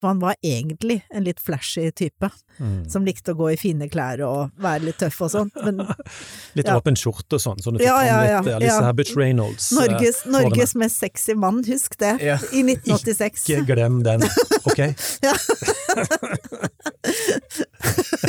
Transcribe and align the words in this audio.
For 0.00 0.08
han 0.08 0.18
var 0.22 0.34
egentlig 0.42 1.02
en 1.12 1.24
litt 1.24 1.40
flashy 1.44 1.90
type, 1.92 2.30
Mm. 2.60 2.90
som 2.90 3.04
likte 3.06 3.32
å 3.32 3.36
gå 3.38 3.46
i 3.54 3.56
fine 3.56 3.86
klær 3.88 4.20
og 4.26 4.50
være 4.60 4.82
litt 4.84 4.98
tøff 5.00 5.20
og 5.24 5.30
sånn. 5.32 5.50
Men 5.64 5.78
Litt 6.58 6.66
Ja. 6.68 6.74
åpen 6.76 6.96
skjorte 6.96 7.38
og 7.38 7.40
sånn, 7.40 7.56
sånn 7.64 7.74
at 7.76 7.80
du 7.80 7.84
Ja, 7.86 8.00
ja, 8.04 8.18
ja, 8.24 8.40
litt 8.44 8.52
Alice 8.54 8.74
ja. 8.74 8.82
Habitch 8.84 9.14
Reynolds. 9.16 9.70
eh, 9.72 9.76
Norges, 9.80 10.22
eh, 10.26 10.30
Norges 10.30 10.74
mest 10.74 10.96
sexy 11.00 11.34
mann, 11.34 11.62
husk 11.64 11.96
det, 11.98 12.20
Ja. 12.20 12.36
i 12.52 12.62
1986. 12.62 13.48
Ikke 13.48 13.66
glem 13.74 14.02
den, 14.04 14.20
ok? 14.66 14.78
Ja. 15.24 15.32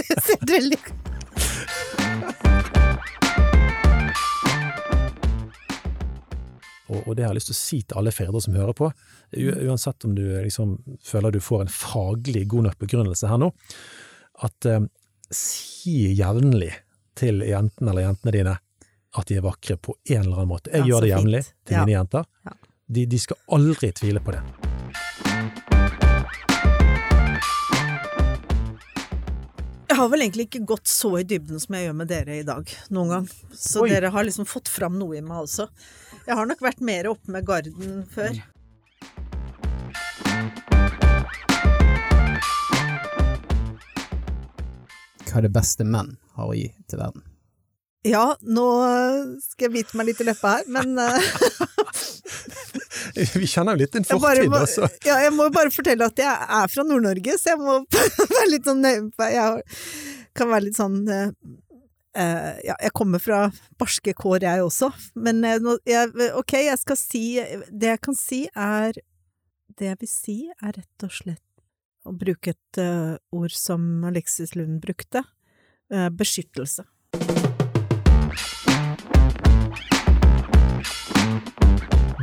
Jeg 0.07 0.23
Ser 0.27 0.45
veldig 0.47 0.79
Og, 6.91 7.07
og 7.07 7.15
det 7.15 7.23
har 7.23 7.31
jeg 7.31 7.39
lyst 7.39 7.47
til 7.51 7.55
å 7.55 7.61
si 7.61 7.77
til 7.88 7.99
alle 8.01 8.11
fedre 8.11 8.41
som 8.43 8.55
hører 8.57 8.75
på, 8.75 8.89
uansett 9.34 10.05
om 10.05 10.16
du 10.16 10.23
liksom 10.43 10.77
føler 11.04 11.31
du 11.31 11.39
får 11.39 11.61
en 11.66 11.71
faglig 11.71 12.48
god 12.52 12.63
nok 12.70 12.77
begrunnelse 12.80 13.27
her 13.31 13.38
nå, 13.41 13.52
at 14.44 14.66
eh, 14.66 14.80
si 15.31 16.13
jevnlig 16.17 16.73
til 17.16 17.41
jentene 17.45 17.91
eller 17.94 18.08
jentene 18.09 18.31
dine 18.36 18.58
at 19.20 19.27
de 19.27 19.36
er 19.38 19.44
vakre 19.44 19.75
på 19.77 19.95
en 20.09 20.22
eller 20.23 20.38
annen 20.41 20.48
måte. 20.53 20.72
Jeg 20.72 20.86
Ja, 20.86 20.88
gjør 20.94 21.02
det 21.02 21.09
jevnlig 21.12 21.44
til 21.66 21.75
Ja. 21.75 21.86
mine 21.86 21.98
jenter. 21.99 22.25
Ja. 22.45 22.52
De, 22.91 23.05
de 23.05 23.20
skal 23.20 23.38
aldri 23.52 23.91
tvile 23.91 24.20
på 24.23 24.31
det. 24.31 24.41
Jeg 29.91 29.98
har 30.00 30.08
vel 30.13 30.23
egentlig 30.23 30.45
ikke 30.48 30.61
gått 30.66 30.88
så 30.88 31.09
i 31.20 31.25
dybden 31.27 31.59
som 31.59 31.75
jeg 31.75 31.89
gjør 31.89 31.95
med 32.00 32.08
dere 32.09 32.38
i 32.39 32.45
dag, 32.48 32.70
noen 32.95 33.09
gang. 33.11 33.25
Så 33.53 33.84
Oi. 33.84 33.89
dere 33.91 34.09
har 34.13 34.23
liksom 34.23 34.48
fått 34.48 34.72
fram 34.72 34.95
noe 34.98 35.17
i 35.20 35.22
meg 35.25 35.44
også. 35.44 35.67
Jeg 36.25 36.38
har 36.39 36.48
nok 36.48 36.63
vært 36.63 36.80
mer 36.88 37.09
oppe 37.11 37.34
med 37.36 37.45
garden 37.45 38.05
før. 38.13 38.39
Hva 45.31 45.44
det 45.45 45.53
beste 45.55 45.86
menn 45.88 46.17
har 46.36 46.50
å 46.50 46.55
gi 46.58 46.67
til 46.92 47.00
verden? 47.00 47.23
Ja, 48.03 48.31
nå 48.42 48.66
skal 49.44 49.67
jeg 49.67 49.73
bite 49.75 49.97
meg 50.00 50.08
litt 50.09 50.22
i 50.23 50.25
leppa 50.25 50.55
her, 50.58 50.69
men 50.73 50.97
eh, 50.97 51.28
Vi 53.38 53.47
kjenner 53.50 53.75
jo 53.75 53.83
litt 53.83 53.94
din 53.94 54.08
fortid, 54.08 54.47
må, 54.50 54.61
altså. 54.64 54.88
ja, 55.05 55.20
jeg 55.22 55.33
må 55.36 55.47
bare 55.53 55.73
fortelle 55.73 56.08
at 56.09 56.17
jeg 56.17 56.31
er 56.31 56.72
fra 56.72 56.86
Nord-Norge, 56.88 57.36
så 57.38 57.53
jeg 57.53 57.61
må 57.61 57.78
være 58.38 58.47
litt 58.50 58.70
sånn 58.70 58.81
på 59.14 59.28
Jeg 59.30 59.61
kan 60.38 60.50
være 60.50 60.66
litt 60.66 60.80
sånn 60.80 60.97
eh, 61.14 61.30
eh, 62.17 62.50
Ja, 62.72 62.80
jeg 62.88 62.94
kommer 62.98 63.22
fra 63.22 63.44
barske 63.81 64.16
kår, 64.17 64.48
jeg 64.48 64.66
også, 64.66 64.89
men 65.22 65.45
uh, 65.45 65.77
jeg, 65.86 66.09
ok, 66.42 66.58
jeg 66.72 66.81
skal 66.81 67.00
si 67.00 67.25
Det 67.70 67.94
jeg 67.94 68.02
kan 68.09 68.17
si, 68.17 68.44
er 68.50 68.98
Det 69.77 69.92
jeg 69.92 70.02
vil 70.02 70.14
si, 70.16 70.39
er 70.58 70.80
rett 70.80 71.05
og 71.05 71.14
slett 71.22 71.45
å 72.05 72.13
bruke 72.17 72.53
et 72.55 72.81
uh, 72.81 73.17
ord 73.35 73.53
som 73.55 74.03
Alexis 74.07 74.55
Lund 74.55 74.81
brukte 74.83 75.23
uh, 75.23 76.09
beskyttelse. 76.09 76.85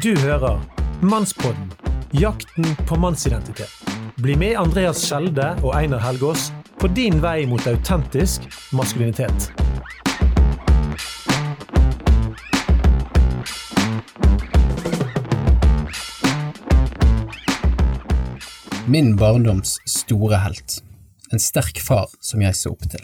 Du 0.03 0.13
hører 0.23 0.61
Mannspodden, 1.03 1.73
jakten 2.13 2.67
på 2.89 2.99
mannsidentitet. 2.99 3.71
Bli 4.23 4.35
med 4.39 4.59
Andreas 4.59 5.03
Skjelde 5.07 5.53
og 5.63 5.73
Einar 5.79 6.03
Helgaas 6.03 6.51
på 6.79 6.91
din 6.95 7.23
vei 7.23 7.43
mot 7.51 7.67
autentisk 7.67 8.47
maskulinitet. 8.75 9.68
Min 18.89 19.17
barndoms 19.17 19.75
store 19.85 20.39
helt. 20.41 20.79
En 21.29 21.41
sterk 21.43 21.77
far 21.85 22.09
som 22.25 22.41
jeg 22.41 22.57
så 22.57 22.71
opp 22.73 22.87
til. 22.89 23.03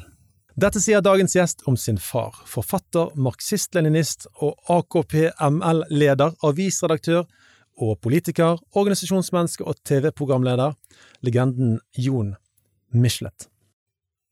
Dette 0.57 0.81
sier 0.81 1.03
dagens 1.05 1.35
gjest 1.37 1.61
om 1.69 1.77
sin 1.77 1.99
far, 2.01 2.39
forfatter, 2.49 3.11
marxist-leninist 3.21 4.25
og 4.41 4.55
AKP-ML-leder, 4.73 6.39
avisredaktør 6.49 7.27
og 7.85 7.99
politiker, 8.01 8.63
organisasjonsmenneske 8.73 9.67
og 9.69 9.77
TV-programleder, 9.85 10.73
legenden 11.21 11.77
Jon 12.01 12.33
Michelet. 12.97 13.51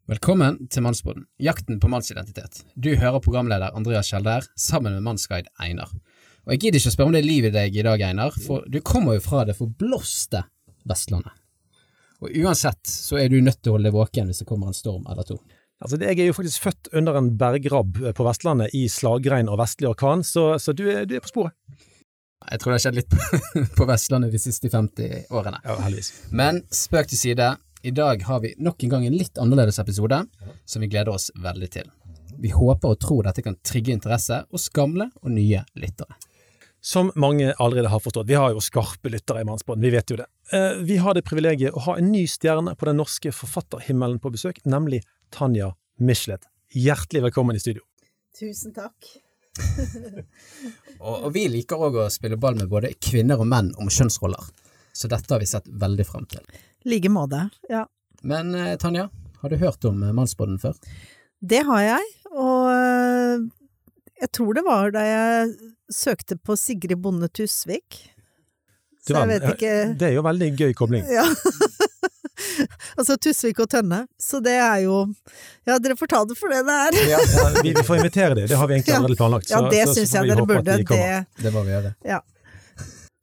Velkommen 0.08 0.56
til 0.72 0.86
Mannsboden, 0.88 1.28
jakten 1.36 1.82
på 1.84 1.92
mannsidentitet. 1.92 2.62
Du 2.80 2.94
hører 2.96 3.20
programleder 3.20 3.76
Andreas 3.76 4.08
Kjelder 4.08 4.48
sammen 4.56 4.96
med 4.96 5.04
mannsguide 5.04 5.52
Einar. 5.60 5.92
Og 6.46 6.56
jeg 6.56 6.64
gidder 6.64 6.80
ikke 6.80 6.94
å 6.94 6.96
spørre 6.96 7.12
om 7.12 7.20
det 7.20 7.26
er 7.26 7.28
liv 7.28 7.52
i 7.52 7.54
deg 7.60 7.76
i 7.76 7.84
dag, 7.84 8.08
Einar, 8.08 8.40
for 8.48 8.64
du 8.72 8.80
kommer 8.80 9.20
jo 9.20 9.26
fra 9.28 9.44
det 9.44 9.60
forblåste 9.60 10.46
Vestlandet. 10.88 11.41
Og 12.22 12.30
uansett 12.44 12.86
så 12.86 13.18
er 13.18 13.32
du 13.32 13.40
nødt 13.42 13.58
til 13.62 13.72
å 13.72 13.76
holde 13.76 13.90
deg 13.90 13.96
våken 13.96 14.30
hvis 14.30 14.42
det 14.44 14.48
kommer 14.48 14.70
en 14.70 14.76
storm 14.76 15.06
eller 15.10 15.26
to. 15.26 15.40
Altså, 15.82 15.98
jeg 15.98 16.14
er 16.14 16.28
jo 16.28 16.36
faktisk 16.36 16.68
født 16.68 16.92
under 16.94 17.16
en 17.18 17.32
bergrabb 17.38 17.96
på 18.14 18.26
Vestlandet 18.26 18.74
i 18.78 18.84
slagregn 18.90 19.50
og 19.50 19.58
vestlig 19.58 19.88
orkan, 19.90 20.22
så, 20.22 20.52
så 20.62 20.74
du, 20.78 20.84
er, 20.92 21.08
du 21.10 21.16
er 21.18 21.24
på 21.24 21.32
sporet. 21.32 21.56
Jeg 22.42 22.62
tror 22.62 22.70
det 22.70 22.76
har 22.76 22.84
skjedd 22.84 22.98
litt 23.00 23.10
på, 23.10 23.40
på 23.78 23.86
Vestlandet 23.90 24.34
de 24.34 24.40
siste 24.42 24.70
50 24.70 25.34
årene. 25.34 25.58
Ja, 25.66 25.78
heldigvis. 25.82 26.12
Men 26.30 26.62
spøk 26.74 27.10
til 27.10 27.18
side, 27.18 27.48
i 27.82 27.90
dag 27.94 28.22
har 28.28 28.42
vi 28.44 28.54
nok 28.62 28.84
en 28.86 28.94
gang 28.94 29.06
en 29.08 29.18
litt 29.18 29.40
annerledes 29.42 29.80
episode 29.82 30.20
som 30.64 30.84
vi 30.84 30.90
gleder 30.90 31.10
oss 31.16 31.32
veldig 31.42 31.70
til. 31.74 31.90
Vi 32.38 32.52
håper 32.54 32.94
og 32.94 33.00
tror 33.02 33.26
dette 33.26 33.42
kan 33.42 33.58
trigge 33.66 33.94
interesse 33.94 34.44
hos 34.54 34.68
gamle 34.74 35.10
og 35.22 35.34
nye 35.34 35.64
lyttere. 35.78 36.14
Som 36.82 37.12
mange 37.14 37.52
allerede 37.62 37.90
har 37.90 38.02
forstått, 38.02 38.26
vi 38.30 38.38
har 38.38 38.54
jo 38.54 38.62
skarpe 38.62 39.10
lyttere 39.10 39.42
i 39.42 39.46
Mannsbåten, 39.46 39.82
vi 39.82 39.92
vet 39.94 40.14
jo 40.14 40.18
det. 40.18 40.26
Eh, 40.52 40.72
Vi 40.82 40.96
har 40.96 41.14
det 41.14 41.22
privilegiet 41.24 41.72
å 41.72 41.80
ha 41.86 41.96
en 41.98 42.10
ny 42.12 42.26
stjerne 42.28 42.74
på 42.76 42.88
den 42.88 42.98
norske 43.00 43.32
forfatterhimmelen 43.32 44.18
på 44.20 44.32
besøk, 44.34 44.60
nemlig 44.68 45.02
Tanja 45.32 45.72
Michelet. 46.00 46.44
Hjertelig 46.76 47.22
velkommen 47.28 47.56
i 47.56 47.60
studio. 47.62 47.82
Tusen 48.38 48.74
takk. 48.76 49.12
Og, 51.02 51.16
og 51.26 51.32
vi 51.34 51.42
liker 51.50 51.80
òg 51.82 51.96
å 51.98 52.04
spille 52.14 52.38
ball 52.40 52.54
med 52.56 52.70
både 52.70 52.92
kvinner 53.02 53.40
og 53.42 53.48
menn 53.50 53.72
om 53.82 53.88
kjønnsroller, 53.90 54.44
så 54.94 55.08
dette 55.10 55.34
har 55.34 55.40
vi 55.42 55.48
sett 55.50 55.66
veldig 55.66 56.04
frem 56.06 56.28
til. 56.30 56.44
like 56.86 57.10
måte, 57.10 57.40
ja. 57.68 57.82
Men 58.22 58.54
eh, 58.54 58.76
Tanja, 58.78 59.08
har 59.42 59.50
du 59.50 59.56
hørt 59.58 59.84
om 59.90 59.98
eh, 60.06 60.12
Mannsbåten 60.14 60.60
før? 60.62 60.78
Det 61.42 61.64
har 61.66 61.82
jeg, 61.82 62.06
og 62.38 63.50
jeg 64.22 64.30
tror 64.38 64.54
det 64.54 64.62
var 64.68 64.94
da 64.94 65.02
jeg 65.08 65.50
søkte 65.90 66.38
på 66.38 66.54
Sigrid 66.56 67.02
Bonde 67.02 67.26
Tusvik. 67.28 67.98
Du 69.02 69.12
Så 69.14 69.18
jeg 69.18 69.28
vet 69.32 69.46
ikke 69.56 69.70
Det 69.98 70.08
er 70.08 70.12
jo 70.14 70.22
veldig 70.22 70.48
gøy 70.60 70.72
kobling. 70.78 71.04
Ja. 71.10 71.24
altså 72.96 73.16
Tusvik 73.22 73.58
og 73.64 73.68
Tønne. 73.72 74.04
Så 74.20 74.40
det 74.44 74.54
er 74.62 74.82
jo 74.84 75.00
Ja, 75.66 75.78
dere 75.82 75.96
får 75.98 76.10
ta 76.12 76.20
det 76.28 76.36
for 76.38 76.52
det 76.52 76.60
det 76.68 76.76
er. 76.86 76.98
Ja, 77.10 77.22
vi, 77.62 77.72
vi 77.74 77.82
får 77.86 77.98
invitere 78.02 78.34
dem, 78.38 78.46
det 78.50 78.58
har 78.60 78.68
vi 78.70 78.76
egentlig 78.78 78.92
Ja. 78.94 79.00
allerede 79.00 79.18
planlagt. 79.22 79.50
Ja, 79.50 79.62
det 79.70 79.82
så- 79.88 79.94
så 79.94 80.00
syns 80.00 80.14
jeg 80.18 80.30
dere 80.30 80.46
burde. 80.46 80.76
de. 80.78 80.84
Det 80.84 81.42
Det 81.42 81.52
må 81.54 81.64
vi 81.66 81.74
gjøre. 81.74 81.94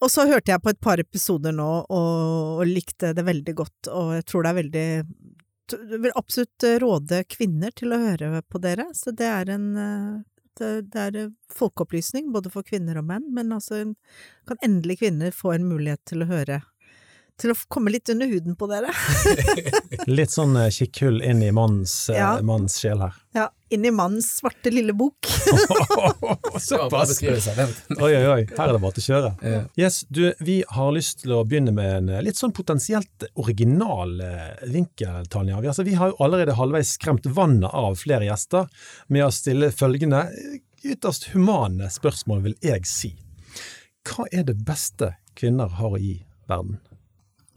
Og 0.01 0.07
så 0.11 0.23
hørte 0.29 0.47
jeg 0.53 0.61
på 0.63 0.69
et 0.71 0.79
par 0.79 0.97
episoder 1.01 1.51
nå, 1.51 1.69
og, 1.91 2.59
og 2.61 2.67
likte 2.67 3.09
det 3.13 3.25
veldig 3.27 3.53
godt, 3.55 3.89
og 3.91 4.13
jeg 4.15 4.23
tror 4.31 4.43
det 4.45 4.49
er 4.53 4.59
veldig 4.61 4.87
vil 6.01 6.13
absolutt 6.17 6.63
råde 6.81 7.19
kvinner 7.29 7.73
til 7.75 7.91
å 7.93 7.99
høre 7.99 8.39
på 8.49 8.61
dere, 8.63 8.85
så 8.95 9.11
det 9.13 9.27
er 9.27 9.51
en 9.53 9.65
eh, 10.63 10.81
det, 10.83 11.05
er 11.05 11.19
eh, 11.23 11.31
folkeopplysning, 11.53 12.31
både 12.35 12.51
for 12.53 12.67
kvinner 12.67 12.99
og 13.01 13.07
menn, 13.09 13.29
men 13.35 13.53
altså 13.55 13.81
kan 14.49 14.61
endelig 14.65 14.99
kvinner 15.03 15.35
få 15.35 15.55
en 15.55 15.67
mulighet 15.69 16.03
til 16.09 16.25
å 16.25 16.29
høre 16.29 16.61
til 17.39 17.53
å 17.53 17.55
komme 17.71 17.91
litt 17.93 18.09
under 18.11 18.27
huden 18.27 18.55
på 18.59 18.67
dere. 18.69 18.91
Litt 20.09 20.33
sånn 20.33 20.55
eh, 20.59 20.69
kikkhull 20.73 21.21
inn 21.25 21.41
i 21.45 21.51
manns, 21.55 21.93
eh, 22.11 22.17
Ja. 22.19 22.29
manns 22.45 22.75
sjel 22.81 22.99
her. 23.03 23.15
Ja, 23.37 23.45
inn 23.71 23.85
i 23.85 23.91
mannens 23.93 24.27
svarte 24.39 24.71
lille 24.73 24.93
bok. 24.97 25.27
Såpass! 26.59 27.21
Oi, 27.23 28.11
oi, 28.15 28.25
oi, 28.27 28.43
her 28.57 28.63
er 28.67 28.73
det 28.75 28.81
bare 28.83 28.95
til 28.97 29.03
å 29.03 29.07
kjøre. 29.07 29.31
Ja. 29.45 29.61
Yes, 29.79 30.01
du, 30.09 30.23
vi 30.43 30.59
har 30.75 30.91
lyst 30.95 31.21
til 31.23 31.35
å 31.37 31.43
begynne 31.47 31.73
med 31.75 31.91
en 31.99 32.09
eh, 32.17 32.23
litt 32.25 32.39
sånn 32.39 32.53
potensielt 32.55 33.27
original 33.39 34.15
vinkel, 34.67 35.27
Tanja. 35.31 35.61
Vi, 35.63 35.71
altså, 35.71 35.85
vi 35.87 35.95
har 35.99 36.11
jo 36.11 36.19
allerede 36.25 36.57
halvveis 36.59 36.95
skremt 36.97 37.29
vannet 37.37 37.69
av 37.71 37.95
flere 38.01 38.27
gjester 38.27 38.67
med 39.07 39.27
å 39.27 39.31
stille 39.33 39.71
følgende 39.75 40.25
ytterst 40.83 41.29
humane 41.33 41.89
spørsmål, 41.91 42.43
vil 42.49 42.59
jeg 42.63 42.85
si. 42.87 43.13
Hva 44.07 44.25
er 44.33 44.45
det 44.47 44.55
beste 44.65 45.13
kvinner 45.37 45.71
har 45.79 45.95
å 45.95 45.99
gi 46.01 46.21
verden? 46.49 46.79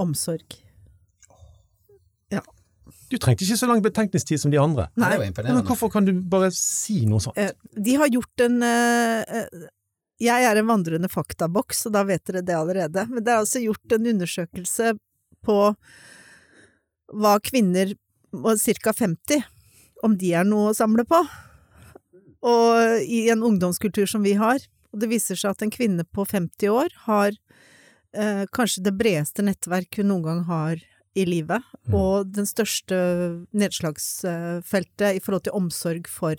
Omsorg. 0.01 0.63
Du 3.13 3.19
trengte 3.21 3.45
ikke 3.45 3.59
så 3.61 3.69
lang 3.69 3.83
betenkningstid 3.85 4.41
som 4.41 4.53
de 4.53 4.61
andre. 4.61 4.87
Det 4.95 5.03
Nei, 5.03 5.17
var 5.21 5.45
Men 5.45 5.67
hvorfor 5.69 5.91
kan 5.93 6.07
du 6.07 6.15
bare 6.17 6.49
si 6.57 7.03
noe 7.09 7.21
sånt? 7.21 7.37
Eh, 7.37 7.53
De 7.77 7.97
har 8.01 8.09
gjort 8.09 8.45
en 8.47 8.63
eh, 8.65 9.21
eh, 9.21 9.67
Jeg 10.23 10.47
er 10.49 10.57
en 10.57 10.71
vandrende 10.71 11.11
faktaboks, 11.13 11.87
og 11.87 11.93
da 11.93 12.07
vet 12.09 12.25
dere 12.25 12.45
det 12.47 12.57
allerede. 12.57 13.05
Men 13.11 13.25
det 13.25 13.35
er 13.35 13.43
altså 13.43 13.61
gjort 13.61 13.97
en 13.97 14.09
undersøkelse 14.15 14.95
på 15.45 15.59
hva 17.13 17.35
kvinner 17.45 17.93
ca. 18.33 18.93
50 18.97 19.43
om 20.03 20.17
de 20.17 20.33
er 20.33 20.47
noe 20.49 20.71
å 20.71 20.77
samle 20.77 21.05
på. 21.05 21.21
Og 22.49 23.03
i 23.05 23.27
en 23.31 23.45
ungdomskultur 23.45 24.09
som 24.09 24.25
vi 24.25 24.39
har. 24.41 24.63
Og 24.93 25.03
det 25.03 25.11
viser 25.13 25.37
seg 25.37 25.53
at 25.53 25.67
en 25.67 25.75
kvinne 25.75 26.07
på 26.09 26.25
50 26.25 26.73
år 26.73 26.97
har 27.05 27.37
eh, 28.15 28.45
kanskje 28.53 28.83
det 28.87 28.95
bredeste 28.99 29.43
nettverk 29.45 29.97
hun 30.01 30.09
noen 30.13 30.23
gang 30.29 30.43
har 30.49 30.77
i 31.15 31.25
livet, 31.29 31.63
Mm. 31.89 31.95
og 31.99 32.31
den 32.33 32.47
største 32.47 32.97
nedslagsfeltet 33.53 35.17
i 35.17 35.21
forhold 35.23 35.45
til 35.47 35.57
omsorg 35.59 36.07
for, 36.11 36.37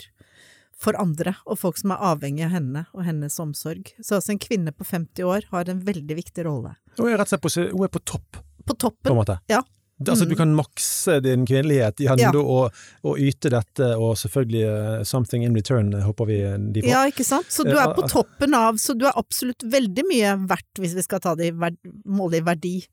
for 0.78 0.98
andre, 1.00 1.36
og 1.46 1.60
folk 1.62 1.78
som 1.80 1.92
er 1.94 2.02
avhengig 2.14 2.46
av 2.48 2.54
henne 2.56 2.86
og 2.94 3.04
hennes 3.08 3.38
omsorg. 3.44 3.92
Så 4.02 4.18
altså 4.18 4.34
en 4.34 4.42
kvinne 4.42 4.74
på 4.76 4.86
50 4.88 5.24
år 5.28 5.48
har 5.52 5.70
en 5.70 5.84
veldig 5.86 6.18
viktig 6.20 6.46
rolle. 6.48 6.76
Hun 6.98 7.10
er 7.12 7.18
rett 7.20 7.28
og 7.34 7.36
slett 7.36 7.46
på, 7.46 7.54
hun 7.78 7.86
er 7.88 7.94
på 7.94 8.04
topp, 8.06 8.42
På 8.64 8.72
på 8.74 8.78
toppen, 8.80 9.12
en 9.12 9.20
måte. 9.20 9.40
Ja. 9.52 9.62
Altså, 10.02 10.26
du 10.26 10.34
Mm. 10.34 10.38
kan 10.38 10.56
makse 10.58 11.22
din 11.24 11.46
kvinnelighet 11.46 12.00
i 12.02 12.06
Ja. 12.06 12.32
å, 12.32 12.70
å 13.06 13.12
yte 13.18 13.50
dette, 13.50 13.96
og 13.98 14.16
selvfølgelig 14.18 14.64
eh, 15.00 15.04
something 15.04 15.44
in 15.46 15.54
return, 15.56 15.94
eh, 15.94 16.02
håper 16.04 16.26
vi 16.28 16.38
de 16.74 16.82
får. 16.82 16.90
Ja, 16.90 17.04
ikke 17.08 17.24
sant? 17.24 17.46
Så 17.50 17.64
du 17.64 17.72
er 17.78 17.94
på 17.94 18.08
toppen 18.10 18.54
av, 18.54 18.76
så 18.76 18.98
du 18.98 19.06
er 19.06 19.14
absolutt 19.16 19.62
veldig 19.64 20.04
mye 20.10 20.48
verdt, 20.50 20.74
hvis 20.82 20.96
vi 20.96 21.02
skal 21.06 21.20
ta 21.20 21.36
det 21.36 21.48
i 21.48 21.52
verd, 21.52 21.78
måle 22.06 22.38
i 22.42 22.42
verdi, 22.42 22.86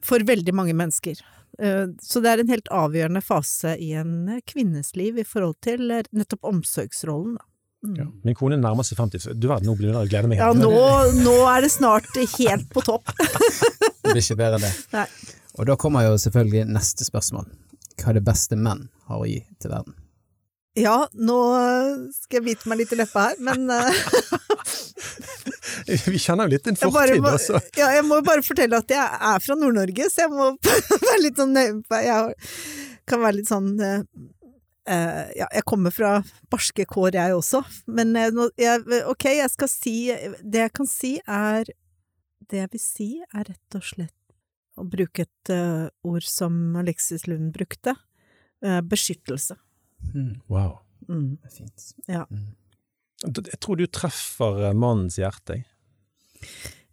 for 0.00 0.18
veldig 0.20 0.54
mange 0.54 0.72
mennesker. 0.72 1.18
Eh, 1.58 1.86
Så 2.00 2.22
det 2.22 2.26
er 2.32 2.40
en 2.40 2.48
helt 2.48 2.68
avgjørende 2.70 3.22
fase 3.22 3.76
i 3.80 3.92
en 3.94 4.28
eh, 4.28 4.40
kvinnes 4.46 4.94
liv 4.96 5.18
i 5.18 5.24
forhold 5.24 5.56
til 5.60 5.90
eh, 5.90 6.02
nettopp 6.14 6.40
omsorgsrollen. 6.44 7.36
da. 7.36 7.44
Mm. 7.86 7.96
Ja. 7.98 8.04
Min 8.24 8.34
kone 8.34 8.56
nærmer 8.56 8.82
seg 8.84 8.96
50, 8.98 9.18
så 9.20 9.34
du 9.38 9.48
verden, 9.48 9.66
nå 9.66 9.76
blir 9.76 9.92
å 9.94 10.06
gleder 10.08 10.28
meg. 10.28 10.38
Ja, 10.38 10.52
nå, 10.52 10.70
nå 11.22 11.34
er 11.56 11.60
det 11.62 11.70
snart 11.70 12.06
helt 12.38 12.68
på 12.72 12.82
topp. 12.82 13.04
Det 14.06 14.12
blir 14.14 14.22
ikke 14.22 14.36
bedre 14.38 14.54
enn 14.60 14.62
det. 14.62 14.72
Nei. 14.94 15.06
Og 15.56 15.68
da 15.68 15.76
kommer 15.80 16.04
jo 16.04 16.16
selvfølgelig 16.20 16.66
neste 16.68 17.06
spørsmål. 17.06 17.46
Hva 17.96 18.10
er 18.12 18.18
det 18.18 18.26
beste 18.26 18.58
menn 18.60 18.88
har 19.08 19.22
å 19.22 19.28
gi 19.28 19.40
til 19.62 19.72
verden? 19.72 19.94
Ja, 20.76 21.06
nå 21.16 21.36
eh, 21.56 21.92
skal 22.12 22.42
jeg 22.42 22.44
bite 22.50 22.68
meg 22.68 22.82
litt 22.82 22.90
i 22.92 22.98
leppa 22.98 23.30
her, 23.30 23.38
men 23.40 23.70
eh, 23.72 23.94
Vi 26.04 26.18
kjenner 26.20 26.44
jo 26.44 26.52
litt 26.52 26.68
jeg, 26.68 26.76
fortid, 26.82 27.22
må, 27.24 27.32
altså. 27.32 27.56
ja, 27.78 27.88
jeg 27.96 28.04
må 28.04 28.20
bare 28.26 28.44
fortelle 28.44 28.76
at 28.82 28.92
jeg 28.92 29.00
er 29.00 29.38
fra 29.40 29.56
Nord-Norge, 29.56 30.04
så 30.12 30.26
jeg 30.26 30.32
må 30.34 30.50
være 31.08 31.22
litt 31.22 31.40
sånn 31.40 31.56
nøye 31.56 32.02
Jeg 32.04 32.20
kan 33.08 33.24
være 33.24 33.38
litt 33.38 33.48
sånn 33.48 33.72
eh, 33.80 34.04
eh, 34.92 35.24
Ja, 35.40 35.48
jeg 35.48 35.64
kommer 35.72 35.96
fra 35.96 36.12
barske 36.52 36.84
kår, 36.92 37.16
jeg 37.22 37.38
også, 37.38 37.64
men 37.96 38.12
eh, 38.20 38.44
jeg, 38.60 38.84
ok, 39.08 39.24
jeg 39.38 39.50
skal 39.56 39.72
si 39.72 39.96
Det 40.44 40.66
jeg 40.66 40.76
kan 40.76 40.92
si 40.92 41.16
er 41.24 41.72
Det 42.44 42.60
jeg 42.66 42.72
vil 42.76 42.84
si, 42.84 43.10
er 43.32 43.48
rett 43.48 43.80
og 43.80 43.84
slett 43.94 44.15
å 44.76 44.84
bruke 44.84 45.24
et 45.26 45.52
uh, 45.52 45.88
ord 46.06 46.26
som 46.26 46.76
Alexis 46.76 47.26
Lund 47.26 47.52
brukte. 47.56 47.96
uh, 48.64 48.80
beskyttelse. 48.80 49.56
Mm. 50.14 50.40
Wow. 50.46 50.78
Mm. 51.08 51.36
det 51.42 51.50
er 51.50 51.56
fint. 51.56 51.90
Ja. 52.06 52.26
Mm. 52.30 52.54
Jeg 53.24 53.58
tror 53.64 53.78
du 53.80 53.86
treffer 53.88 54.66
eh, 54.68 54.74
mannens 54.76 55.16
hjerte. 55.16 55.56
jeg. 55.56 55.64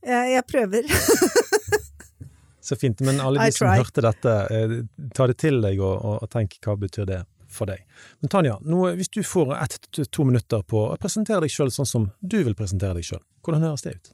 Jeg, 0.03 0.29
jeg 0.33 0.45
prøver. 0.47 0.87
Så 2.63 2.77
fint. 2.79 3.01
Men 3.03 3.19
alle 3.19 3.43
de 3.43 3.55
som 3.55 3.67
hørte 3.67 4.03
dette, 4.05 4.33
eh, 4.55 4.75
ta 5.15 5.27
det 5.27 5.35
til 5.43 5.59
deg 5.63 5.81
og, 5.83 5.97
og, 5.97 6.21
og 6.23 6.31
tenk 6.31 6.55
hva 6.63 6.77
betyr 6.79 7.09
det 7.09 7.19
for 7.51 7.69
deg. 7.69 7.83
Men 8.23 8.31
Tanja, 8.31 8.55
nå, 8.63 8.85
hvis 8.97 9.11
du 9.13 9.19
får 9.27 9.51
ett 9.59 9.75
til 9.93 10.07
to 10.07 10.25
minutter 10.29 10.63
på 10.65 10.87
å 10.87 10.97
presentere 11.01 11.43
deg 11.43 11.53
sjøl 11.53 11.73
sånn 11.75 11.89
som 11.89 12.07
du 12.21 12.39
vil 12.39 12.55
presentere 12.57 12.97
deg 12.97 13.09
sjøl, 13.11 13.21
hvordan 13.43 13.67
høres 13.67 13.83
det 13.85 13.97
ut? 13.97 14.13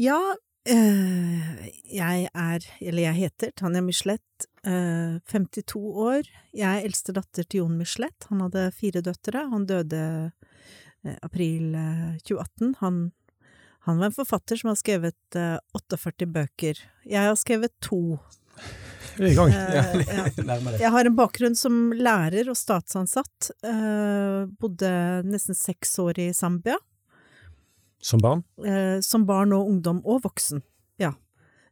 Ja, 0.00 0.18
jeg 0.68 2.26
er, 2.28 2.66
eller 2.80 3.02
jeg 3.02 3.16
heter 3.16 3.52
Tanja 3.56 3.80
Michelet, 3.84 4.48
eh, 4.66 5.16
52 5.30 5.80
år. 5.80 6.28
Jeg 6.52 6.68
er 6.68 6.88
eldste 6.88 7.14
datter 7.16 7.46
til 7.46 7.62
Jon 7.62 7.78
Michelet. 7.78 8.28
Han 8.28 8.42
hadde 8.44 8.66
fire 8.76 9.02
døtre. 9.04 9.46
Han 9.52 9.64
døde 9.66 10.02
eh, 11.04 11.16
april 11.22 11.74
eh, 11.74 12.18
2018. 12.26 12.74
Han, 12.82 13.00
han 13.88 14.02
var 14.02 14.10
en 14.10 14.18
forfatter 14.18 14.60
som 14.60 14.72
har 14.72 14.80
skrevet 14.80 15.38
eh, 15.40 15.56
48 15.80 16.28
bøker. 16.28 16.84
Jeg 17.08 17.30
har 17.30 17.40
skrevet 17.40 17.72
to. 17.80 18.18
I 19.20 19.34
gang. 19.34 19.50
Eh, 19.52 19.74
ja. 20.06 20.28
Jeg 20.84 20.92
har 20.92 21.08
en 21.08 21.16
bakgrunn 21.16 21.56
som 21.58 21.90
lærer 21.96 22.48
og 22.52 22.56
statsansatt. 22.58 23.50
Eh, 23.64 24.46
bodde 24.60 24.92
nesten 25.28 25.56
seks 25.56 25.98
år 26.02 26.20
i 26.20 26.30
Zambia. 26.36 26.78
Som 28.00 28.22
barn? 28.24 28.44
eh, 28.64 29.00
som 29.04 29.26
barn 29.28 29.52
og 29.52 29.68
ungdom 29.68 30.00
og 30.04 30.22
voksen, 30.24 30.62
ja, 31.00 31.12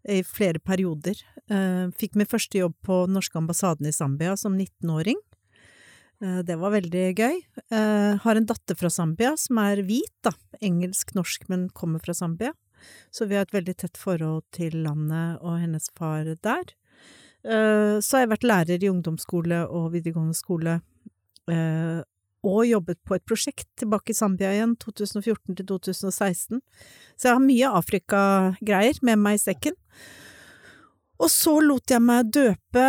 i 0.09 0.23
flere 0.23 0.61
perioder. 0.61 1.17
Eh, 1.49 1.89
fikk 1.97 2.15
min 2.17 2.29
første 2.29 2.59
jobb 2.61 2.77
på 2.85 3.07
norske 3.09 3.39
ambassaden 3.41 3.89
i 3.89 3.93
Zambia 3.93 4.37
som 4.37 4.59
19-åring. 4.59 5.17
Eh, 6.21 6.41
det 6.45 6.57
var 6.61 6.75
veldig 6.75 7.07
gøy. 7.17 7.41
Eh, 7.71 8.17
har 8.21 8.37
en 8.37 8.47
datter 8.47 8.77
fra 8.77 8.91
Zambia 8.91 9.37
som 9.37 9.59
er 9.63 9.83
hvit, 9.87 10.13
da, 10.23 10.33
engelsk-norsk, 10.61 11.49
men 11.49 11.69
kommer 11.71 12.03
fra 12.05 12.15
Zambia. 12.15 12.53
Så 13.11 13.27
vi 13.27 13.35
har 13.35 13.43
et 13.47 13.55
veldig 13.55 13.77
tett 13.77 13.97
forhold 13.99 14.45
til 14.55 14.83
landet 14.85 15.41
og 15.43 15.59
hennes 15.59 15.89
far 15.99 16.29
der. 16.43 16.75
Eh, 17.47 17.99
så 18.03 18.17
har 18.17 18.27
jeg 18.27 18.33
vært 18.35 18.47
lærer 18.47 18.85
i 18.85 18.91
ungdomsskole 18.91 19.65
og 19.67 19.93
videregående 19.95 20.37
skole, 20.37 20.81
eh, 21.49 22.03
og 22.46 22.62
jobbet 22.69 23.00
på 23.06 23.17
et 23.17 23.25
prosjekt 23.26 23.67
tilbake 23.81 24.12
i 24.12 24.17
Zambia 24.17 24.52
igjen, 24.55 24.76
2014 24.79 25.58
til 25.58 25.67
2016. 25.67 26.61
Så 27.19 27.29
jeg 27.29 27.35
har 27.35 27.44
mye 27.44 27.75
Afrika-greier 27.81 29.00
med 29.06 29.23
meg 29.23 29.38
i 29.38 29.43
sekken. 29.43 29.79
Og 31.19 31.31
så 31.35 31.56
lot 31.64 31.90
jeg 31.90 32.02
meg 32.05 32.31
døpe 32.31 32.87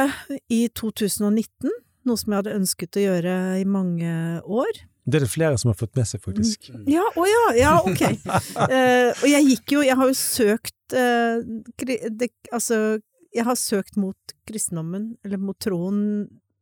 i 0.54 0.68
2019, 0.78 1.72
noe 2.06 2.20
som 2.20 2.32
jeg 2.34 2.44
hadde 2.44 2.58
ønsket 2.60 3.00
å 3.00 3.06
gjøre 3.08 3.36
i 3.58 3.66
mange 3.66 4.14
år. 4.46 4.84
Det 5.10 5.18
er 5.18 5.26
det 5.26 5.32
flere 5.32 5.58
som 5.58 5.72
har 5.72 5.78
fått 5.80 5.96
med 5.98 6.06
seg, 6.06 6.22
faktisk. 6.22 6.70
Ja, 6.90 7.06
å 7.18 7.26
ja, 7.26 7.46
ja, 7.58 7.72
ok. 7.82 8.04
uh, 8.06 9.10
og 9.24 9.28
jeg 9.32 9.48
gikk 9.48 9.74
jo, 9.78 9.86
jeg 9.86 9.98
har 9.98 10.12
jo 10.12 10.18
søkt 10.18 10.94
uh, 10.94 11.42
det, 11.82 12.30
Altså, 12.54 13.00
jeg 13.34 13.46
har 13.48 13.58
søkt 13.58 13.98
mot 13.98 14.36
kristendommen, 14.50 15.16
eller 15.26 15.42
mot 15.42 15.58
troen, 15.62 16.02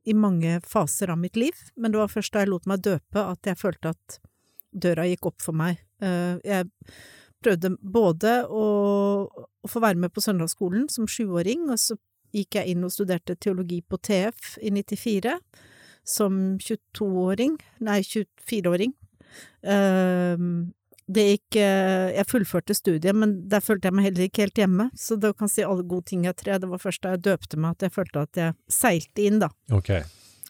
i 0.07 0.15
mange 0.15 0.59
faser 0.63 1.11
av 1.11 1.19
mitt 1.19 1.35
liv, 1.35 1.55
men 1.75 1.91
det 1.91 1.99
var 1.99 2.11
først 2.11 2.33
da 2.33 2.43
jeg 2.43 2.51
lot 2.51 2.67
meg 2.69 2.83
døpe 2.85 3.23
at 3.23 3.49
jeg 3.49 3.59
følte 3.59 3.93
at 3.95 4.19
døra 4.71 5.07
gikk 5.07 5.31
opp 5.31 5.43
for 5.43 5.57
meg. 5.57 5.81
Eh, 6.03 6.37
jeg 6.47 6.69
prøvde 7.43 7.73
både 7.81 8.39
å, 8.49 8.65
få 9.67 9.81
være 9.83 9.99
med 9.99 10.13
på 10.15 10.23
søndagsskolen 10.23 10.87
som 10.91 11.09
sjuåring, 11.11 11.67
og 11.71 11.79
så 11.81 11.97
gikk 12.35 12.59
jeg 12.59 12.73
inn 12.73 12.85
og 12.87 12.93
studerte 12.93 13.35
teologi 13.39 13.81
på 13.83 13.99
TF 13.99 14.57
i 14.63 14.71
94 14.71 15.35
som 16.07 16.39
22-åring, 16.63 17.57
nei 17.83 17.99
24-åring. 18.05 18.93
Ehm, 19.67 20.71
det 21.07 21.23
gikk 21.23 21.57
eh, 21.61 22.09
Jeg 22.17 22.27
fullførte 22.27 22.75
studiet, 22.75 23.15
men 23.15 23.37
der 23.51 23.63
følte 23.63 23.87
jeg 23.87 23.95
meg 23.95 24.09
heller 24.09 24.27
ikke 24.27 24.43
helt 24.43 24.59
hjemme, 24.59 24.89
så 24.97 25.15
da 25.19 25.31
kan 25.35 25.51
si 25.51 25.63
alle 25.63 25.85
gode 25.87 26.09
ting 26.11 26.25
er 26.27 26.35
tre. 26.35 26.57
Det 26.59 26.69
var 26.69 26.81
først 26.83 27.03
da 27.05 27.15
jeg 27.15 27.23
døpte 27.29 27.59
meg 27.63 27.77
at 27.77 27.87
jeg 27.87 27.95
følte 27.95 28.25
at 28.27 28.41
jeg 28.41 28.57
seilte 28.71 29.23
inn, 29.23 29.39
da. 29.43 29.49
Okay. 29.71 30.03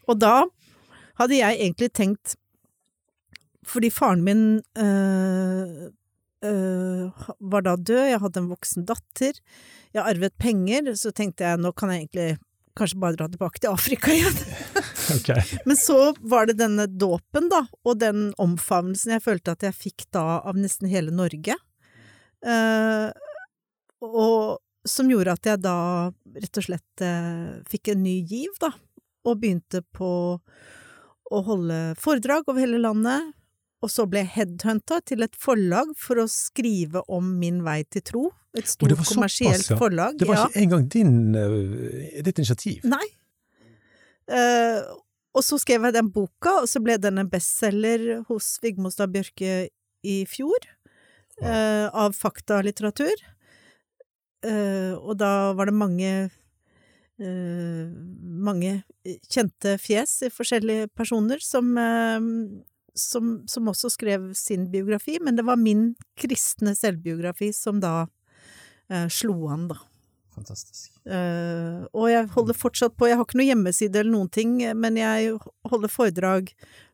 Og 0.09 0.17
da 0.21 0.47
hadde 1.21 1.39
jeg 1.39 1.59
egentlig 1.59 1.91
tenkt 1.97 2.35
Fordi 3.67 3.89
faren 3.91 4.21
min 4.23 4.61
øh, 4.79 5.89
øh, 6.47 7.23
var 7.51 7.65
da 7.65 7.75
død, 7.75 8.03
jeg 8.07 8.21
hadde 8.23 8.39
en 8.39 8.49
voksen 8.49 8.85
datter, 8.87 9.41
jeg 9.93 10.03
arvet 10.03 10.37
penger, 10.39 10.93
så 10.95 11.11
tenkte 11.11 11.43
jeg 11.43 11.59
nå 11.59 11.73
kan 11.75 11.91
jeg 11.91 12.05
egentlig 12.05 12.37
kanskje 12.77 12.99
bare 13.01 13.17
dra 13.17 13.27
tilbake 13.31 13.61
til 13.61 13.73
Afrika 13.73 14.13
igjen. 14.13 14.37
okay. 15.17 15.43
Men 15.65 15.79
så 15.79 16.13
var 16.19 16.49
det 16.49 16.59
denne 16.61 16.87
dåpen, 16.87 17.49
da, 17.51 17.65
og 17.83 17.99
den 18.01 18.31
omfavnelsen 18.41 19.17
jeg 19.17 19.25
følte 19.25 19.57
at 19.57 19.65
jeg 19.67 19.77
fikk 19.77 20.07
da 20.15 20.39
av 20.39 20.59
nesten 20.59 20.89
hele 20.91 21.13
Norge. 21.15 21.57
Uh, 22.45 23.09
og 24.05 24.61
som 24.87 25.09
gjorde 25.11 25.33
at 25.35 25.49
jeg 25.49 25.63
da 25.65 25.77
rett 26.37 26.59
og 26.61 26.67
slett 26.67 27.03
uh, 27.03 27.57
fikk 27.67 27.91
en 27.93 28.03
ny 28.05 28.19
giv, 28.21 28.53
da, 28.61 28.71
og 29.27 29.41
begynte 29.41 29.83
på 29.95 30.11
å 31.27 31.41
holde 31.43 31.79
foredrag 31.99 32.47
over 32.47 32.63
hele 32.63 32.79
landet. 32.79 33.33
Og 33.85 33.91
så 33.93 34.07
ble 34.09 34.23
jeg 34.23 34.33
headhunta 34.33 34.99
til 35.05 35.21
et 35.25 35.35
forlag 35.37 35.91
for 36.01 36.23
å 36.23 36.25
skrive 36.31 37.03
om 37.13 37.35
min 37.41 37.61
vei 37.65 37.83
til 37.93 38.03
tro. 38.05 38.23
Et 38.57 38.65
stort 38.65 38.95
det 38.95 38.97
kommersielt 39.05 39.69
ja. 39.69 39.77
forlag. 39.77 40.17
Det 40.17 40.29
var 40.29 40.39
ja. 40.39 40.47
ikke 40.49 40.63
engang 40.63 40.87
din, 40.93 41.11
eh, 41.37 42.23
ditt 42.25 42.41
initiativ. 42.41 42.87
Nei. 42.89 43.05
Uh, 44.27 44.81
og 45.37 45.45
så 45.45 45.59
skrev 45.61 45.85
jeg 45.85 45.95
den 45.95 46.09
boka, 46.11 46.63
og 46.63 46.71
så 46.71 46.81
ble 46.83 46.97
den 46.99 47.21
en 47.21 47.29
bestselger 47.29 48.23
hos 48.31 48.55
Vigmostad 48.63 49.13
Bjørke 49.13 49.67
i 50.07 50.17
fjor, 50.29 50.65
eh, 51.43 51.85
av 51.85 52.17
faktalitteratur. 52.17 53.13
Uh, 54.45 54.97
og 54.97 55.19
da 55.21 55.53
var 55.57 55.69
det 55.69 55.77
mange 55.77 56.11
mange 57.17 58.75
kjente 59.25 59.71
fjes 59.81 60.11
i 60.27 60.29
forskjellige 60.29 60.91
personer 60.93 61.41
som, 61.41 61.71
som, 62.97 63.41
som 63.47 63.69
også 63.71 63.91
skrev 63.93 64.31
sin 64.37 64.67
biografi, 64.73 65.17
men 65.23 65.37
det 65.37 65.45
var 65.47 65.59
min 65.61 65.91
kristne 66.19 66.75
selvbiografi 66.77 67.51
som 67.55 67.81
da 67.83 68.07
eh, 68.89 69.07
slo 69.13 69.47
an, 69.53 69.69
da. 69.71 69.79
Fantastisk. 70.37 70.91
Eh, 71.09 71.85
og 71.97 72.09
jeg 72.11 72.29
holder 72.35 72.57
fortsatt 72.57 72.97
på, 72.97 73.07
jeg 73.09 73.17
har 73.17 73.25
ikke 73.25 73.39
noe 73.39 73.49
hjemmeside 73.49 74.01
eller 74.01 74.13
noen 74.13 74.29
ting, 74.33 74.57
men 74.77 74.99
jeg 74.99 75.33
holder 75.71 75.93
foredrag, 75.93 76.51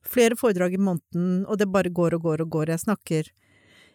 flere 0.08 0.38
foredrag 0.40 0.78
i 0.78 0.82
måneden, 0.82 1.44
og 1.48 1.60
det 1.60 1.72
bare 1.72 1.92
går 1.92 2.16
og 2.16 2.28
går 2.30 2.46
og 2.46 2.54
går. 2.56 2.72
Jeg 2.72 2.86
snakker 2.86 3.32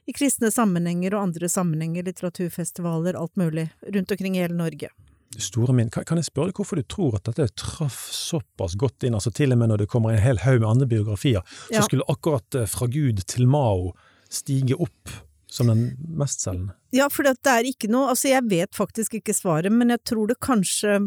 i 0.09 0.15
kristne 0.17 0.51
sammenhenger 0.53 1.17
og 1.17 1.31
andre 1.31 1.49
sammenhenger, 1.53 2.07
litteraturfestivaler, 2.09 3.17
alt 3.17 3.37
mulig, 3.41 3.69
rundt 3.89 4.13
omkring 4.13 4.37
i 4.37 4.45
hele 4.45 4.57
Norge. 4.57 4.93
Store 5.37 5.75
min. 5.77 5.91
Kan, 5.93 6.05
kan 6.09 6.17
jeg 6.17 6.25
spørre 6.31 6.49
deg 6.49 6.57
hvorfor 6.57 6.81
du 6.81 6.87
tror 6.89 7.19
at 7.19 7.29
dette 7.29 7.51
traff 7.61 7.99
såpass 8.15 8.75
godt 8.81 9.05
inn, 9.05 9.15
altså 9.19 9.31
til 9.35 9.53
og 9.53 9.59
med 9.61 9.69
når 9.69 9.83
det 9.85 9.89
kommer 9.93 10.15
en 10.15 10.23
hel 10.25 10.41
haug 10.45 10.61
med 10.63 10.69
andre 10.71 10.87
biografier, 10.89 11.43
Ja. 11.71 11.81
så 11.83 11.85
skulle 11.91 12.07
akkurat 12.09 12.55
eh, 12.55 12.67
Fra 12.67 12.87
Gud 12.87 13.21
til 13.29 13.47
Mao 13.47 13.93
stige 14.31 14.75
opp 14.81 15.13
som 15.49 15.69
den 15.69 15.97
mestselgende? 16.17 16.75
Ja, 16.93 17.09
for 17.13 17.25
det 17.25 17.37
er 17.49 17.65
ikke 17.69 17.89
noe 17.93 18.11
Altså, 18.13 18.29
jeg 18.33 18.45
vet 18.49 18.75
faktisk 18.77 19.15
ikke 19.21 19.35
svaret, 19.37 19.73
men 19.73 19.91
jeg 19.93 20.03
tror 20.05 20.29
det 20.29 20.41
kanskje 20.41 20.99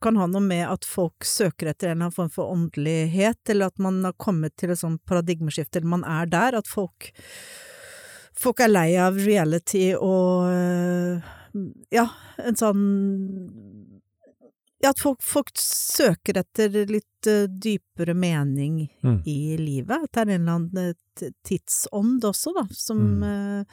kan 0.00 0.16
ha 0.16 0.26
noe 0.30 0.40
med 0.40 0.64
at 0.64 0.86
folk 0.88 1.26
søker 1.28 1.68
etter 1.74 1.90
en 1.92 2.06
form 2.14 2.30
for 2.32 2.48
åndelighet, 2.54 3.36
eller 3.52 3.66
at 3.68 3.78
man 3.78 3.98
har 4.06 4.14
kommet 4.16 4.54
til 4.56 4.70
et 4.72 4.80
sånt 4.80 5.02
paradigmeskifte, 5.04 5.76
eller 5.82 5.90
man 5.98 6.04
er 6.08 6.26
der, 6.26 6.56
at 6.58 6.66
folk 6.70 7.10
Folk 8.40 8.60
er 8.64 8.70
lei 8.70 8.94
av 8.96 9.18
reality 9.20 9.90
og 9.98 10.46
øh, 10.48 11.18
Ja, 11.90 12.08
en 12.38 12.56
sånn 12.56 12.82
Ja, 14.82 14.90
at 14.94 14.98
folk, 15.02 15.20
folk 15.20 15.50
søker 15.60 16.38
etter 16.40 16.70
litt 16.88 17.26
øh, 17.28 17.46
dypere 17.60 18.14
mening 18.16 18.86
Mm. 19.04 19.18
i 19.28 19.56
livet. 19.60 20.06
At 20.06 20.12
det 20.12 20.20
er 20.22 20.30
en 20.38 20.40
eller 20.48 20.54
annen 20.54 20.78
eh, 21.20 21.28
tidsånd 21.44 22.24
også, 22.24 22.54
da, 22.56 22.64
som 22.72 22.98
Mm. 23.20 23.22
eh, 23.60 23.64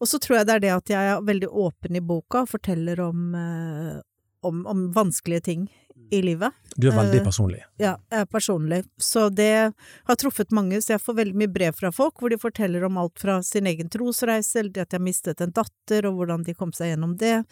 Og 0.00 0.06
så 0.08 0.18
tror 0.18 0.38
jeg 0.38 0.46
det 0.46 0.54
er 0.56 0.60
det 0.60 0.72
at 0.74 0.88
jeg 0.90 1.12
er 1.12 1.22
veldig 1.22 1.48
åpen 1.50 1.96
i 1.96 2.00
boka 2.00 2.42
og 2.42 2.48
forteller 2.50 2.98
om, 3.06 3.34
eh, 3.34 4.00
om, 4.46 4.64
om 4.66 4.88
vanskelige 4.94 5.44
ting 5.50 5.68
i 6.10 6.22
livet. 6.22 6.52
Du 6.76 6.88
er 6.88 6.96
veldig 6.96 7.20
Eh, 7.20 7.24
personlig. 7.24 7.60
Ja, 7.76 7.96
jeg 8.10 8.22
er 8.22 8.26
personlig. 8.30 8.84
Så 8.96 9.28
det 9.34 9.74
har 10.08 10.16
truffet 10.16 10.52
mange, 10.54 10.80
så 10.80 10.94
jeg 10.94 11.02
får 11.04 11.18
veldig 11.20 11.36
mye 11.42 11.52
brev 11.52 11.76
fra 11.76 11.90
folk 11.92 12.20
hvor 12.20 12.32
de 12.32 12.38
forteller 12.40 12.84
om 12.86 12.96
alt 13.00 13.18
fra 13.20 13.42
sin 13.42 13.66
egen 13.66 13.90
trosreise, 13.92 14.58
eller 14.58 14.72
det 14.72 14.86
at 14.86 14.90
de 14.90 14.96
har 14.96 15.04
mistet 15.04 15.40
en 15.44 15.52
datter, 15.52 16.08
og 16.08 16.20
hvordan 16.20 16.46
de 16.46 16.54
kom 16.56 16.72
seg 16.72 16.94
gjennom 16.94 17.16
det. 17.20 17.44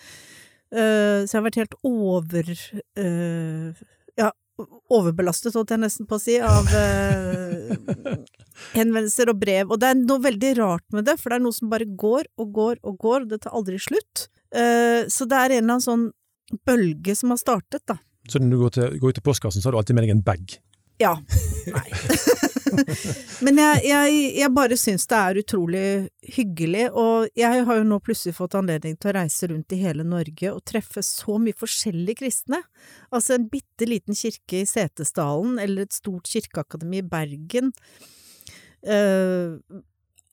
Eh, 0.72 1.26
så 1.26 1.30
jeg 1.30 1.38
har 1.40 1.46
vært 1.50 1.60
helt 1.60 1.76
over 1.84 2.50
eh, 2.96 3.84
ja, 4.16 4.32
overbelastet, 4.88 5.54
holdt 5.54 5.74
jeg 5.74 5.82
nesten 5.82 6.08
på 6.08 6.16
å 6.16 6.22
si, 6.22 6.38
av 6.40 6.70
henvendelser 8.76 9.32
og 9.32 9.40
brev. 9.42 9.68
Og 9.68 9.80
det 9.82 9.92
er 9.92 10.00
noe 10.00 10.22
veldig 10.24 10.52
rart 10.62 10.86
med 10.96 11.04
det, 11.08 11.18
for 11.20 11.30
det 11.30 11.40
er 11.40 11.44
noe 11.44 11.56
som 11.56 11.72
bare 11.72 11.88
går 11.88 12.30
og 12.40 12.54
går 12.56 12.80
og 12.82 12.96
går, 13.02 13.26
og 13.26 13.34
det 13.34 13.42
tar 13.44 13.56
aldri 13.58 13.80
slutt. 13.82 14.28
Eh, 14.54 15.04
så 15.12 15.28
det 15.28 15.36
er 15.36 15.58
en 15.58 15.58
eller 15.58 15.76
annen 15.76 15.84
sånn 15.84 16.06
bølge 16.66 17.16
som 17.18 17.32
har 17.34 17.40
startet, 17.40 17.82
da. 17.88 17.98
Så 18.30 18.40
når 18.42 18.50
du 18.50 18.62
går, 18.64 18.74
til, 18.74 18.98
går 19.02 19.14
ut 19.14 19.20
i 19.20 19.26
postkassen, 19.26 19.62
så 19.62 19.68
har 19.68 19.76
du 19.76 19.80
alltid 19.82 19.98
med 19.98 20.06
deg 20.06 20.16
en 20.16 20.24
bag. 20.26 20.56
Ja. 21.02 21.14
Nei. 21.70 21.88
Men 23.46 23.60
jeg, 23.60 23.82
jeg, 23.86 24.14
jeg 24.40 24.52
bare 24.56 24.78
syns 24.80 25.06
det 25.10 25.18
er 25.18 25.40
utrolig 25.40 25.84
hyggelig, 26.36 26.86
og 26.98 27.28
jeg 27.38 27.64
har 27.68 27.78
jo 27.78 27.86
nå 27.86 27.98
plutselig 28.04 28.36
fått 28.38 28.56
anledning 28.58 28.96
til 28.98 29.12
å 29.12 29.16
reise 29.18 29.50
rundt 29.52 29.74
i 29.76 29.80
hele 29.80 30.06
Norge 30.06 30.52
og 30.52 30.64
treffe 30.66 31.04
så 31.06 31.38
mye 31.42 31.56
forskjellige 31.56 32.22
kristne. 32.22 32.62
Altså 33.14 33.36
en 33.36 33.48
bitte 33.52 33.88
liten 33.88 34.18
kirke 34.18 34.62
i 34.62 34.68
Setesdalen, 34.68 35.60
eller 35.62 35.86
et 35.86 35.96
stort 35.96 36.30
kirkeakademi 36.32 37.02
i 37.02 37.06
Bergen. 37.06 37.72
Eh, 38.86 39.56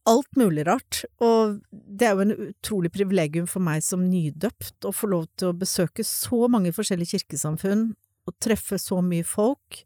alt 0.09 0.35
mulig 0.39 0.65
rart. 0.67 1.03
Og 1.23 1.59
det 1.71 2.07
er 2.07 2.15
jo 2.17 2.25
en 2.25 2.35
utrolig 2.49 2.91
privilegium 2.93 3.47
for 3.49 3.63
meg 3.63 3.83
som 3.85 4.03
nydøpt 4.09 4.87
å 4.89 4.91
få 4.95 5.09
lov 5.11 5.27
til 5.39 5.51
å 5.51 5.57
besøke 5.57 6.03
så 6.07 6.47
mange 6.51 6.73
forskjellige 6.75 7.17
kirkesamfunn 7.19 7.93
og 8.27 8.35
treffe 8.43 8.79
så 8.79 9.01
mye 9.03 9.23
folk. 9.27 9.83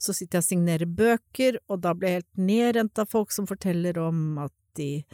Så 0.00 0.12
sitter 0.16 0.38
jeg 0.40 0.44
og 0.44 0.48
signerer 0.50 0.90
bøker, 0.90 1.58
og 1.70 1.80
da 1.84 1.94
blir 1.96 2.10
jeg 2.10 2.22
helt 2.22 2.42
nedrent 2.50 3.00
av 3.00 3.08
folk 3.12 3.32
som 3.32 3.46
forteller 3.48 3.96
om 4.02 4.38
at 4.42 4.52
de 4.76 5.04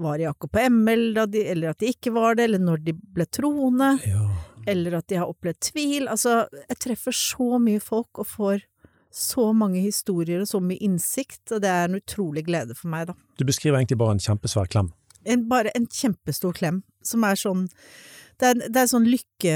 var 0.00 0.20
i 0.22 0.26
AKPML, 0.30 1.02
de, 1.28 1.42
eller 1.50 1.72
at 1.72 1.80
de 1.82 1.90
ikke 1.92 2.12
var 2.14 2.38
det, 2.38 2.46
eller 2.46 2.62
når 2.62 2.84
de 2.86 2.94
ble 2.94 3.26
troende, 3.26 3.90
Ja. 4.06 4.22
eller 4.70 4.94
at 5.00 5.08
de 5.10 5.18
har 5.18 5.28
opplevd 5.28 5.58
tvil. 5.72 6.06
Altså, 6.08 6.46
jeg 6.68 6.78
treffer 6.78 7.12
så 7.16 7.58
mye 7.60 7.80
folk 7.82 8.22
og 8.22 8.28
får 8.30 8.62
så 9.10 9.50
mange 9.56 9.82
historier 9.82 10.42
og 10.42 10.48
så 10.50 10.60
mye 10.62 10.80
innsikt, 10.86 11.42
og 11.50 11.62
det 11.64 11.70
er 11.70 11.88
en 11.88 11.98
utrolig 11.98 12.44
glede 12.46 12.76
for 12.78 12.92
meg, 12.92 13.10
da. 13.10 13.16
Du 13.38 13.44
beskriver 13.48 13.80
egentlig 13.80 13.98
bare 14.00 14.16
en 14.16 14.22
kjempesvær 14.22 14.70
klem. 14.70 14.92
En, 15.26 15.44
bare 15.50 15.72
en 15.76 15.88
kjempestor 15.90 16.54
klem, 16.56 16.82
som 17.04 17.24
er 17.28 17.36
sånn 17.36 17.66
Det 18.40 18.48
er, 18.48 18.60
det 18.72 18.80
er 18.80 18.86
sånn 18.88 19.04
lykke 19.04 19.54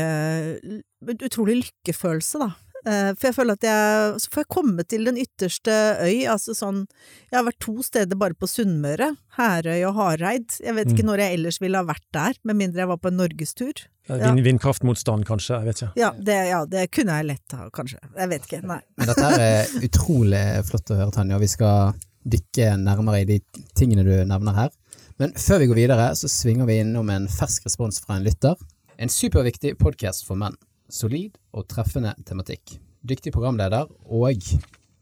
Utrolig 1.24 1.54
lykkefølelse, 1.62 2.40
da. 2.42 2.50
Eh, 2.84 3.14
For 3.16 3.30
jeg 3.30 3.34
føler 3.38 3.56
at 3.56 3.64
jeg 3.64 4.18
Så 4.20 4.28
får 4.34 4.42
jeg 4.44 4.48
komme 4.52 4.84
til 4.84 5.04
den 5.08 5.16
ytterste 5.16 5.72
øy, 6.04 6.26
altså 6.28 6.52
sånn 6.52 6.82
Jeg 7.30 7.38
har 7.38 7.46
vært 7.46 7.58
to 7.64 7.78
steder 7.82 8.18
bare 8.20 8.36
på 8.36 8.44
Sunnmøre, 8.50 9.08
Herøy 9.38 9.86
og 9.88 9.94
Hareid. 9.96 10.58
Jeg 10.60 10.74
vet 10.76 10.90
ikke 10.92 11.02
Mm. 11.04 11.08
når 11.08 11.18
jeg 11.24 11.38
ellers 11.38 11.60
ville 11.62 11.78
ha 11.80 11.84
vært 11.88 12.04
der, 12.12 12.34
med 12.44 12.56
mindre 12.60 12.82
jeg 12.84 12.88
var 12.92 12.98
på 13.00 13.08
en 13.08 13.16
norgestur. 13.16 13.72
Ja. 14.08 14.18
Vind, 14.34 14.44
vindkraftmotstand, 14.44 15.24
kanskje, 15.24 15.56
jeg 15.62 15.64
vet 15.70 15.80
ikke. 15.80 15.92
Ja, 15.96 16.10
det, 16.12 16.36
ja, 16.50 16.58
det 16.68 16.90
kunne 16.92 17.16
jeg 17.16 17.26
lett 17.30 17.52
ha, 17.56 17.70
kanskje. 17.72 17.98
Jeg 18.18 18.28
vet 18.28 18.44
ikke, 18.50 18.60
nei. 18.68 18.80
Men 18.98 19.06
dette 19.08 19.24
her 19.30 19.40
er 19.40 19.72
utrolig 19.88 20.42
flott 20.68 20.92
å 20.92 20.98
høre, 21.00 21.10
Tanja. 21.16 21.38
Vi 21.40 21.48
skal 21.48 21.94
dykke 22.28 22.74
nærmere 22.84 23.22
i 23.22 23.24
de 23.24 23.38
tingene 23.74 24.04
du 24.04 24.12
nevner 24.28 24.54
her. 24.58 24.70
Men 25.18 25.32
før 25.40 25.58
vi 25.62 25.66
går 25.70 25.80
videre, 25.80 26.10
så 26.20 26.28
svinger 26.28 26.66
vi 26.68 26.80
innom 26.82 27.08
en 27.14 27.28
fersk 27.32 27.64
respons 27.64 28.00
fra 28.04 28.16
en 28.18 28.24
lytter. 28.28 28.56
En 28.98 29.08
superviktig 29.08 29.78
podkast 29.80 30.26
for 30.28 30.36
menn. 30.36 30.54
Solid 30.90 31.38
og 31.52 31.66
treffende 31.70 32.12
tematikk. 32.26 32.76
Dyktig 33.04 33.32
programleder 33.32 33.88
og 34.04 34.28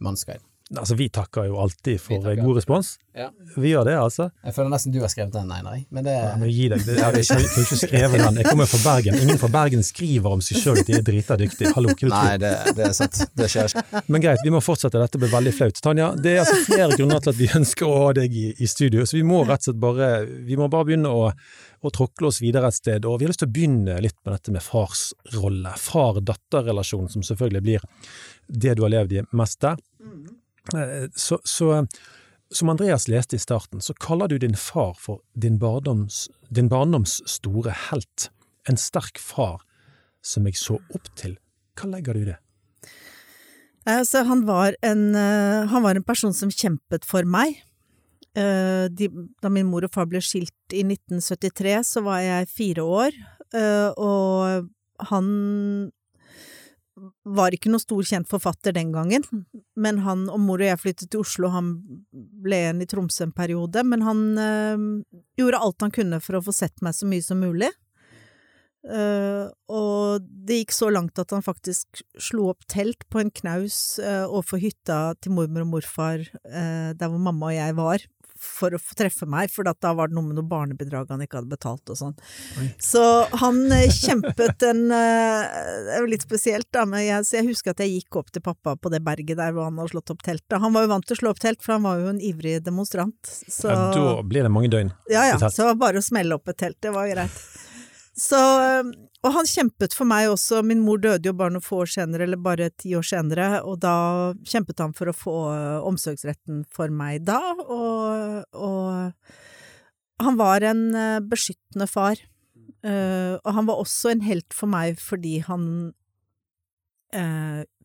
mannsguide. 0.03 0.43
Altså, 0.79 0.95
vi 0.97 1.09
takker 1.13 1.51
jo 1.51 1.59
alltid 1.61 2.01
for 2.01 2.23
takker. 2.23 2.43
god 2.45 2.57
respons. 2.57 2.95
Ja. 3.13 3.27
Vi 3.57 3.69
gjør 3.69 3.85
det, 3.85 3.97
altså. 4.01 4.31
Jeg 4.41 4.55
føler 4.57 4.71
nesten 4.73 4.93
du 4.95 5.01
har 5.03 5.11
skrevet 5.13 5.35
den, 5.35 5.51
Einar. 5.53 5.77
Men 5.93 6.07
det 6.07 6.15
Ja, 6.15 6.31
men 6.41 6.49
gi 6.49 6.69
deg. 6.73 6.85
Det, 6.87 6.95
jeg, 6.97 7.27
kunne 7.29 7.65
ikke 7.67 7.79
skrevet 7.83 8.23
den. 8.23 8.39
Jeg 8.41 8.47
kommer 8.49 8.71
fra 8.71 8.81
Bergen. 8.87 9.19
Ingen 9.21 9.41
fra 9.43 9.51
Bergen 9.53 9.85
skriver 9.85 10.39
om 10.39 10.41
seg 10.45 10.63
sjøl 10.63 10.81
at 10.81 10.89
de 10.89 10.97
er 10.97 11.05
drita 11.05 11.37
dyktige. 11.41 11.75
Hallo, 11.77 11.93
hva? 11.93 12.09
Nei, 12.15 12.39
det, 12.41 12.53
det 12.79 12.87
er 12.89 12.97
sant. 12.97 13.21
Det 13.37 13.51
skjer 13.53 13.69
ikke. 13.69 14.03
Men 14.09 14.25
greit, 14.25 14.41
vi 14.47 14.55
må 14.55 14.63
fortsette. 14.65 15.03
Dette 15.03 15.21
blir 15.21 15.33
veldig 15.35 15.53
flaut. 15.59 15.83
Tanja, 15.85 16.09
det 16.17 16.37
er 16.39 16.43
altså 16.47 16.59
flere 16.65 16.97
grunner 16.97 17.21
til 17.21 17.35
at 17.35 17.41
vi 17.43 17.53
ønsker 17.61 17.89
å 17.89 18.01
ha 18.07 18.11
deg 18.23 18.33
i, 18.33 18.49
i 18.57 18.71
studio, 18.71 19.05
så 19.05 19.19
vi 19.19 19.27
må 19.29 19.45
rett 19.45 19.61
og 19.61 19.69
slett 19.69 19.83
bare, 19.83 20.11
vi 20.49 20.57
må 20.57 20.73
bare 20.73 20.89
begynne 20.89 21.13
å, 21.13 21.31
å 21.85 21.93
tråkle 21.93 22.33
oss 22.33 22.41
videre 22.41 22.73
et 22.73 22.81
sted. 22.81 23.05
Og 23.05 23.21
vi 23.21 23.29
har 23.29 23.35
lyst 23.35 23.45
til 23.45 23.53
å 23.53 23.57
begynne 23.59 24.01
litt 24.01 24.17
med 24.25 24.39
dette 24.39 24.57
med 24.57 24.65
farsrolle. 24.65 25.77
Far-datter-relasjon, 25.85 27.13
som 27.13 27.29
selvfølgelig 27.29 27.67
blir 27.69 27.91
det 28.49 28.79
du 28.79 28.87
har 28.87 28.97
levd 28.97 29.21
i 29.21 29.27
mest 29.37 29.61
der. 29.61 29.77
Eh, 30.75 31.09
Så, 31.15 31.41
så 31.45 31.87
som 32.53 32.69
Andreas 32.69 33.09
leste 33.09 33.37
i 33.37 33.41
starten, 33.41 33.81
så 33.81 33.95
kaller 33.95 34.29
du 34.29 34.39
din 34.39 34.57
far 34.57 34.95
for 35.01 35.23
din 35.35 35.59
barndoms, 35.59 36.29
din 36.51 36.69
barndoms 36.69 37.21
store 37.27 37.73
helt. 37.89 38.29
En 38.69 38.77
sterk 38.77 39.19
far 39.19 39.63
som 40.23 40.47
jeg 40.47 40.59
så 40.61 40.77
opp 40.95 41.09
til. 41.19 41.39
Hva 41.79 41.89
legger 41.95 42.15
du 42.15 42.23
i 42.23 42.31
det? 42.31 42.39
Altså, 43.89 44.23
han 44.29 44.45
var 44.47 44.77
en, 44.85 45.15
eh, 45.17 45.67
han 45.67 45.83
var 45.83 45.97
en 45.97 46.07
person 46.07 46.33
som 46.33 46.51
kjempet 46.51 47.05
for 47.09 47.25
meg. 47.25 47.57
Eh, 48.37 48.89
da 48.89 49.49
min 49.51 49.67
mor 49.67 49.85
og 49.85 49.93
far 49.93 50.07
ble 50.07 50.21
skilt 50.23 50.73
i 50.73 50.85
1973, 50.87 51.83
så 51.85 52.05
var 52.05 52.21
jeg 52.21 52.49
fire 52.49 52.85
år, 52.85 53.19
eh, 53.53 53.91
og 53.97 54.69
han 55.09 55.91
var 57.25 57.55
ikke 57.55 57.71
noe 57.73 57.83
stor 57.83 58.03
kjent 58.07 58.29
forfatter 58.31 58.75
den 58.77 58.93
gangen, 58.95 59.25
men 59.75 60.03
han 60.07 60.29
og 60.31 60.41
mor 60.43 60.63
og 60.63 60.69
jeg 60.69 60.81
flyttet 60.81 61.11
til 61.13 61.23
Oslo, 61.25 61.51
han 61.55 61.75
ble 62.13 62.61
igjen 62.61 62.83
i 62.85 62.89
Tromsø 62.91 63.27
en 63.27 63.35
periode, 63.37 63.85
men 63.87 64.05
han 64.07 64.21
øh, 64.39 64.85
gjorde 65.41 65.63
alt 65.67 65.87
han 65.87 65.95
kunne 65.95 66.21
for 66.23 66.39
å 66.39 66.45
få 66.47 66.55
sett 66.57 66.85
meg 66.85 66.97
så 66.97 67.09
mye 67.11 67.25
som 67.25 67.43
mulig. 67.43 67.73
Uh, 68.83 69.47
og 69.71 70.25
det 70.43 70.57
gikk 70.59 70.73
så 70.75 70.89
langt 70.91 71.21
at 71.23 71.31
han 71.31 71.45
faktisk 71.47 72.01
slo 72.19 72.49
opp 72.51 72.65
telt 72.67 73.05
på 73.15 73.21
en 73.21 73.31
knaus 73.31 73.77
uh, 74.03 74.25
overfor 74.27 74.59
hytta 74.59 74.97
til 75.23 75.37
mormor 75.37 75.63
og 75.63 75.71
morfar, 75.77 76.25
uh, 76.49 76.91
der 76.91 77.07
hvor 77.07 77.23
mamma 77.23 77.53
og 77.53 77.55
jeg 77.55 77.77
var, 77.79 78.07
for 78.43 78.75
å 78.75 78.81
treffe 78.99 79.27
meg, 79.31 79.51
for 79.53 79.67
da 79.67 79.93
var 79.95 80.11
det 80.11 80.17
noe 80.17 80.27
med 80.27 80.39
noe 80.39 80.47
barnebidrag 80.49 81.11
han 81.13 81.23
ikke 81.25 81.41
hadde 81.41 81.53
betalt 81.53 81.93
og 81.93 81.99
sånn. 81.99 82.15
Så 82.83 83.03
han 83.43 83.61
eh, 83.73 83.89
kjempet 83.93 84.65
en 84.69 84.85
eh, 84.91 85.47
Det 85.87 85.97
er 85.97 86.03
jo 86.05 86.11
litt 86.11 86.27
spesielt, 86.27 86.69
da, 86.75 86.85
men 86.89 87.05
jeg, 87.05 87.27
jeg 87.39 87.49
husker 87.49 87.75
at 87.75 87.83
jeg 87.85 87.95
gikk 88.01 88.21
opp 88.23 88.33
til 88.35 88.45
pappa 88.45 88.75
på 88.77 88.93
det 88.93 89.03
berget 89.07 89.39
der 89.39 89.55
hvor 89.55 89.69
han 89.69 89.79
hadde 89.81 89.95
slått 89.95 90.15
opp 90.15 90.23
teltet. 90.27 90.59
Han 90.63 90.75
var 90.75 90.87
jo 90.87 90.93
vant 90.95 91.07
til 91.09 91.19
å 91.19 91.23
slå 91.23 91.35
opp 91.35 91.43
telt, 91.43 91.63
for 91.65 91.77
han 91.77 91.87
var 91.87 92.03
jo 92.03 92.13
en 92.13 92.23
ivrig 92.23 92.59
demonstrant. 92.67 93.35
Så 93.49 93.71
Ja, 93.71 93.91
da 93.95 94.17
blir 94.27 94.47
det 94.47 94.53
mange 94.53 94.71
døgn. 94.73 94.93
ja, 95.13 95.29
ja, 95.31 95.39
så 95.51 95.73
bare 95.79 96.03
å 96.03 96.05
smelle 96.05 96.37
opp 96.39 96.51
et 96.51 96.59
telt, 96.63 96.81
det 96.83 96.93
var 96.95 97.09
greit. 97.11 97.43
Så, 98.13 98.39
og 99.25 99.31
han 99.33 99.49
kjempet 99.49 99.95
for 99.97 100.09
meg 100.09 100.29
også, 100.29 100.61
min 100.67 100.83
mor 100.85 101.01
døde 101.01 101.31
jo 101.31 101.33
bare 101.37 101.55
noen 101.55 101.65
få 101.65 101.81
år 101.87 101.93
senere, 101.95 102.27
eller 102.27 102.41
bare 102.41 102.69
ti 102.77 102.93
år 102.99 103.07
senere, 103.09 103.63
og 103.65 103.79
da 103.81 103.95
kjempet 104.45 104.83
han 104.85 104.93
for 104.97 105.09
å 105.09 105.17
få 105.17 105.37
øh, 105.55 105.87
omsorgsretten 105.89 106.67
for 106.73 106.93
meg 106.93 107.25
da, 107.25 107.41
og, 107.63 108.45
og 108.53 110.27
han 110.27 110.37
var 110.41 110.69
en 110.69 110.85
øh, 110.93 111.23
beskyttende 111.25 111.89
far. 111.89 112.21
Eh, 112.85 113.39
og 113.39 113.51
han 113.57 113.69
var 113.71 113.81
også 113.81 114.13
en 114.13 114.25
helt 114.27 114.53
for 114.57 114.69
meg 114.73 115.01
fordi 115.01 115.39
han 115.49 115.93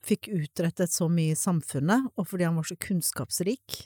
fikk 0.07 0.29
utrettet 0.31 0.87
så 0.87 1.09
mye 1.11 1.33
i 1.33 1.35
samfunnet, 1.35 2.05
og 2.15 2.29
fordi 2.29 2.45
han 2.47 2.55
var 2.55 2.63
så 2.69 2.77
kunnskapsrik. 2.79 3.81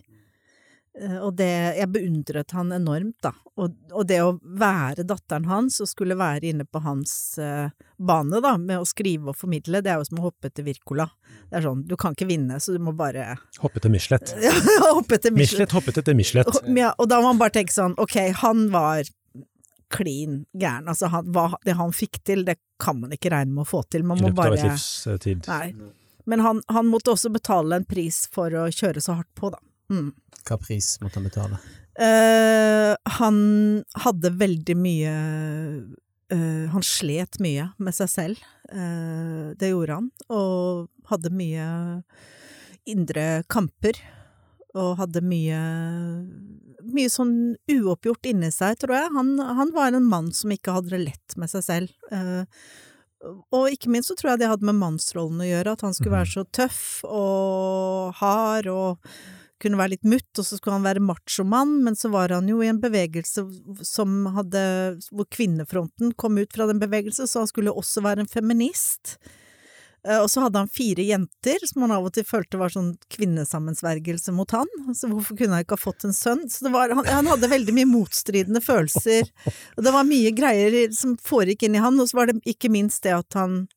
Eh, 0.99 1.17
Og 1.23 1.35
det, 1.39 1.47
jeg 1.77 1.87
beundret 1.93 2.51
han 2.51 2.71
enormt, 2.75 3.15
da. 3.23 3.31
Og, 3.61 3.75
og 3.93 4.07
det 4.09 4.17
å 4.23 4.33
være 4.43 5.05
datteren 5.07 5.45
hans 5.47 5.77
og 5.83 5.87
skulle 5.87 6.17
være 6.19 6.49
inne 6.49 6.65
på 6.67 6.81
hans 6.83 7.37
eh, 7.39 7.69
bane, 8.01 8.41
da, 8.43 8.57
med 8.59 8.81
å 8.81 8.87
skrive 8.87 9.31
og 9.31 9.37
formidle, 9.39 9.79
det 9.85 9.93
er 9.93 10.01
jo 10.01 10.09
som 10.09 10.19
å 10.19 10.25
hoppe 10.27 10.51
til 10.51 10.65
Wirkola. 10.67 11.07
Det 11.47 11.59
er 11.61 11.65
sånn, 11.67 11.85
du 11.87 11.95
kan 11.99 12.15
ikke 12.17 12.27
vinne, 12.27 12.59
så 12.59 12.75
du 12.75 12.83
må 12.83 12.91
bare 12.97 13.37
Hoppe 13.63 13.79
til 13.83 13.93
Michelet. 13.93 14.35
ja, 14.43 14.51
hoppe 14.97 15.15
til 15.21 15.31
Michelet. 15.35 15.61
Michelet 15.61 15.77
hoppet 15.77 16.01
til 16.03 16.17
Michelet. 16.19 16.51
Og, 16.51 16.69
ja, 16.75 16.91
og 16.97 17.07
da 17.11 17.21
må 17.23 17.31
man 17.31 17.39
bare 17.45 17.55
tenke 17.61 17.75
sånn, 17.75 17.95
ok, 18.01 18.17
han 18.43 18.67
var 18.75 19.07
klin 19.91 20.45
gæren. 20.55 20.87
Altså, 20.91 21.07
han, 21.11 21.31
hva, 21.35 21.49
det 21.67 21.75
han 21.79 21.91
fikk 21.95 22.21
til, 22.27 22.45
det 22.47 22.57
kan 22.81 22.99
man 23.01 23.11
ikke 23.15 23.31
regne 23.33 23.55
med 23.55 23.65
å 23.65 23.71
få 23.71 23.83
til. 23.91 24.03
Man 24.07 24.19
I 24.19 24.27
må 24.27 24.31
løpet 24.31 24.45
av 24.45 24.55
et 24.59 24.67
livstid. 24.69 25.47
Nei. 25.51 25.73
Men 26.31 26.43
han, 26.45 26.61
han 26.71 26.87
måtte 26.87 27.11
også 27.15 27.31
betale 27.33 27.79
en 27.81 27.85
pris 27.87 28.23
for 28.31 28.53
å 28.55 28.67
kjøre 28.71 29.01
så 29.03 29.17
hardt 29.19 29.31
på, 29.35 29.49
da. 29.51 29.59
Mm. 29.91 30.11
Hva 30.47 30.57
pris 30.61 30.95
måtte 31.03 31.19
han 31.19 31.27
betale? 31.27 31.59
Uh, 31.99 32.95
han 33.19 33.37
hadde 33.99 34.31
veldig 34.39 34.75
mye 34.79 35.11
uh, 36.31 36.65
Han 36.71 36.85
slet 36.87 37.37
mye 37.43 37.67
med 37.77 37.95
seg 37.97 38.09
selv. 38.09 38.45
Uh, 38.71 39.51
det 39.59 39.73
gjorde 39.73 39.99
han. 39.99 40.09
Og 40.31 40.87
hadde 41.11 41.33
mye 41.35 41.67
indre 42.89 43.43
kamper. 43.51 43.99
Og 44.71 44.95
hadde 45.01 45.23
mye 45.25 45.59
Mye 46.81 47.11
sånn 47.13 47.59
uoppgjort 47.69 48.31
inni 48.31 48.49
seg, 48.55 48.79
tror 48.81 48.95
jeg. 48.97 49.11
Han, 49.13 49.35
han 49.37 49.73
var 49.75 49.93
en 49.93 50.07
mann 50.07 50.31
som 50.33 50.49
ikke 50.55 50.73
hadde 50.79 50.95
det 50.95 51.03
lett 51.03 51.35
med 51.37 51.51
seg 51.51 51.61
selv. 51.67 51.91
Og 53.53 53.67
ikke 53.69 53.91
minst 53.93 54.09
så 54.09 54.15
tror 54.17 54.31
jeg 54.31 54.41
det 54.41 54.49
hadde 54.49 54.65
med 54.65 54.79
mannsrollen 54.79 55.43
å 55.43 55.45
gjøre, 55.45 55.75
at 55.75 55.85
han 55.85 55.93
skulle 55.93 56.15
være 56.15 56.31
så 56.31 56.43
tøff 56.57 56.81
og 57.05 58.17
hard 58.17 58.71
og 58.73 59.11
kunne 59.61 59.79
være 59.79 59.95
litt 59.95 60.07
mutt, 60.07 60.29
og 60.37 60.47
så 60.47 60.57
skulle 60.57 60.79
han 60.79 60.87
være 60.87 61.03
machomann, 61.05 61.77
men 61.85 61.97
så 61.97 62.09
var 62.13 62.33
han 62.35 62.49
jo 62.49 62.61
i 62.63 62.69
en 62.71 62.81
bevegelse 62.81 63.45
som 63.87 64.25
hadde 64.35 64.63
Hvor 65.11 65.27
kvinnefronten 65.31 66.15
kom 66.19 66.39
ut 66.41 66.53
fra 66.55 66.67
den 66.69 66.81
bevegelsen, 66.81 67.29
så 67.29 67.45
han 67.45 67.51
skulle 67.51 67.73
også 67.73 68.03
være 68.05 68.25
en 68.25 68.31
feminist. 68.31 69.17
Eh, 70.07 70.17
Og 70.17 70.29
så 70.33 70.41
hadde 70.41 70.57
han 70.63 70.71
fire 70.71 71.03
jenter, 71.05 71.61
som 71.69 71.83
han 71.85 71.93
av 71.93 72.07
og 72.07 72.13
til 72.15 72.25
følte 72.25 72.57
var 72.57 72.73
sånn 72.73 72.95
kvinnesammensvergelse 73.13 74.33
mot 74.33 74.51
han. 74.55 74.69
Så 74.97 75.09
hvorfor 75.11 75.37
kunne 75.37 75.53
han 75.57 75.65
ikke 75.65 75.77
ha 75.77 75.83
fått 75.83 76.05
en 76.07 76.15
sønn? 76.15 76.47
Så 76.49 76.71
var, 76.73 76.93
han, 76.97 77.05
han 77.05 77.29
hadde 77.29 77.51
veldig 77.51 77.75
mye 77.77 77.89
motstridende 77.89 78.61
følelser. 78.65 79.29
Og 79.77 79.85
det 79.85 79.93
var 79.93 80.07
mye 80.09 80.33
greier 80.37 80.79
som 80.95 81.17
foregikk 81.21 81.67
inni 81.67 81.83
han, 81.83 81.99
og 82.01 82.09
så 82.09 82.17
var 82.21 82.31
det 82.31 82.41
ikke 82.49 82.71
minst 82.73 83.03
det 83.05 83.13
at 83.19 83.37
han 83.37 83.67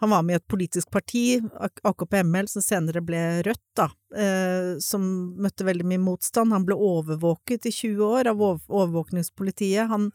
han 0.00 0.10
var 0.10 0.22
med 0.22 0.34
i 0.34 0.36
et 0.36 0.48
politisk 0.50 0.90
parti, 0.90 1.40
AKP-ML, 1.82 2.48
som 2.50 2.62
senere 2.62 3.00
ble 3.04 3.20
Rødt, 3.46 3.62
da, 3.78 3.86
eh, 4.16 4.74
som 4.82 5.04
møtte 5.38 5.66
veldig 5.66 5.86
mye 5.86 6.02
motstand. 6.02 6.52
Han 6.52 6.66
ble 6.66 6.74
overvåket 6.74 7.68
i 7.70 7.72
20 7.72 8.02
år 8.02 8.32
av 8.32 8.42
overvåkningspolitiet. 8.42 9.86
Han, 9.92 10.10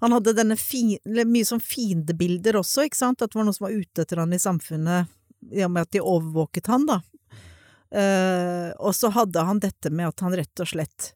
han 0.00 0.16
hadde 0.16 0.36
denne 0.38 0.56
fin, 0.56 0.96
mye 1.04 1.44
sånn 1.44 1.60
fiendebilder 1.60 2.56
også, 2.62 2.88
ikke 2.88 3.02
sant, 3.02 3.22
at 3.22 3.34
det 3.34 3.40
var 3.40 3.50
noen 3.50 3.58
som 3.58 3.68
var 3.68 3.76
ute 3.76 4.06
etter 4.06 4.24
han 4.24 4.32
i 4.32 4.40
samfunnet, 4.40 5.12
i 5.52 5.62
og 5.66 5.76
med 5.76 5.84
at 5.84 5.92
de 5.92 6.02
overvåket 6.02 6.72
han, 6.72 6.88
da. 6.88 7.02
Eh, 7.92 8.72
og 8.80 8.96
så 8.96 9.12
hadde 9.12 9.44
han 9.44 9.60
dette 9.60 9.92
med 9.92 10.08
at 10.08 10.24
han 10.24 10.34
rett 10.36 10.64
og 10.64 10.72
slett 10.72 11.12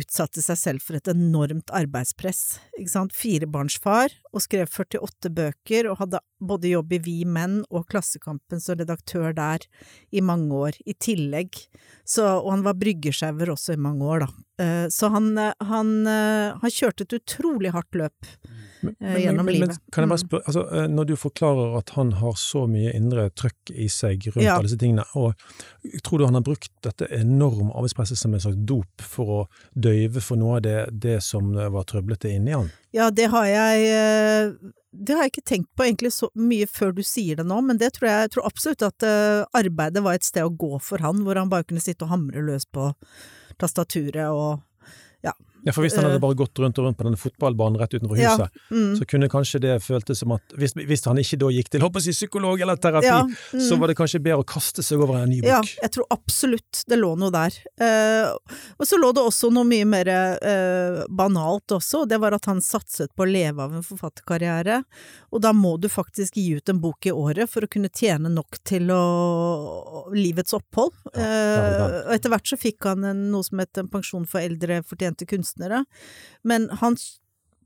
utsatte 0.00 0.42
seg 0.44 0.58
selv 0.58 0.84
for 0.84 0.98
et 0.98 1.08
enormt 1.10 1.72
arbeidspress. 1.74 2.58
Ikke 2.78 2.92
sant? 2.92 3.14
Firebarnsfar, 3.16 4.14
og 4.32 4.44
skrev 4.44 4.70
48 4.70 5.32
bøker, 5.34 5.88
og 5.90 6.00
hadde 6.02 6.22
både 6.42 6.72
jobb 6.72 6.96
i 6.96 7.00
Vi 7.04 7.16
Menn 7.28 7.60
og 7.70 7.86
Klassekampen 7.92 8.62
som 8.62 8.80
redaktør 8.80 9.34
der 9.36 9.66
i 10.10 10.24
mange 10.24 10.52
år, 10.68 10.78
i 10.86 10.94
tillegg. 10.94 11.64
Så, 12.04 12.26
og 12.40 12.50
han 12.54 12.66
var 12.66 12.78
bryggesjauer 12.80 13.54
også 13.54 13.76
i 13.76 13.82
mange 13.82 14.08
år, 14.08 14.26
da. 14.26 14.30
Eh, 14.64 14.88
Så 14.88 15.08
han, 15.12 15.32
eh, 15.38 15.54
han, 15.60 16.06
eh, 16.06 16.58
han 16.60 16.70
kjørte 16.70 17.06
et 17.06 17.18
utrolig 17.20 17.72
hardt 17.72 17.94
løp 17.94 18.34
eh, 19.00 19.16
gjennom 19.24 19.44
men, 19.46 19.54
livet. 19.54 19.78
kan 19.92 20.02
jeg 20.04 20.08
bare 20.10 20.18
Mm. 20.18 20.28
spørre, 20.28 20.42
altså, 20.46 20.62
eh, 20.72 20.86
når 20.88 21.06
du 21.06 21.14
forklarer 21.16 21.78
at 21.78 21.90
han 21.90 22.12
har 22.12 22.32
så 22.32 22.66
mye 22.68 22.92
indre 22.94 23.30
trøkk 23.30 23.70
i 23.74 23.86
seg 23.88 24.26
rundt 24.34 24.42
Ja. 24.44 24.56
alle 24.56 24.68
disse 24.68 24.78
tingene, 24.78 25.04
og 25.14 25.34
tror 26.02 26.18
du 26.18 26.24
han 26.26 26.34
har 26.34 26.42
brukt 26.42 26.70
dette 26.82 27.06
enorme 27.10 27.70
arbeidspresset 27.74 28.16
som 28.18 28.34
en 28.34 28.40
slags 28.40 28.56
dop 28.64 29.00
for 29.00 29.26
å 29.26 29.48
døyve 29.78 30.20
for 30.22 30.36
noe 30.36 30.56
av 30.56 30.62
det, 30.62 30.88
det 31.00 31.22
som 31.22 31.56
eh, 31.56 31.68
var 31.68 31.84
trøblete 31.84 32.30
inni 32.34 32.52
han? 32.52 32.70
Ja, 32.92 33.10
det 33.10 33.30
har 33.30 33.44
jeg 33.46 34.58
Det 34.94 35.14
har 35.16 35.22
jeg 35.24 35.32
ikke 35.32 35.48
tenkt 35.48 35.68
på 35.74 35.84
egentlig 35.88 36.12
så 36.12 36.28
mye 36.36 36.66
før 36.68 36.92
du 36.94 37.00
sier 37.02 37.36
det 37.36 37.46
nå, 37.46 37.62
men 37.64 37.78
det 37.78 37.94
tror 37.94 38.08
jeg, 38.10 38.28
jeg 38.28 38.30
tror 38.34 38.44
absolutt 38.44 38.82
at 38.82 39.48
arbeidet 39.54 40.02
var 40.04 40.12
et 40.12 40.22
sted 40.24 40.42
å 40.44 40.54
gå 40.54 40.78
for 40.82 40.98
han, 40.98 41.24
hvor 41.24 41.34
han 41.34 41.48
bare 41.48 41.64
kunne 41.64 41.80
sitte 41.80 42.02
og 42.04 42.10
hamre 42.10 42.44
løs 42.44 42.66
på 42.66 42.92
tastaturet 43.58 44.28
og 44.30 44.60
Ja, 45.24 45.32
for 45.70 45.84
hvis 45.84 45.94
han 45.94 46.08
hadde 46.08 46.18
bare 46.22 46.36
gått 46.38 46.58
rundt 46.58 46.78
og 46.80 46.88
rundt 46.88 46.98
på 46.98 47.06
denne 47.06 47.20
fotballbanen 47.20 47.78
rett 47.78 47.94
utenfor 47.94 48.18
Ja, 48.18 48.34
huset, 48.34 48.62
mm, 48.72 48.96
så 48.98 49.06
kunne 49.12 49.28
kanskje 49.30 49.60
det 49.62 49.76
føltes 49.84 50.22
som 50.24 50.34
at 50.34 50.56
hvis, 50.58 50.74
hvis 50.74 51.06
han 51.06 51.20
ikke 51.22 51.38
da 51.44 51.50
gikk 51.54 51.70
til 51.72 51.84
håper 51.84 52.02
jeg, 52.02 52.16
psykolog 52.18 52.64
eller 52.64 52.80
terapi, 52.82 53.08
ja, 53.08 53.20
mm. 53.28 53.62
så 53.62 53.78
var 53.80 53.92
det 53.92 53.96
kanskje 54.00 54.22
bedre 54.24 54.42
å 54.42 54.48
kaste 54.48 54.84
seg 54.84 55.02
over 55.02 55.20
en 55.20 55.30
ny 55.30 55.40
bok. 55.44 55.50
Ja, 55.52 55.60
jeg 55.84 55.94
tror 55.96 56.08
absolutt 56.14 56.82
det 56.90 56.98
lå 56.98 57.12
noe 57.20 57.30
der. 57.34 57.58
Eh, 57.78 58.58
og 58.78 58.88
så 58.88 58.98
lå 58.98 59.12
det 59.14 59.22
også 59.22 59.52
noe 59.54 59.68
mye 59.68 59.86
mer 59.88 60.10
eh, 60.12 61.02
banalt 61.12 61.76
også, 61.78 62.04
og 62.04 62.10
det 62.10 62.18
var 62.22 62.34
at 62.38 62.50
han 62.50 62.62
satset 62.64 63.14
på 63.14 63.26
å 63.26 63.30
leve 63.30 63.62
av 63.62 63.78
en 63.78 63.86
forfatterkarriere. 63.86 64.82
Og 65.30 65.44
da 65.44 65.54
må 65.56 65.76
du 65.80 65.88
faktisk 65.92 66.36
gi 66.40 66.58
ut 66.58 66.72
en 66.72 66.82
bok 66.82 67.06
i 67.06 67.14
året 67.14 67.50
for 67.50 67.64
å 67.64 67.70
kunne 67.70 67.92
tjene 67.92 68.32
nok 68.32 68.58
til 68.66 68.90
å, 68.94 69.02
livets 70.16 70.58
opphold. 70.58 70.96
Ja, 71.14 71.32
Eh, 71.32 71.82
og 72.06 72.12
etter 72.14 72.32
hvert 72.32 72.48
så 72.48 72.58
fikk 72.60 72.86
han 72.88 73.06
en, 73.06 73.22
noe 73.32 73.44
som 73.46 73.60
het 73.62 73.78
en 73.80 73.90
pensjon 73.90 74.24
for 74.28 74.42
eldre 74.42 74.80
fortjente 74.86 75.26
kunstnere, 75.28 75.51
men 76.48 76.70
han 76.80 76.96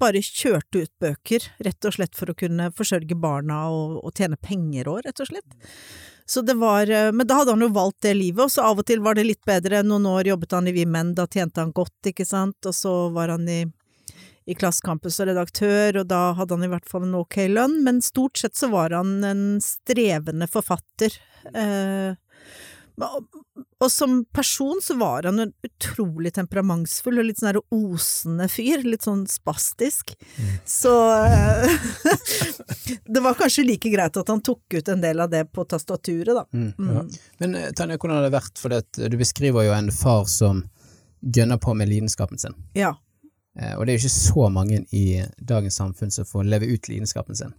bare 0.01 0.21
kjørte 0.25 0.85
ut 0.85 0.93
bøker, 1.01 1.47
rett 1.65 1.89
og 1.89 1.97
slett 1.97 2.17
for 2.19 2.31
å 2.31 2.37
kunne 2.37 2.71
forsørge 2.77 3.17
barna 3.19 3.67
og, 3.73 4.01
og 4.05 4.13
tjene 4.17 4.37
penger 4.41 4.91
òg, 4.93 5.07
rett 5.07 5.23
og 5.25 5.31
slett. 5.31 5.57
Så 6.27 6.43
det 6.43 6.57
var, 6.59 6.91
eh, 6.91 7.13
men 7.13 7.27
da 7.27 7.41
hadde 7.41 7.55
han 7.55 7.63
jo 7.63 7.71
valgt 7.75 8.03
det 8.03 8.17
livet, 8.19 8.45
og 8.45 8.51
så 8.51 8.67
av 8.67 8.83
og 8.83 8.87
til 8.89 9.03
var 9.05 9.15
det 9.15 9.29
litt 9.29 9.45
bedre. 9.47 9.85
Noen 9.87 10.09
år 10.11 10.33
jobbet 10.33 10.57
han 10.59 10.69
i 10.69 10.75
Vi 10.75 10.87
Menn, 10.91 11.15
da 11.15 11.29
tjente 11.31 11.63
han 11.63 11.75
godt, 11.75 12.11
ikke 12.11 12.27
sant, 12.27 12.59
og 12.67 12.75
så 12.75 12.95
var 13.15 13.31
han 13.31 13.47
i, 13.49 13.61
i 14.51 14.57
Klassekampen 14.59 15.15
som 15.15 15.31
redaktør, 15.31 16.03
og 16.03 16.11
da 16.11 16.33
hadde 16.35 16.59
han 16.59 16.67
i 16.67 16.73
hvert 16.73 16.91
fall 16.91 17.07
en 17.07 17.15
ok 17.23 17.39
lønn, 17.53 17.79
men 17.87 18.03
stort 18.03 18.43
sett 18.43 18.59
så 18.59 18.73
var 18.75 18.97
han 18.99 19.21
en 19.25 19.45
strevende 19.63 20.51
forfatter. 20.51 21.15
Eh, 21.55 22.19
og- 23.05 23.91
som 23.93 24.25
person 24.33 24.81
så 24.83 24.95
var 24.99 25.23
han 25.29 25.39
en 25.39 25.53
utrolig 25.63 26.33
temperamentsfull 26.35 27.19
og 27.21 27.27
litt 27.29 27.39
sånn 27.43 27.59
osende 27.77 28.47
fyr, 28.49 28.83
litt 28.89 29.05
sånn 29.05 29.27
spastisk. 29.29 30.15
Så 30.65 30.93
eh, 31.27 31.77
det 33.05 33.21
var 33.21 33.35
kanskje 33.39 33.65
like 33.67 33.91
greit 33.93 34.17
at 34.17 34.29
han 34.33 34.41
tok 34.45 34.75
ut 34.79 34.89
en 34.89 35.01
del 35.05 35.21
av 35.21 35.31
det 35.31 35.45
på 35.53 35.65
tastaturet, 35.69 36.33
da. 36.35 36.47
Mm. 36.57 36.73
Mm. 36.79 37.11
Men 37.43 37.55
eh, 37.61 37.71
Tanja, 37.77 37.99
hvordan 38.01 38.17
har 38.17 38.27
det 38.31 38.35
vært, 38.37 38.59
for 38.59 38.73
det, 38.73 38.83
du 39.13 39.17
beskriver 39.21 39.69
jo 39.69 39.75
en 39.77 39.93
far 39.93 40.25
som 40.31 40.65
gønner 41.21 41.59
på 41.63 41.75
med 41.77 41.89
lidenskapen 41.91 42.39
sin. 42.41 42.55
Ja. 42.77 42.95
Eh, 43.59 43.75
Og 43.77 43.85
det 43.87 43.93
er 43.93 43.99
jo 43.99 44.07
ikke 44.07 44.17
så 44.17 44.49
mange 44.53 44.83
i 44.97 45.05
dagens 45.39 45.77
samfunn 45.81 46.11
som 46.15 46.25
får 46.29 46.49
leve 46.49 46.69
ut 46.73 46.89
lidenskapen 46.89 47.37
sin. 47.39 47.53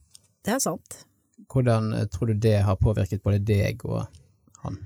Det 0.46 0.56
er 0.58 0.64
sant. 0.64 1.04
Hvordan 1.54 1.94
tror 2.12 2.28
du 2.34 2.40
det 2.42 2.58
har 2.66 2.76
påvirket 2.82 3.22
både 3.24 3.40
deg 3.46 3.86
og 3.86 4.08
han? 4.64 4.82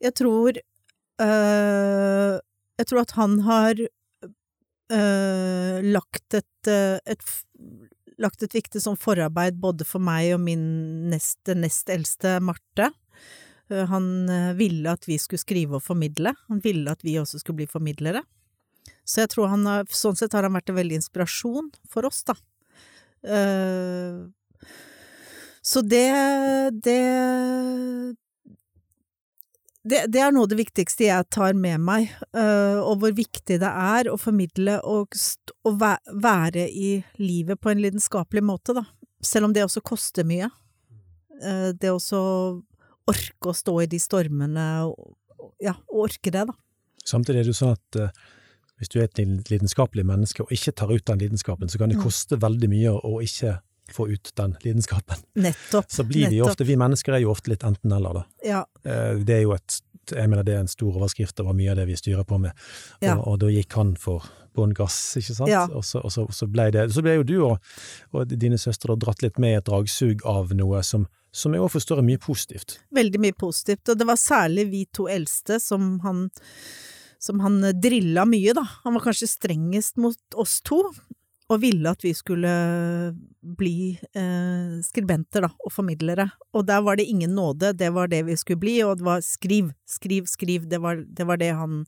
Jeg 0.00 0.14
tror 0.16 0.56
øh, 0.56 2.38
Jeg 2.80 2.86
tror 2.88 3.00
at 3.02 3.10
han 3.18 3.40
har 3.44 3.80
øh, 3.80 5.76
lagt 5.84 6.34
et, 6.34 6.68
øh, 6.68 6.98
et 7.04 7.22
lagt 8.20 8.42
et 8.44 8.54
viktig 8.56 8.80
sånn 8.84 8.98
forarbeid 9.00 9.60
både 9.60 9.84
for 9.88 10.00
meg 10.04 10.34
og 10.36 10.40
min 10.44 10.64
neste, 11.12 11.54
nest 11.56 11.88
eldste 11.92 12.38
Marte. 12.44 12.90
Øh, 13.70 13.84
Han 13.92 14.28
øh, 14.28 14.58
ville 14.58 14.90
at 14.90 15.08
vi 15.08 15.18
skulle 15.20 15.40
skrive 15.40 15.76
og 15.76 15.84
formidle. 15.84 16.34
Han 16.48 16.60
ville 16.64 16.90
at 16.90 17.04
vi 17.04 17.18
også 17.20 17.38
skulle 17.40 17.62
bli 17.62 17.68
formidlere. 17.68 18.22
Så 19.04 19.24
jeg 19.24 19.30
tror 19.32 19.52
han 19.52 19.66
har, 19.66 19.84
sånn 19.92 20.16
sett 20.16 20.32
har 20.36 20.44
han 20.46 20.56
vært 20.56 20.70
en 20.70 20.78
veldig 20.80 21.00
inspirasjon 21.00 21.70
for 21.88 22.06
oss, 22.06 22.24
da. 22.24 22.34
Så 25.60 25.82
det, 25.84 26.08
det 26.84 27.00
det, 29.84 30.02
det 30.12 30.20
er 30.20 30.32
noe 30.32 30.44
av 30.44 30.50
det 30.52 30.58
viktigste 30.60 31.06
jeg 31.06 31.28
tar 31.32 31.54
med 31.56 31.80
meg, 31.80 32.10
uh, 32.36 32.80
og 32.84 32.98
hvor 33.00 33.14
viktig 33.16 33.56
det 33.62 33.70
er 33.70 34.10
å 34.12 34.18
formidle 34.20 34.78
og, 34.84 35.16
og 35.64 35.78
væ 35.80 35.94
være 36.20 36.66
i 36.68 36.90
livet 37.18 37.60
på 37.60 37.70
en 37.72 37.80
lidenskapelig 37.80 38.42
måte, 38.44 38.74
da. 38.76 38.84
Selv 39.24 39.48
om 39.48 39.52
det 39.56 39.64
også 39.64 39.80
koster 39.84 40.24
mye. 40.28 40.50
Uh, 41.40 41.70
det 41.72 41.90
også 41.92 42.20
orke 43.10 43.50
å 43.50 43.56
stå 43.56 43.78
i 43.82 43.88
de 43.90 43.98
stormene, 44.02 44.66
og, 44.86 45.16
og- 45.38 45.54
ja, 45.64 45.72
og 45.88 46.04
orke 46.10 46.30
det, 46.32 46.44
da. 46.50 46.54
Samtidig 47.08 47.40
er 47.40 47.48
det 47.48 47.54
jo 47.54 47.60
sånn 47.62 47.72
at 47.78 47.96
uh, 48.00 48.28
hvis 48.80 48.92
du 48.92 48.98
er 49.00 49.08
et 49.08 49.18
lidenskapelig 49.50 50.04
menneske 50.08 50.44
og 50.44 50.52
ikke 50.54 50.72
tar 50.76 50.92
ut 50.92 51.04
den 51.08 51.18
lidenskapen, 51.24 51.68
så 51.72 51.80
kan 51.80 51.88
det 51.92 51.98
Mm. 51.98 52.04
koste 52.04 52.36
veldig 52.40 52.68
mye 52.72 52.92
å 53.00 53.16
ikke 53.24 53.58
få 53.94 54.08
ut 54.10 54.32
den 54.38 54.56
lidenskapen. 54.64 55.20
Nettopp. 55.34 55.90
Så 55.90 56.04
blir 56.08 56.30
vi 56.30 56.40
ofte, 56.44 56.64
vi 56.68 56.76
mennesker 56.80 57.14
er 57.16 57.22
jo 57.24 57.30
ofte 57.34 57.52
litt 57.52 57.64
enten-eller, 57.66 58.20
da. 58.22 58.26
Ja, 58.46 58.64
Eh, 58.84 59.14
Det 59.20 59.34
er 59.36 59.42
jo 59.42 59.52
et. 59.52 59.80
Jeg 60.10 60.26
mener 60.28 60.42
det 60.42 60.54
er 60.56 60.60
en 60.64 60.68
stor 60.68 60.96
overskrift 60.96 61.38
over 61.40 61.52
mye 61.54 61.70
av 61.70 61.76
det 61.76 61.84
vi 61.86 61.94
styrer 61.94 62.24
på 62.26 62.38
med. 62.40 62.50
Ja. 63.02 63.14
Og, 63.18 63.26
og 63.28 63.38
da 63.44 63.50
gikk 63.52 63.72
han 63.76 63.92
for 64.00 64.24
bånn 64.56 64.72
gass, 64.74 64.96
ikke 65.20 65.34
sant? 65.36 65.50
Ja. 65.52 65.66
Og, 65.70 65.84
så, 65.84 66.00
og 66.02 66.10
så, 66.10 66.24
så 66.34 66.48
ble 66.50 66.70
det 66.74 66.88
Så 66.90 67.02
ble 67.04 67.14
jo 67.20 67.22
du 67.22 67.34
og, 67.46 67.58
og 68.16 68.26
dine 68.32 68.58
søstre 68.58 68.96
dratt 68.98 69.22
litt 69.22 69.38
med 69.38 69.52
i 69.52 69.58
et 69.60 69.66
dragsug 69.68 70.24
av 70.26 70.50
noe 70.58 70.80
som, 70.82 71.04
som 71.30 71.54
jeg 71.54 71.62
også 71.62 71.76
forstår 71.78 72.00
er 72.02 72.08
mye 72.08 72.18
positivt. 72.18 72.80
Veldig 72.96 73.20
mye 73.22 73.36
positivt, 73.38 73.88
og 73.92 74.00
det 74.00 74.06
var 74.08 74.18
særlig 74.18 74.66
vi 74.72 74.82
to 74.90 75.06
eldste 75.06 75.60
som 75.62 76.00
han 76.02 76.24
som 77.20 77.40
han 77.44 77.60
drilla 77.76 78.24
mye, 78.24 78.54
da. 78.56 78.64
Han 78.82 78.94
var 78.96 79.02
kanskje 79.04 79.28
strengest 79.28 79.98
mot 80.00 80.16
oss 80.40 80.62
to, 80.64 80.80
og 81.50 81.58
ville 81.64 81.90
at 81.90 82.04
vi 82.04 82.12
skulle 82.14 82.50
bli 83.58 83.96
eh, 84.14 84.76
skribenter, 84.86 85.42
da, 85.46 85.50
og 85.66 85.72
formidlere. 85.74 86.28
Og 86.54 86.66
der 86.68 86.84
var 86.86 87.00
det 87.00 87.08
ingen 87.10 87.34
nåde, 87.34 87.72
det 87.74 87.90
var 87.96 88.10
det 88.12 88.22
vi 88.28 88.36
skulle 88.38 88.62
bli, 88.62 88.76
og 88.86 89.00
det 89.00 89.06
var 89.08 89.24
skriv, 89.26 89.72
skriv, 89.88 90.28
skriv, 90.30 90.68
det 90.70 90.78
var 90.82 91.02
det, 91.02 91.26
var 91.26 91.40
det 91.42 91.50
han 91.58 91.82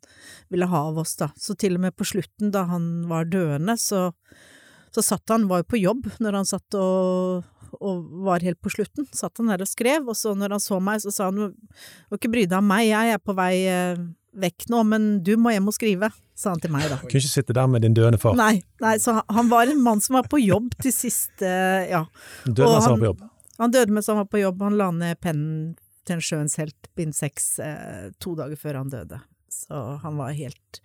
ville 0.51 0.66
ha 0.66 0.83
av 0.90 0.98
oss, 1.05 1.14
da. 1.20 1.31
Så 1.38 1.55
til 1.55 1.79
og 1.79 1.87
med 1.87 1.94
på 1.94 2.09
slutten, 2.09 2.51
da 2.55 2.66
han 2.72 3.07
var 3.11 3.31
døende, 3.31 3.79
så, 3.79 4.09
så 4.90 5.05
satt 5.12 5.31
han, 5.31 5.46
var 5.51 5.62
jo 5.62 5.70
på 5.75 5.83
jobb 5.85 6.11
når 6.18 6.40
han 6.40 6.55
satt 6.57 6.81
og 6.81 7.48
og 7.81 8.09
var 8.27 8.42
helt 8.44 8.61
på 8.61 8.68
slutten, 8.68 9.07
satt 9.16 9.38
han 9.40 9.48
der 9.48 9.62
og 9.64 9.70
skrev, 9.70 10.05
og 10.05 10.16
så 10.18 10.35
når 10.37 10.57
han 10.57 10.61
så 10.61 10.77
meg, 10.83 11.01
så 11.01 11.12
sa 11.14 11.31
han 11.31 11.38
jo 11.40 11.46
ikke 12.12 12.29
bry 12.33 12.44
deg 12.44 12.59
om 12.59 12.68
meg, 12.68 12.90
jeg 12.90 13.14
er 13.14 13.22
på 13.22 13.33
vei 13.38 13.55
eh, 13.64 14.03
vekk 14.34 14.68
nå, 14.72 14.82
men 14.88 15.22
du 15.22 15.36
må 15.36 15.52
hjem 15.52 15.68
og 15.68 15.74
skrive, 15.76 16.08
sa 16.34 16.50
han 16.54 16.60
til 16.60 16.70
meg 16.72 16.88
da. 16.88 16.96
Kunne 17.02 17.20
ikke 17.20 17.28
sitte 17.32 17.52
der 17.56 17.66
med 17.68 17.82
din 17.82 17.94
døende 17.94 18.18
far. 18.20 18.34
Nei, 18.38 18.62
nei, 18.80 18.96
så 18.98 19.12
han- 19.18 19.28
han 19.36 19.48
var 19.48 19.66
en 19.66 19.82
mann 19.82 20.00
som 20.00 20.14
var 20.14 20.22
på 20.24 20.40
jobb 20.40 20.74
til 20.80 20.92
siste, 20.92 21.42
ja. 21.90 22.04
Døde 22.46 22.64
mens 22.66 22.84
han 22.84 22.90
han- 22.90 22.90
var 22.90 22.98
på 22.98 23.10
jobb. 23.12 23.28
Han 23.58 23.70
døde 23.70 23.90
mens 23.90 24.06
han 24.06 24.16
var 24.16 24.24
på 24.24 24.40
jobb, 24.40 24.62
han 24.62 24.76
la 24.78 24.90
ned 24.90 25.20
pennen 25.20 25.76
til 26.06 26.14
en 26.16 26.20
sjøens 26.20 26.56
helt, 26.56 26.88
bind 26.96 27.14
seks, 27.14 27.58
eh, 27.60 28.10
to 28.18 28.34
dager 28.34 28.56
før 28.56 28.74
han 28.76 28.90
døde. 28.90 29.20
Så 29.52 29.74
han 30.02 30.16
var 30.16 30.30
helt 30.30 30.80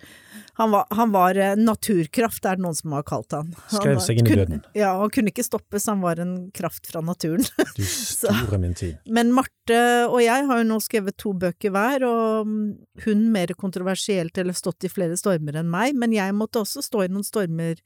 Han 0.53 0.71
var, 0.71 0.85
han 0.89 1.11
var 1.11 1.35
eh, 1.35 1.55
naturkraft, 1.55 2.45
er 2.45 2.57
det 2.57 2.63
noen 2.65 2.75
som 2.75 2.91
har 2.97 3.05
kalt 3.07 3.31
han. 3.31 3.53
han 3.71 3.79
Skrev 3.81 4.01
seg 4.03 4.19
inn 4.19 4.27
i 4.27 4.35
døden. 4.35 4.63
Ja, 4.75 4.91
han 4.99 5.11
kunne 5.13 5.31
ikke 5.31 5.45
stoppes, 5.45 5.85
han 5.87 6.01
var 6.03 6.19
en 6.19 6.35
kraft 6.55 6.89
fra 6.91 7.01
naturen. 7.05 7.45
Du 7.77 7.83
store 7.85 8.59
min 8.59 8.75
tid. 8.77 8.97
Men 9.05 9.31
Marte 9.35 9.79
og 10.09 10.19
jeg 10.23 10.47
har 10.49 10.61
jo 10.61 10.67
nå 10.67 10.79
skrevet 10.83 11.17
to 11.21 11.33
bøker 11.37 11.73
hver, 11.73 12.05
og 12.07 12.49
mm, 12.49 12.69
hun 13.05 13.25
mer 13.33 13.53
kontroversielt 13.59 14.37
eller 14.37 14.57
stått 14.57 14.87
i 14.87 14.91
flere 14.91 15.17
stormer 15.19 15.61
enn 15.61 15.71
meg, 15.71 15.95
men 15.95 16.15
jeg 16.15 16.35
måtte 16.35 16.63
også 16.65 16.83
stå 16.85 17.05
i 17.05 17.11
noen 17.13 17.27
stormer 17.27 17.79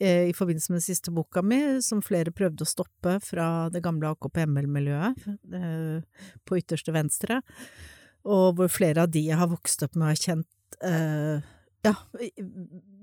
eh, 0.00 0.30
i 0.30 0.34
forbindelse 0.36 0.72
med 0.72 0.80
den 0.80 0.88
siste 0.88 1.14
boka 1.14 1.44
mi, 1.44 1.60
som 1.84 2.02
flere 2.04 2.34
prøvde 2.34 2.66
å 2.66 2.72
stoppe 2.72 3.18
fra 3.24 3.68
det 3.72 3.84
gamle 3.84 4.12
AKP-ML-miljøet 4.16 5.24
eh, 5.28 6.28
på 6.48 6.60
ytterste 6.62 6.96
venstre, 6.96 7.42
og 8.28 8.58
hvor 8.58 8.70
flere 8.72 9.06
av 9.06 9.14
de 9.14 9.22
jeg 9.30 9.38
har 9.40 9.50
vokst 9.50 9.82
opp 9.86 9.96
med 9.96 10.12
har 10.12 10.20
kjent 10.20 10.80
eh, 10.84 11.40
ja, 11.86 11.94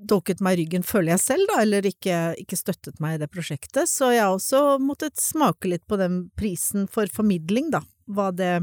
dolket 0.07 0.41
meg 0.43 0.57
i 0.57 0.61
ryggen, 0.61 0.85
føler 0.85 1.15
jeg 1.15 1.23
selv, 1.23 1.47
da, 1.49 1.61
eller 1.63 1.87
ikke, 1.89 2.17
ikke 2.41 2.59
støttet 2.59 2.99
meg 3.03 3.17
i 3.17 3.21
det 3.23 3.29
prosjektet. 3.33 3.89
Så 3.89 4.11
jeg 4.13 4.23
har 4.23 4.35
også 4.35 4.77
måttet 4.83 5.17
smake 5.21 5.71
litt 5.71 5.87
på 5.89 5.97
den 5.99 6.27
prisen 6.37 6.85
for 6.91 7.09
formidling, 7.13 7.71
da. 7.73 7.81
Hva 8.07 8.29
det 8.35 8.53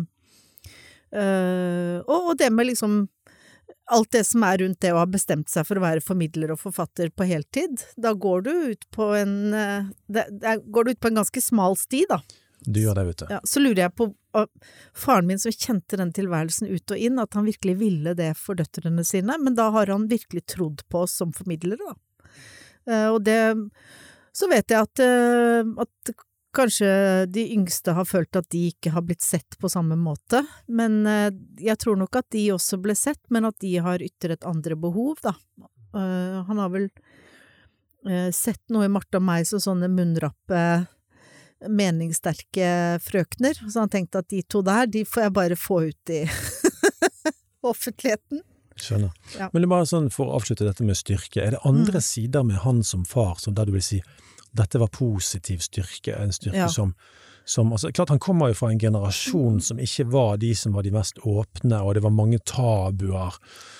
øh, 1.12 1.98
og, 2.06 2.30
og 2.30 2.38
det 2.40 2.52
med 2.54 2.70
liksom 2.70 3.04
alt 3.92 4.14
det 4.16 4.22
som 4.24 4.44
er 4.46 4.62
rundt 4.62 4.80
det 4.80 4.94
å 4.94 5.00
ha 5.02 5.08
bestemt 5.10 5.50
seg 5.52 5.66
for 5.68 5.76
å 5.76 5.82
være 5.84 6.04
formidler 6.04 6.54
og 6.54 6.62
forfatter 6.62 7.10
på 7.12 7.26
heltid. 7.28 7.82
Da 8.00 8.14
går 8.16 8.46
du 8.46 8.52
ut 8.70 8.86
på 8.94 9.10
en 9.18 9.34
det, 9.52 10.24
går 10.72 10.86
du 10.86 10.94
ut 10.94 11.02
på 11.02 11.10
en 11.10 11.20
ganske 11.20 11.42
smal 11.44 11.76
sti, 11.76 12.06
da. 12.08 12.22
Du 12.64 12.80
gjør 12.80 12.96
det, 12.96 13.04
vet 13.10 13.22
du. 13.22 13.26
Ja, 13.34 13.40
så 13.44 13.60
lurer 13.60 13.86
jeg 13.86 13.96
på 13.98 14.08
faren 14.96 15.28
min 15.28 15.38
som 15.38 15.52
kjente 15.52 15.98
den 16.00 16.12
tilværelsen 16.14 16.70
ut 16.70 16.90
og 16.90 16.98
inn, 17.00 17.20
at 17.22 17.36
han 17.36 17.46
virkelig 17.46 17.76
ville 17.80 18.14
det 18.18 18.32
for 18.40 18.58
døtrene 18.58 19.04
sine, 19.06 19.36
men 19.40 19.56
da 19.58 19.68
har 19.74 19.92
han 19.92 20.08
virkelig 20.10 20.46
trodd 20.56 20.84
på 20.90 21.04
oss 21.04 21.18
som 21.20 21.34
formidlere, 21.36 21.92
da. 21.92 22.30
Eh, 22.90 23.08
og 23.08 23.22
det 23.24 23.40
Så 24.34 24.48
vet 24.50 24.66
jeg 24.66 24.82
at, 24.82 24.98
eh, 24.98 25.62
at 25.78 26.14
kanskje 26.54 26.88
de 27.30 27.44
yngste 27.54 27.92
har 27.94 28.06
følt 28.06 28.34
at 28.34 28.48
de 28.50 28.64
ikke 28.72 28.90
har 28.90 29.04
blitt 29.06 29.22
sett 29.22 29.54
på 29.62 29.70
samme 29.70 29.94
måte, 29.94 30.40
men 30.66 31.04
eh, 31.06 31.30
jeg 31.62 31.78
tror 31.78 32.00
nok 32.00 32.18
at 32.18 32.26
de 32.34 32.48
også 32.50 32.80
ble 32.82 32.96
sett, 32.98 33.20
men 33.30 33.46
at 33.46 33.60
de 33.62 33.76
har 33.78 34.02
ytret 34.02 34.42
andre 34.42 34.74
behov, 34.74 35.22
da. 35.22 35.36
Han 35.94 36.58
har 36.58 36.72
vel 36.74 36.88
sett 38.34 38.58
noe 38.74 38.88
i 38.88 38.90
Marte 38.90 39.20
og 39.20 39.22
meg 39.22 39.46
som 39.46 39.62
sånne 39.62 39.86
munnrappe 39.86 40.62
meningssterke 41.68 42.98
frøkner, 43.04 43.54
så 43.70 43.80
han 43.84 43.88
tenkte 43.92 44.18
at 44.24 44.28
de 44.28 44.42
to 44.42 44.62
der, 44.62 44.86
de 44.86 45.04
får 45.04 45.22
jeg 45.28 45.32
bare 45.32 45.56
få 45.56 45.80
ut 45.90 46.10
i 46.14 46.24
offentligheten. 47.62 48.42
Skjønner. 48.76 49.12
Ja. 49.38 49.48
Men 49.52 49.62
det 49.62 49.68
er 49.68 49.72
bare 49.76 49.86
sånn 49.88 50.08
for 50.12 50.26
å 50.30 50.38
avslutte 50.40 50.66
dette 50.66 50.84
med 50.86 50.98
styrke, 50.98 51.42
er 51.44 51.54
det 51.54 51.60
andre 51.64 52.00
Mm. 52.00 52.02
sider 52.02 52.42
med 52.44 52.56
han 52.64 52.82
som 52.82 53.04
far 53.04 53.36
som 53.38 53.54
der 53.54 53.66
du 53.66 53.72
vil 53.72 53.82
si 53.82 54.02
dette 54.54 54.78
var 54.78 54.88
positiv 54.88 55.58
styrke, 55.62 56.14
en 56.18 56.30
styrke 56.32 56.56
Ja. 56.56 56.68
som, 56.68 56.94
som 57.44 57.70
altså, 57.72 57.92
Klart 57.92 58.08
han 58.10 58.18
kommer 58.18 58.48
jo 58.48 58.54
fra 58.54 58.70
en 58.70 58.78
generasjon 58.78 59.60
som 59.62 59.78
ikke 59.78 60.06
var 60.10 60.36
de 60.38 60.54
som 60.54 60.72
var 60.72 60.82
de 60.82 60.90
mest 60.90 61.18
åpne, 61.24 61.80
og 61.82 61.94
det 61.94 62.02
var 62.02 62.10
mange 62.10 62.38
tabuer, 62.44 63.32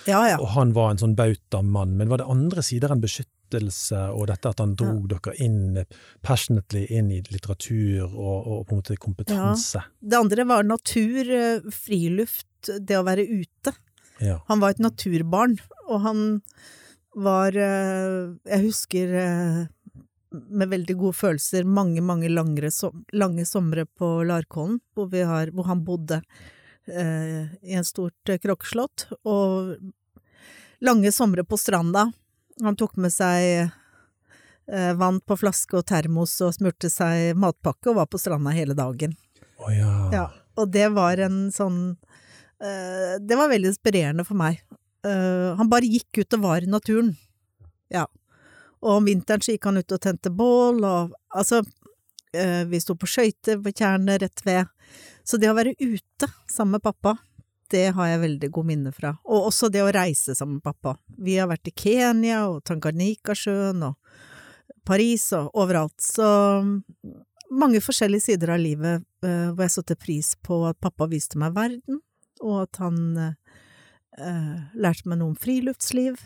Ja, 0.07 0.29
ja. 0.29 0.37
og 0.39 0.49
han 0.55 0.73
var 0.73 0.91
en 0.91 0.99
sånn 0.99 1.15
bautamann, 1.17 1.97
men 1.97 2.09
var 2.09 2.19
det 2.19 2.27
andre 2.29 2.63
sider 2.63 2.91
enn 2.91 3.01
beskyttelse 3.45 4.13
og 4.13 4.29
dette 4.29 4.49
at 4.49 4.61
han 4.61 4.75
drog 4.75 5.09
dere 5.09 5.35
inn 5.39 5.85
passionately 6.23 6.87
inn 6.91 7.11
i 7.11 7.23
litteratur 7.31 8.05
og, 8.05 8.47
og 8.47 8.67
på 8.67 8.75
en 8.75 8.81
måte 8.81 8.97
kompetanse? 8.97 9.83
Det 10.01 10.17
andre 10.17 10.45
var 10.45 10.65
natur, 10.65 11.25
eh, 11.29 11.61
friluft, 11.71 12.71
det 12.81 12.97
å 12.97 13.05
være 13.05 13.25
ute. 13.25 13.75
Ja. 14.21 14.41
Han 14.49 14.61
var 14.61 14.71
et 14.71 14.83
naturbarn, 14.83 15.59
og 15.89 16.01
han 16.01 16.41
var 17.15 17.55
eh, 17.55 18.35
Jeg 18.49 18.63
husker 18.65 19.15
eh, 19.15 19.65
med 20.31 20.69
veldig 20.69 20.97
gode 20.99 21.15
følelser 21.15 21.65
mange, 21.65 22.03
mange 22.03 22.29
langre, 22.29 22.71
lange 23.13 23.45
somre 23.47 23.87
på 23.87 24.25
Larkollen, 24.25 24.81
hvor, 24.95 25.09
vi 25.13 25.23
har, 25.23 25.53
hvor 25.55 25.69
han 25.69 25.85
bodde 25.85 26.23
eh, 26.89 27.47
i 27.63 27.77
en 27.77 27.87
stort 27.87 28.35
krokkeslott, 28.43 29.13
og 29.23 29.77
lange 30.83 31.13
somre 31.15 31.45
på 31.47 31.57
stranda. 31.57 32.09
Han 32.63 32.77
tok 32.79 32.97
med 33.01 33.13
seg 33.13 33.67
eh, 34.71 34.93
vann 34.99 35.21
på 35.21 35.37
flaske 35.41 35.81
og 35.81 35.87
termos 35.91 36.37
og 36.45 36.55
smurte 36.55 36.91
seg 36.93 37.35
matpakke 37.39 37.91
og 37.91 37.99
var 37.99 38.11
på 38.11 38.21
stranda 38.23 38.55
hele 38.55 38.77
dagen. 38.79 39.17
Oh, 39.59 39.71
ja. 39.75 39.93
Ja, 40.15 40.25
og 40.61 40.71
det 40.75 40.89
var 40.95 41.21
en 41.23 41.47
sånn 41.55 41.97
eh, 42.63 43.15
Det 43.23 43.39
var 43.39 43.51
veldig 43.53 43.73
inspirerende 43.73 44.27
for 44.27 44.39
meg. 44.39 44.61
Eh, 45.07 45.51
han 45.59 45.71
bare 45.71 45.89
gikk 45.91 46.23
ut 46.23 46.39
og 46.39 46.45
var 46.45 46.65
i 46.65 46.71
naturen. 46.71 47.15
Ja. 47.93 48.07
Og 48.85 48.99
om 48.99 49.09
vinteren 49.09 49.43
så 49.45 49.55
gikk 49.55 49.69
han 49.69 49.81
ut 49.81 49.97
og 49.97 50.03
tente 50.05 50.33
bål, 50.33 50.83
og 50.85 51.15
altså 51.35 51.63
eh, 52.37 52.65
Vi 52.69 52.81
sto 52.83 52.97
på 52.99 53.09
skøyter 53.09 53.61
på 53.65 53.73
tjernet 53.73 54.23
rett 54.23 54.45
ved. 54.47 54.71
Så 55.25 55.41
det 55.41 55.49
å 55.51 55.57
være 55.57 55.77
ute 55.81 56.29
sammen 56.51 56.77
med 56.77 56.85
pappa, 56.85 57.17
det 57.75 57.89
har 57.97 58.09
jeg 58.13 58.23
veldig 58.23 58.51
gode 58.55 58.71
minner 58.71 58.95
fra. 58.95 59.11
Og 59.27 59.51
også 59.51 59.69
det 59.75 59.83
å 59.85 59.91
reise 59.95 60.35
sammen 60.39 60.61
med 60.61 60.65
pappa. 60.71 60.95
Vi 61.19 61.37
har 61.41 61.51
vært 61.51 61.69
i 61.71 61.75
Kenya 61.77 62.45
og 62.53 62.63
Tanganyikasjøen 62.71 63.83
og 63.91 63.99
Paris 64.87 65.27
og 65.37 65.51
overalt. 65.59 65.97
Så 66.05 66.25
mange 67.55 67.81
forskjellige 67.85 68.27
sider 68.31 68.55
av 68.55 68.63
livet 68.63 69.03
eh, 69.25 69.51
hvor 69.53 69.65
jeg 69.67 69.75
satte 69.77 69.97
pris 70.01 70.33
på 70.45 70.63
at 70.71 70.79
pappa 70.83 71.07
viste 71.11 71.39
meg 71.41 71.55
verden, 71.57 72.01
og 72.45 72.65
at 72.65 72.81
han 72.83 72.99
eh, 73.21 74.57
lærte 74.75 75.09
meg 75.11 75.21
noe 75.21 75.33
om 75.33 75.39
friluftsliv. 75.39 76.19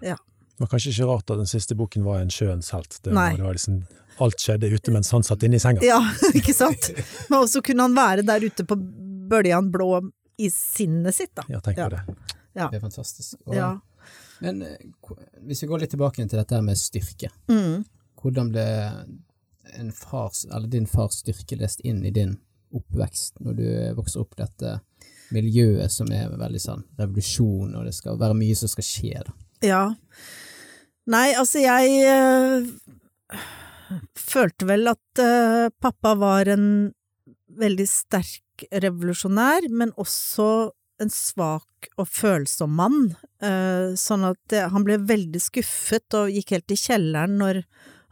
Det 0.00 0.16
var 0.60 0.68
kanskje 0.74 0.92
ikke 0.92 1.08
rart 1.08 1.30
at 1.32 1.40
den 1.40 1.48
siste 1.48 1.76
boken 1.78 2.04
var 2.04 2.20
en 2.20 2.32
sjøens 2.34 2.72
helt. 2.74 2.98
Det, 3.04 3.14
var- 3.16 3.36
det 3.38 3.46
var 3.46 3.56
liksom, 3.56 3.80
alt 4.20 4.42
skjedde 4.42 4.68
ute 4.74 4.92
mens 4.92 5.10
han 5.14 5.24
satt 5.24 5.46
inne 5.46 5.56
i 5.56 5.62
senga. 5.62 5.80
Ja, 5.86 6.00
ikke 6.36 6.52
sant? 6.56 6.90
Men 7.30 7.38
også 7.44 7.62
kunne 7.64 7.86
han 7.88 7.96
være 7.96 8.26
der 8.28 8.44
ute 8.44 8.66
på 8.68 8.76
bøljan 9.30 9.70
blå 9.72 10.02
i 10.40 10.48
sinnet 10.52 11.14
sitt, 11.16 11.32
da. 11.36 11.44
Ja, 11.52 11.60
tenk 11.64 11.78
Ja. 11.78 11.88
på 11.88 11.96
det. 11.96 12.16
Det 12.54 12.74
er 12.78 12.80
fantastisk. 12.82 13.36
Og, 13.46 13.54
Ja. 13.54 13.70
Men 14.40 14.62
eh, 14.64 14.78
hvis 15.44 15.60
vi 15.62 15.68
går 15.68 15.80
litt 15.82 15.90
tilbake 15.92 16.16
til 16.28 16.38
dette 16.40 16.62
med 16.64 16.76
styrke, 16.80 17.28
Mm. 17.48 17.84
hvordan 18.22 18.50
ble 18.52 18.64
en 19.76 19.92
fars, 19.92 20.46
eller 20.50 20.66
din 20.68 20.86
fars 20.86 21.20
styrke 21.20 21.58
lest 21.60 21.80
inn 21.84 22.04
i 22.04 22.10
din 22.10 22.38
oppvekst 22.74 23.40
når 23.44 23.56
du 23.56 23.94
vokser 23.98 24.20
opp 24.24 24.32
i 24.38 24.42
dette 24.44 24.80
miljøet 25.32 25.90
som 25.92 26.10
er 26.12 26.28
veldig 26.30 26.60
sånn 26.60 26.84
revolusjon, 26.98 27.74
og 27.76 27.84
det 27.84 27.94
skal 27.94 28.16
være 28.18 28.34
mye 28.38 28.56
som 28.56 28.68
skal 28.72 28.86
skje, 28.88 29.22
da? 29.26 29.32
Ja. 29.62 29.94
Nei, 31.06 31.34
altså 31.34 31.60
jeg 31.60 32.02
øh, 32.08 32.66
følte 34.18 34.66
vel 34.68 34.88
at 34.90 35.22
øh, 35.22 35.68
pappa 35.82 36.14
var 36.18 36.48
en 36.52 36.66
veldig 37.60 37.86
sterk 37.90 38.42
revolusjonær, 38.72 39.68
men 39.70 39.92
også 39.96 40.70
en 41.00 41.08
svak 41.10 41.88
og 41.96 42.08
følsom 42.12 42.74
mann. 42.76 43.16
Eh, 43.40 43.94
sånn 43.96 44.26
at 44.28 44.56
han 44.72 44.84
ble 44.84 44.98
veldig 44.98 45.40
skuffet 45.40 46.12
og 46.18 46.28
gikk 46.34 46.50
helt 46.56 46.70
i 46.74 46.76
kjelleren 46.76 47.38
når 47.40 47.62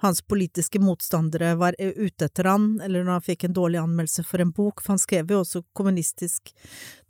hans 0.01 0.21
politiske 0.23 0.79
motstandere 0.79 1.57
var 1.59 1.75
ute 1.79 2.29
etter 2.29 2.47
han, 2.47 2.81
eller 2.81 3.03
når 3.03 3.17
han 3.17 3.25
fikk 3.27 3.45
en 3.49 3.53
dårlig 3.57 3.81
anmeldelse 3.83 4.23
for 4.25 4.39
en 4.41 4.53
bok, 4.55 4.81
for 4.81 4.95
han 4.95 4.99
skrev 5.03 5.33
jo 5.35 5.41
også 5.43 5.65
kommunistisk 5.75 6.53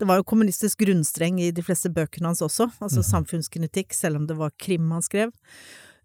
Det 0.00 0.06
var 0.08 0.16
jo 0.16 0.24
kommunistisk 0.24 0.78
grunnstreng 0.86 1.38
i 1.38 1.50
de 1.52 1.62
fleste 1.62 1.90
bøkene 1.92 2.30
hans 2.32 2.40
også, 2.40 2.70
altså 2.80 3.02
Mhm. 3.04 3.10
samfunnskritikk, 3.12 3.92
selv 3.92 4.16
om 4.16 4.26
det 4.26 4.36
var 4.38 4.50
krim 4.58 4.90
han 4.90 5.02
skrev. 5.02 5.32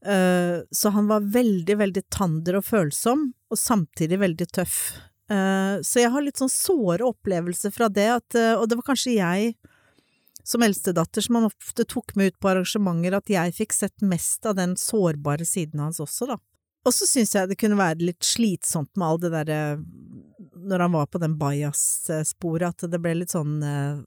Eh, 0.05 0.61
Så 0.73 0.91
han 0.91 1.07
var 1.07 1.21
veldig, 1.21 1.77
veldig 1.77 2.03
tander 2.11 2.57
og 2.57 2.65
følsom, 2.65 3.33
og 3.49 3.57
samtidig 3.57 4.19
veldig 4.19 4.51
tøff. 4.51 4.99
Eh, 5.31 5.81
Så 5.81 6.01
jeg 6.01 6.11
har 6.11 6.21
litt 6.21 6.37
sånn 6.41 6.51
såre 6.51 7.05
opplevelser 7.07 7.71
fra 7.71 7.89
det, 7.89 8.09
at, 8.09 8.35
eh, 8.35 8.55
og 8.55 8.67
det 8.69 8.79
var 8.79 8.89
kanskje 8.91 9.15
jeg 9.15 9.55
som 10.43 10.63
eldstedatter 10.65 11.23
som 11.23 11.35
han 11.39 11.47
ofte 11.47 11.85
tok 11.87 12.15
med 12.19 12.33
ut 12.33 12.39
på 12.43 12.49
arrangementer, 12.51 13.15
at 13.15 13.31
jeg 13.31 13.55
fikk 13.55 13.73
sett 13.73 14.03
mest 14.03 14.45
av 14.45 14.57
den 14.59 14.75
sårbare 14.75 15.45
siden 15.47 15.79
hans 15.79 16.01
også, 16.03 16.27
da. 16.33 16.37
Og 16.83 16.91
så 16.91 17.07
syns 17.07 17.31
jeg 17.31 17.47
det 17.47 17.55
kunne 17.61 17.79
være 17.79 18.03
litt 18.03 18.25
slitsomt 18.27 18.91
med 18.99 19.07
all 19.07 19.19
det 19.23 19.29
derre 19.31 19.59
Når 20.63 20.79
han 20.83 20.91
var 20.91 21.07
på 21.07 21.19
den 21.19 21.37
bajas-sporet, 21.39 22.75
at 22.75 22.91
det 22.91 22.99
ble 22.99 23.13
litt 23.21 23.31
sånn 23.31 23.61
eh, 23.63 24.01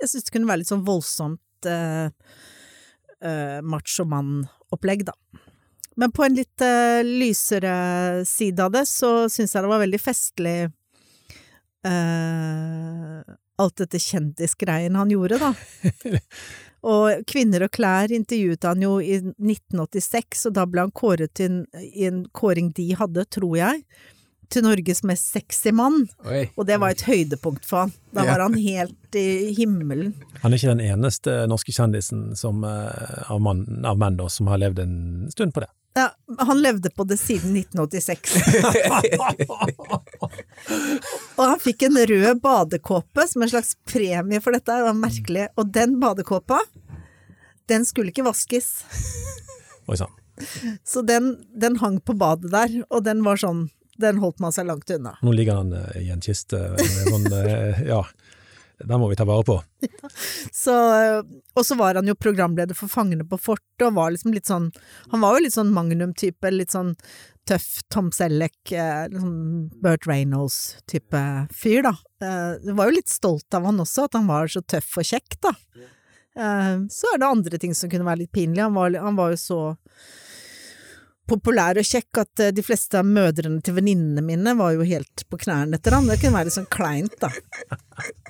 Jeg 0.00 0.08
syns 0.08 0.24
det 0.24 0.32
kunne 0.32 0.48
være 0.48 0.62
litt 0.62 0.72
sånn 0.72 0.86
voldsomt 0.86 1.68
eh, 1.68 2.08
eh, 3.20 3.60
macho 3.60 4.08
mann-opplegg, 4.08 5.04
da. 5.08 5.12
Men 5.96 6.12
på 6.12 6.24
en 6.26 6.34
litt 6.36 6.60
uh, 6.64 7.00
lysere 7.06 8.24
side 8.28 8.60
av 8.64 8.74
det, 8.74 8.84
så 8.90 9.28
syns 9.32 9.54
jeg 9.56 9.64
det 9.64 9.70
var 9.72 9.80
veldig 9.80 10.00
festlig 10.02 10.56
uh, 11.86 13.20
alt 13.56 13.76
dette 13.80 14.00
kjendisgreien 14.02 14.96
han 14.98 15.12
gjorde, 15.12 15.38
da. 15.40 15.52
Og 16.86 17.24
Kvinner 17.26 17.64
og 17.66 17.72
klær 17.74 18.12
intervjuet 18.14 18.62
han 18.68 18.82
jo 18.84 18.98
i 19.02 19.16
1986, 19.18 20.44
og 20.50 20.52
da 20.58 20.66
ble 20.70 20.84
han 20.84 20.92
kåret 20.94 21.32
til 21.34 21.48
en, 21.48 21.64
i 21.82 22.04
en 22.06 22.20
kåring 22.36 22.68
de 22.76 22.92
hadde, 22.94 23.24
tror 23.32 23.56
jeg, 23.58 23.80
til 24.52 24.62
Norges 24.62 25.00
mest 25.08 25.32
sexy 25.34 25.72
mann. 25.74 26.04
Oi. 26.30 26.44
Og 26.54 26.68
det 26.68 26.76
var 26.78 26.94
et 26.94 27.02
høydepunkt 27.08 27.66
for 27.66 27.86
han. 27.86 27.94
Da 28.14 28.22
Ja. 28.22 28.28
var 28.36 28.44
han 28.44 28.54
helt 28.60 29.18
i 29.18 29.50
himmelen. 29.56 30.12
Han 30.44 30.52
er 30.52 30.60
ikke 30.60 30.76
den 30.76 30.84
eneste 30.84 31.34
norske 31.50 31.74
kjendisen 31.74 32.36
som, 32.38 32.62
eh, 32.62 33.24
av, 33.32 33.40
mann, 33.42 33.64
av 33.84 33.98
menn 33.98 34.20
da, 34.20 34.28
som 34.30 34.46
har 34.46 34.58
levd 34.62 34.78
en 34.84 34.94
stund 35.34 35.56
på 35.56 35.64
det. 35.64 35.72
Ja, 35.96 36.16
han 36.38 36.62
levde 36.62 36.90
på 36.90 37.04
det 37.08 37.16
siden 37.16 37.56
1986. 37.56 38.36
Og 41.38 41.44
han 41.44 41.60
fikk 41.62 41.82
en 41.86 41.96
rød 42.10 42.40
badekåpe 42.44 43.24
som 43.30 43.42
en 43.46 43.48
slags 43.48 43.72
premie 43.88 44.42
for 44.44 44.52
dette, 44.52 44.76
det 44.76 44.84
var 44.84 44.92
merkelig. 44.98 45.46
Og 45.56 45.70
den 45.72 45.96
badekåpa, 46.02 46.58
den 47.72 47.88
skulle 47.88 48.12
ikke 48.12 48.26
vaskes. 48.28 48.68
Oi 49.88 49.96
sann. 49.96 50.12
Så 50.84 51.00
den, 51.02 51.38
den 51.56 51.80
hang 51.80 51.96
på 52.04 52.12
badet 52.12 52.52
der, 52.52 52.76
og 52.90 53.00
den 53.08 53.24
var 53.24 53.40
sånn, 53.40 53.70
den 53.96 54.20
holdt 54.20 54.36
man 54.44 54.52
seg 54.52 54.68
langt 54.68 54.90
unna. 54.92 55.16
Nå 55.24 55.32
ligger 55.32 55.62
han 55.62 55.72
eh, 55.72 55.96
i 56.02 56.10
en 56.12 56.20
kiste. 56.20 56.60
med 56.76 57.08
Sånn, 57.08 57.24
eh, 57.40 57.80
ja, 57.88 58.02
den 58.84 59.00
må 59.00 59.08
vi 59.08 59.16
ta 59.16 59.24
vare 59.24 59.44
på. 59.46 59.54
Så, 60.52 60.74
og 61.56 61.64
så 61.64 61.76
var 61.78 61.96
han 61.96 62.08
jo 62.08 62.14
programleder 62.18 62.76
for 62.76 62.90
Fangene 62.92 63.24
på 63.28 63.38
fortet, 63.40 63.86
og 63.86 63.94
var 63.96 64.12
liksom 64.12 64.34
litt 64.34 64.48
sånn 64.48 64.68
Han 65.12 65.22
var 65.22 65.36
jo 65.36 65.44
litt 65.46 65.54
sånn 65.56 65.72
Magnum-type, 65.76 66.50
litt 66.52 66.74
sånn 66.74 66.94
tøff 67.46 67.82
Tom 67.92 68.08
Selleck, 68.14 68.58
eh, 68.74 69.06
liksom 69.12 69.34
Burt 69.82 70.06
Reynolds-type 70.10 71.22
fyr, 71.54 71.84
da. 71.86 71.94
Eh, 72.20 72.56
Du 72.64 72.72
var 72.74 72.90
jo 72.90 72.96
litt 72.98 73.08
stolt 73.12 73.54
av 73.54 73.68
han 73.68 73.80
også, 73.84 74.08
at 74.08 74.18
han 74.18 74.26
var 74.28 74.50
så 74.50 74.64
tøff 74.66 74.96
og 74.98 75.06
kjekk, 75.12 75.38
da. 75.46 75.54
Eh, 76.36 76.72
Så 76.92 77.12
er 77.14 77.20
det 77.22 77.28
andre 77.32 77.58
ting 77.62 77.74
som 77.74 77.88
kunne 77.92 78.08
være 78.08 78.24
litt 78.24 78.32
pinlig. 78.34 78.64
Han 78.64 78.74
var, 78.74 78.96
han 78.98 79.16
var 79.16 79.30
jo 79.36 79.40
så 79.44 79.60
populær 81.26 81.78
og 81.80 81.86
kjekk 81.86 82.20
at 82.22 82.42
de 82.54 82.62
fleste 82.62 82.98
av 83.00 83.06
mødrene 83.06 83.62
til 83.66 83.74
venninnene 83.78 84.22
mine 84.22 84.52
var 84.58 84.76
jo 84.76 84.84
helt 84.86 85.24
på 85.30 85.38
knærne 85.42 85.74
etter 85.78 85.96
han. 85.96 86.06
Det 86.06 86.20
kunne 86.22 86.36
være 86.38 86.50
litt 86.50 86.58
sånn 86.58 86.68
kleint, 86.70 87.16
da. 87.22 87.30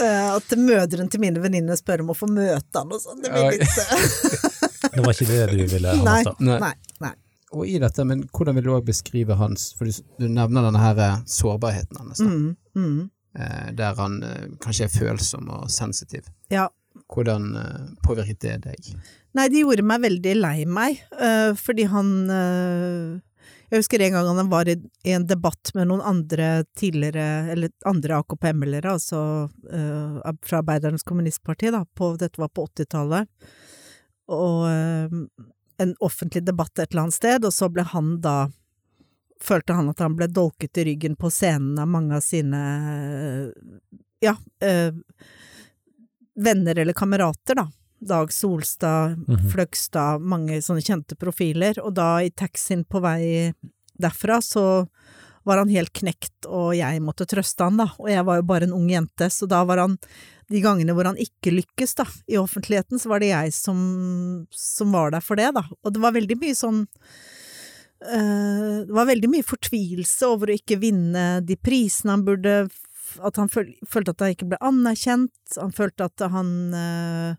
Eh, 0.00 0.28
At 0.34 0.54
mødrene 0.58 1.10
til 1.12 1.20
mine 1.22 1.40
venninner 1.42 1.76
spør 1.78 2.02
om 2.02 2.14
å 2.14 2.16
få 2.16 2.28
møte 2.32 2.80
han 2.80 2.92
og 2.92 3.02
sånn. 3.02 3.20
Det 3.22 3.30
blir 3.30 3.60
litt 3.60 3.76
eh, 3.82 4.90
Det 4.96 5.04
var 5.04 5.12
ikke 5.12 5.28
det 5.28 5.42
du 5.52 5.66
ville 5.74 5.92
ha 5.92 6.06
Nei. 6.06 6.22
Nei. 6.40 6.56
nei, 6.62 6.72
nei. 7.04 7.12
Og 7.56 7.68
i 7.70 7.76
dette, 7.80 8.04
men 8.08 8.24
hvordan 8.34 8.56
vil 8.56 8.66
du 8.66 8.70
også 8.74 8.88
beskrive 8.88 9.36
hans 9.38 9.68
For 9.78 9.88
du, 9.88 10.00
du 10.18 10.26
nevner 10.32 10.66
denne 10.66 10.80
her 10.82 11.02
eh, 11.04 11.20
sårbarheten 11.30 12.00
hans. 12.00 12.24
Mm, 12.24 12.56
mm. 12.76 13.04
Eh, 13.38 13.72
der 13.76 13.94
han 14.00 14.22
eh, 14.24 14.48
kanskje 14.62 14.88
er 14.88 14.92
følsom 14.92 15.50
og 15.52 15.70
sensitiv. 15.72 16.28
Ja. 16.52 16.68
Hvordan 17.12 17.50
eh, 17.60 17.86
påvirket 18.06 18.40
det 18.40 18.56
deg? 18.64 18.90
Nei, 19.36 19.48
det 19.52 19.60
gjorde 19.60 19.84
meg 19.84 20.00
veldig 20.06 20.34
lei 20.38 20.56
meg, 20.64 21.02
fordi 21.60 21.84
han 21.92 22.08
Jeg 23.70 23.82
husker 23.82 24.02
en 24.02 24.14
gang 24.14 24.28
han 24.38 24.50
var 24.50 24.68
i, 24.70 24.76
en 25.10 25.26
debatt 25.26 25.72
med 25.74 25.88
noen 25.90 26.04
andre 26.06 26.64
tidligere, 26.78 27.50
eller 27.52 27.72
andre 27.88 28.20
AKP-meldere, 28.20 28.92
altså 28.94 29.20
uh, 29.50 30.34
fra 30.46 30.60
Arbeidernes 30.62 31.06
Kommunistparti, 31.06 31.72
da, 31.74 31.82
på, 31.98 32.12
dette 32.20 32.40
var 32.40 32.52
på 32.54 32.68
80-tallet, 32.68 33.26
og 34.30 34.62
uh, 34.70 35.18
en 35.82 35.96
offentlig 36.00 36.44
debatt 36.46 36.78
et 36.78 36.92
eller 36.92 37.08
annet 37.08 37.18
sted, 37.18 37.44
og 37.44 37.54
så 37.54 37.70
ble 37.72 37.86
han 37.94 38.18
da 38.24 38.44
Følte 39.36 39.74
han 39.76 39.90
at 39.90 39.98
han 40.00 40.14
ble 40.16 40.30
dolket 40.32 40.78
i 40.80 40.84
ryggen 40.86 41.12
på 41.20 41.28
scenen 41.28 41.76
av 41.76 41.90
mange 41.92 42.16
av 42.16 42.22
sine 42.24 42.60
ja, 44.24 44.32
uh, 44.64 44.96
venner 46.40 46.78
eller 46.80 46.96
kamerater, 46.96 47.58
da. 47.60 47.66
Dag 48.00 48.32
Solstad, 48.32 49.16
Mhm. 49.28 49.48
Fløgstad, 49.52 50.20
mange 50.20 50.58
sånne 50.62 50.84
kjente 50.84 51.16
profiler, 51.16 51.78
og 51.82 51.94
da 51.94 52.18
i 52.22 52.30
taxien 52.30 52.84
på 52.84 53.00
vei 53.00 53.52
derfra 53.98 54.40
så 54.44 54.88
var 55.46 55.58
han 55.58 55.68
helt 55.70 55.92
knekt, 55.94 56.46
og 56.46 56.74
jeg 56.74 57.00
måtte 57.00 57.24
trøste 57.24 57.62
han, 57.64 57.76
da, 57.78 57.86
og 57.98 58.08
jeg 58.10 58.24
var 58.26 58.36
jo 58.40 58.42
bare 58.42 58.64
en 58.66 58.72
ung 58.74 58.88
jente, 58.90 59.30
så 59.30 59.46
da 59.48 59.64
var 59.64 59.78
han 59.78 59.96
de 60.50 60.60
gangene 60.60 60.92
hvor 60.92 61.06
han 61.06 61.16
ikke 61.16 61.52
lykkes, 61.54 61.94
da, 61.94 62.04
i 62.28 62.36
offentligheten, 62.36 62.98
så 62.98 63.08
var 63.08 63.20
det 63.20 63.30
jeg 63.30 63.52
som, 63.54 64.46
som 64.50 64.90
var 64.92 65.10
der 65.14 65.20
for 65.22 65.36
det, 65.36 65.54
da, 65.54 65.62
og 65.82 65.92
det 65.94 66.02
var 66.02 66.12
veldig 66.12 66.36
mye 66.42 66.54
sånn 66.58 66.82
eh, 68.02 68.84
det 68.86 68.92
var 68.92 69.06
veldig 69.08 69.30
mye 69.30 69.46
fortvilelse 69.46 70.28
over 70.28 70.50
å 70.50 70.58
ikke 70.58 70.78
vinne 70.82 71.40
de 71.46 71.56
prisene 71.56 72.16
han 72.16 72.26
burde 72.26 72.68
At 73.22 73.36
han 73.38 73.48
føl, 73.48 73.70
følte 73.86 74.10
at 74.12 74.20
han 74.20 74.32
ikke 74.34 74.48
ble 74.50 74.58
anerkjent, 74.60 75.30
han 75.56 75.70
følte 75.72 76.08
at 76.10 76.24
han 76.32 76.74
eh, 76.74 77.36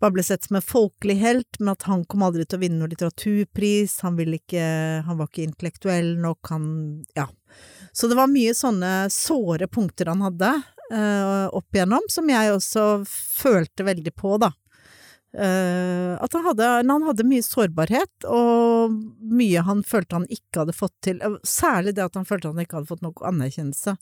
bare 0.00 0.14
ble 0.14 0.22
sett 0.26 0.46
som 0.46 0.58
en 0.58 0.64
folkelig 0.64 1.18
helt, 1.20 1.58
men 1.58 1.72
at 1.72 1.86
han 1.90 2.04
kom 2.06 2.22
aldri 2.26 2.46
til 2.46 2.58
å 2.58 2.62
vinne 2.62 2.78
noen 2.80 2.92
litteraturpris, 2.92 3.98
han 4.06 4.18
ville 4.18 4.38
ikke 4.38 4.64
Han 5.08 5.18
var 5.18 5.30
ikke 5.30 5.46
intellektuell 5.48 6.14
nok, 6.22 6.52
han 6.52 6.68
Ja. 7.18 7.28
Så 7.92 8.08
det 8.10 8.18
var 8.18 8.30
mye 8.30 8.54
sånne 8.54 9.08
såre 9.10 9.66
punkter 9.66 10.10
han 10.12 10.22
hadde 10.22 10.50
uh, 10.92 11.48
opp 11.56 11.74
igjennom, 11.74 12.04
som 12.12 12.28
jeg 12.30 12.52
også 12.52 12.84
følte 13.08 13.86
veldig 13.88 14.12
på, 14.14 14.36
da. 14.38 14.52
Uh, 15.36 16.16
at 16.24 16.32
han 16.32 16.46
hadde, 16.46 16.68
han 16.88 17.04
hadde 17.04 17.26
mye 17.28 17.44
sårbarhet, 17.44 18.28
og 18.28 18.94
mye 19.32 19.64
han 19.66 19.82
følte 19.86 20.20
han 20.20 20.28
ikke 20.32 20.62
hadde 20.62 20.76
fått 20.76 20.94
til. 21.04 21.18
Eh, 21.24 21.36
Særlig 21.44 21.96
det 21.96 22.06
at 22.06 22.16
han 22.16 22.28
følte 22.28 22.52
han 22.52 22.62
ikke 22.62 22.80
hadde 22.80 22.92
fått 22.92 23.04
nok 23.04 23.24
anerkjennelse. 23.28 23.96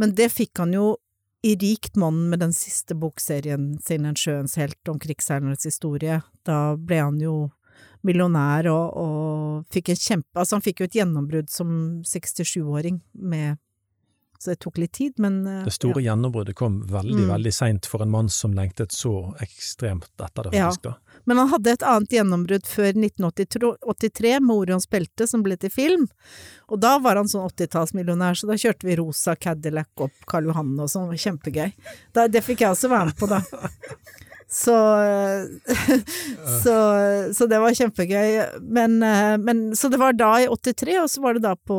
Men 0.00 0.16
det 0.18 0.28
fikk 0.34 0.60
han 0.60 0.74
jo 0.76 0.94
i 1.42 1.54
rikt 1.56 1.96
mannen 1.96 2.28
med 2.30 2.42
den 2.42 2.52
siste 2.52 2.94
bokserien 2.94 3.78
sin, 3.80 4.04
En 4.04 4.18
sjøens 4.18 4.56
helt, 4.60 4.80
om 4.88 4.98
krigsseilernes 5.00 5.64
historie. 5.64 6.20
Da 6.44 6.76
ble 6.76 7.00
han 7.00 7.20
jo 7.20 7.50
millionær 8.04 8.68
og, 8.70 8.96
og 8.96 9.72
fikk 9.72 9.92
en 9.92 10.00
kjempe 10.00 10.40
Altså, 10.40 10.56
han 10.56 10.64
fikk 10.64 10.80
jo 10.80 10.88
et 10.88 10.96
gjennombrudd 11.00 11.50
som 11.52 11.72
67-åring 12.06 13.00
med 13.12 13.60
Så 14.40 14.54
det 14.54 14.60
tok 14.64 14.78
litt 14.80 14.92
tid, 14.96 15.18
men 15.20 15.46
eh, 15.46 15.64
Det 15.66 15.72
store 15.76 16.00
gjennombruddet 16.00 16.54
kom 16.56 16.78
veldig, 16.88 17.26
Mm. 17.26 17.28
veldig 17.28 17.52
seint 17.52 17.84
for 17.86 18.00
en 18.00 18.08
mann 18.10 18.28
som 18.32 18.54
lengtet 18.56 18.88
så 18.96 19.34
ekstremt 19.44 20.06
etter 20.16 20.48
det, 20.48 20.54
Ja. 20.56 20.70
faktisk. 20.70 20.82
da. 20.82 20.94
Men 21.26 21.36
han 21.36 21.48
hadde 21.48 21.66
et 21.74 21.82
annet 21.82 22.08
gjennombrudd 22.08 22.64
før 22.64 22.94
1983 22.96 24.40
med 24.40 24.56
Orions 24.56 24.86
belte, 24.88 25.28
som 25.28 25.42
ble 25.44 25.56
til 25.60 25.68
film. 25.70 26.08
Og 26.70 26.80
da 26.80 26.98
var 26.98 27.16
han 27.20 27.26
sånn 27.28 27.44
80-tallsmillionær, 27.50 28.32
så 28.40 28.46
da 28.48 28.54
kjørte 28.54 28.88
vi 28.88 28.96
rosa 28.96 29.36
Cadillac 29.36 29.88
opp 29.98 30.12
Karl 30.26 30.48
Johan 30.48 30.72
og 30.80 30.88
sånn, 30.88 31.12
kjempegøy. 31.12 31.72
Da, 32.14 32.26
det 32.26 32.42
fikk 32.42 32.60
jeg 32.64 32.70
også 32.72 32.88
være 32.88 33.04
med 33.12 33.16
på, 33.20 33.28
da. 33.28 33.42
Så, 34.50 34.74
så, 36.62 36.76
så 37.34 37.46
det 37.46 37.58
var 37.62 37.74
kjempegøy. 37.74 38.60
Men, 38.60 38.96
eh, 39.02 39.36
men 39.38 39.76
Så 39.76 39.88
det 39.88 40.00
var 40.00 40.16
da 40.18 40.32
i 40.42 40.48
83, 40.50 40.96
og 41.04 41.10
så 41.10 41.22
var 41.22 41.38
det 41.38 41.44
da 41.44 41.54
på 41.54 41.78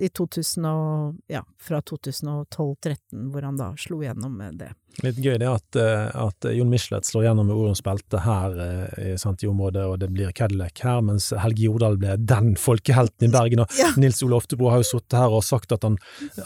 i 0.00 0.08
2000 0.08 0.64
og, 0.70 1.18
ja, 1.28 1.44
fra 1.60 1.82
2012-13 1.84 3.28
hvor 3.32 3.44
han 3.44 3.60
da 3.60 3.74
slo 3.80 4.00
gjennom 4.04 4.38
med 4.40 4.62
det. 4.62 4.72
Litt 5.04 5.18
gøy 5.22 5.38
det 5.40 5.48
at, 5.48 5.76
eh, 5.80 6.10
at 6.18 6.46
Jon 6.52 6.68
Michelet 6.68 7.06
slår 7.08 7.28
gjennom 7.28 7.46
med 7.48 7.56
Orions 7.56 7.80
belte 7.84 8.20
her 8.24 8.56
i 9.00 9.14
sant, 9.20 9.42
i 9.44 9.48
området, 9.48 9.84
og 9.86 9.98
det 10.02 10.10
blir 10.12 10.32
Cadillac 10.36 10.82
her, 10.84 11.00
mens 11.06 11.30
Helge 11.40 11.64
Jordal 11.68 11.96
ble 12.00 12.16
den 12.18 12.52
folkehelten 12.60 13.28
i 13.28 13.30
Bergen. 13.32 13.62
Og 13.64 13.78
Ja. 13.78 13.92
Nils 13.96 14.20
Ole 14.26 14.36
Oftebro 14.36 14.68
har 14.72 14.82
jo 14.82 14.88
sittet 14.90 15.16
her 15.16 15.32
og 15.32 15.44
sagt 15.46 15.72
at 15.72 15.86
han 15.86 15.96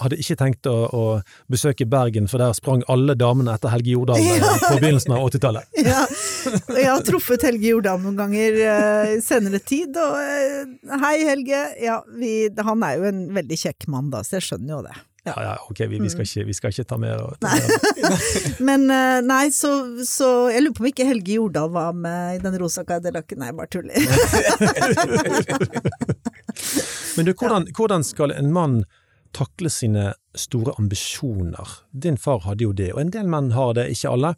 hadde 0.01 0.19
ikke 0.21 0.37
tenkt 0.39 0.69
å, 0.71 0.77
å 0.93 1.05
besøke 1.51 1.89
Bergen, 1.89 2.29
for 2.31 2.39
der 2.43 2.55
sprang 2.57 2.85
alle 2.93 3.17
damene 3.19 3.57
etter 3.57 3.73
Helge 3.75 3.95
Jordal. 3.97 4.21
ja. 4.23 4.53
på 4.69 4.79
begynnelsen 4.79 5.17
av 5.17 5.25
80-tallet. 5.31 5.71
Ja, 5.85 6.05
og 6.05 6.79
jeg 6.79 6.89
har 6.89 7.03
truffet 7.05 7.43
Helge 7.45 7.69
Jordal 7.75 8.01
noen 8.03 8.17
ganger 8.19 8.57
i 8.61 9.19
senere 9.25 9.61
tid, 9.65 9.97
og 10.01 11.01
hei 11.03 11.17
Helge, 11.29 11.65
ja, 11.83 11.99
vi, 12.19 12.49
han 12.55 12.87
er 12.87 13.01
jo 13.01 13.09
en 13.11 13.25
veldig 13.37 13.59
kjekk 13.67 13.89
mann 13.93 14.13
da, 14.13 14.23
så 14.25 14.39
jeg 14.39 14.49
skjønner 14.49 14.79
jo 14.79 14.81
det. 14.87 14.95
Ja, 15.25 15.33
ja, 15.41 15.57
ok, 15.71 15.79
vi, 15.89 15.99
vi, 16.03 16.11
skal, 16.13 16.27
ikke, 16.29 16.45
vi 16.45 16.55
skal, 16.55 16.69
ikke, 16.75 16.85
ta 16.85 16.97
mer. 17.01 17.17
Ta 17.41 17.49
mer. 17.55 17.69
Men 18.69 18.81
uh, 18.91 19.21
nei, 19.25 19.51
så, 19.57 19.71
så, 20.05 20.51
jeg 20.53 20.63
lurer 20.67 20.77
på 20.77 20.85
om 20.85 20.89
ikke 20.91 21.09
Helge 21.09 21.33
Jordal 21.39 21.71
var 21.73 21.97
med 21.97 22.37
i 22.37 22.39
den 22.43 22.59
rosa 22.61 22.85
Cadillac, 22.85 23.33
nei, 23.41 23.49
bare 23.57 23.69
tuller. 23.73 23.95
Men 27.17 27.25
du, 27.25 27.33
hvordan, 27.33 27.65
hvordan 27.73 28.05
skal 28.05 28.37
en 28.37 28.53
mann 28.53 28.85
takle 29.35 29.71
sine 29.71 30.13
store 30.39 30.75
ambisjoner. 30.79 31.69
Din 31.91 32.17
far 32.21 32.45
hadde 32.47 32.67
jo 32.67 32.75
det, 32.77 32.93
og 32.95 33.03
en 33.03 33.13
del 33.15 33.31
menn 33.31 33.53
har 33.55 33.75
det, 33.79 33.89
ikke 33.95 34.13
alle. 34.15 34.35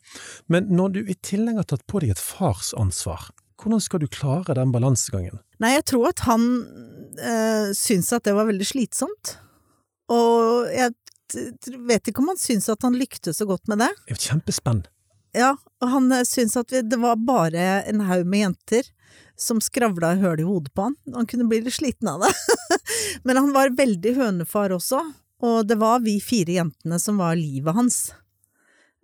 Men 0.53 0.71
når 0.73 0.95
du 0.95 1.01
i 1.05 1.17
tillegg 1.25 1.61
har 1.61 1.69
tatt 1.73 1.85
på 1.91 2.01
deg 2.01 2.15
et 2.15 2.23
farsansvar, 2.23 3.31
hvordan 3.61 3.83
skal 3.83 4.03
du 4.03 4.09
klare 4.13 4.57
den 4.57 4.73
balansegangen? 4.75 5.41
Nei, 5.63 5.75
jeg 5.77 5.87
tror 5.93 6.11
at 6.11 6.25
han 6.29 6.47
øh, 7.17 7.73
syntes 7.77 8.13
at 8.13 8.27
det 8.29 8.37
var 8.37 8.49
veldig 8.49 8.69
slitsomt. 8.69 9.37
Og 10.13 10.69
jeg 10.73 10.93
vet 11.89 12.09
ikke 12.09 12.23
om 12.23 12.31
han 12.33 12.41
syns 12.41 12.69
at 12.73 12.85
han 12.87 12.99
lyktes 12.99 13.41
så 13.41 13.47
godt 13.49 13.67
med 13.71 13.83
det. 13.83 13.91
Det 14.05 14.15
er 14.15 14.19
jo 14.19 14.27
kjempespenn. 14.31 14.85
Ja, 15.37 15.53
og 15.83 15.91
han 15.93 16.13
eh, 16.15 16.25
syntes 16.25 16.57
at 16.63 16.73
det 16.73 16.99
var 17.01 17.19
bare 17.21 17.83
en 17.91 18.05
haug 18.09 18.25
med 18.29 18.45
jenter 18.47 18.89
som 19.37 19.61
skravla 19.61 20.15
høl 20.17 20.41
i 20.41 20.47
hodet 20.49 20.73
på 20.73 20.89
han. 20.89 20.97
Han 21.15 21.29
kunne 21.29 21.49
bli 21.51 21.61
litt 21.65 21.77
sliten 21.77 22.09
av 22.09 22.25
det. 22.25 22.33
Men 23.27 23.43
han 23.43 23.53
var 23.53 23.75
veldig 23.77 24.15
hønefar 24.17 24.73
også, 24.77 25.03
og 25.45 25.59
det 25.69 25.77
var 25.81 26.01
vi 26.07 26.17
fire 26.25 26.57
jentene 26.57 27.01
som 27.03 27.21
var 27.21 27.37
livet 27.37 27.77
hans. 27.77 27.99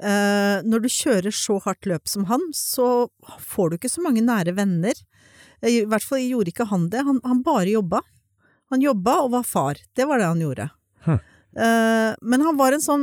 Eh, 0.02 0.64
når 0.64 0.84
du 0.84 0.88
kjører 0.90 1.34
så 1.36 1.58
hardt 1.66 1.86
løp 1.90 2.08
som 2.08 2.24
han, 2.30 2.48
så 2.56 3.08
får 3.44 3.70
du 3.70 3.78
ikke 3.78 3.92
så 3.92 4.04
mange 4.04 4.24
nære 4.24 4.56
venner. 4.56 4.96
I 5.62 5.84
hvert 5.86 6.06
fall 6.06 6.24
gjorde 6.24 6.50
ikke 6.50 6.70
han 6.72 6.88
det, 6.90 7.04
han, 7.06 7.20
han 7.26 7.44
bare 7.46 7.74
jobba. 7.74 8.00
Han 8.72 8.82
jobba 8.82 9.18
og 9.26 9.34
var 9.36 9.44
far, 9.44 9.82
det 9.94 10.08
var 10.08 10.18
det 10.18 10.30
han 10.32 10.40
gjorde. 10.40 10.70
Hm. 11.06 11.18
Eh, 11.58 12.10
men 12.22 12.46
han 12.46 12.56
var 12.56 12.72
en 12.72 12.80
sånn 12.80 13.02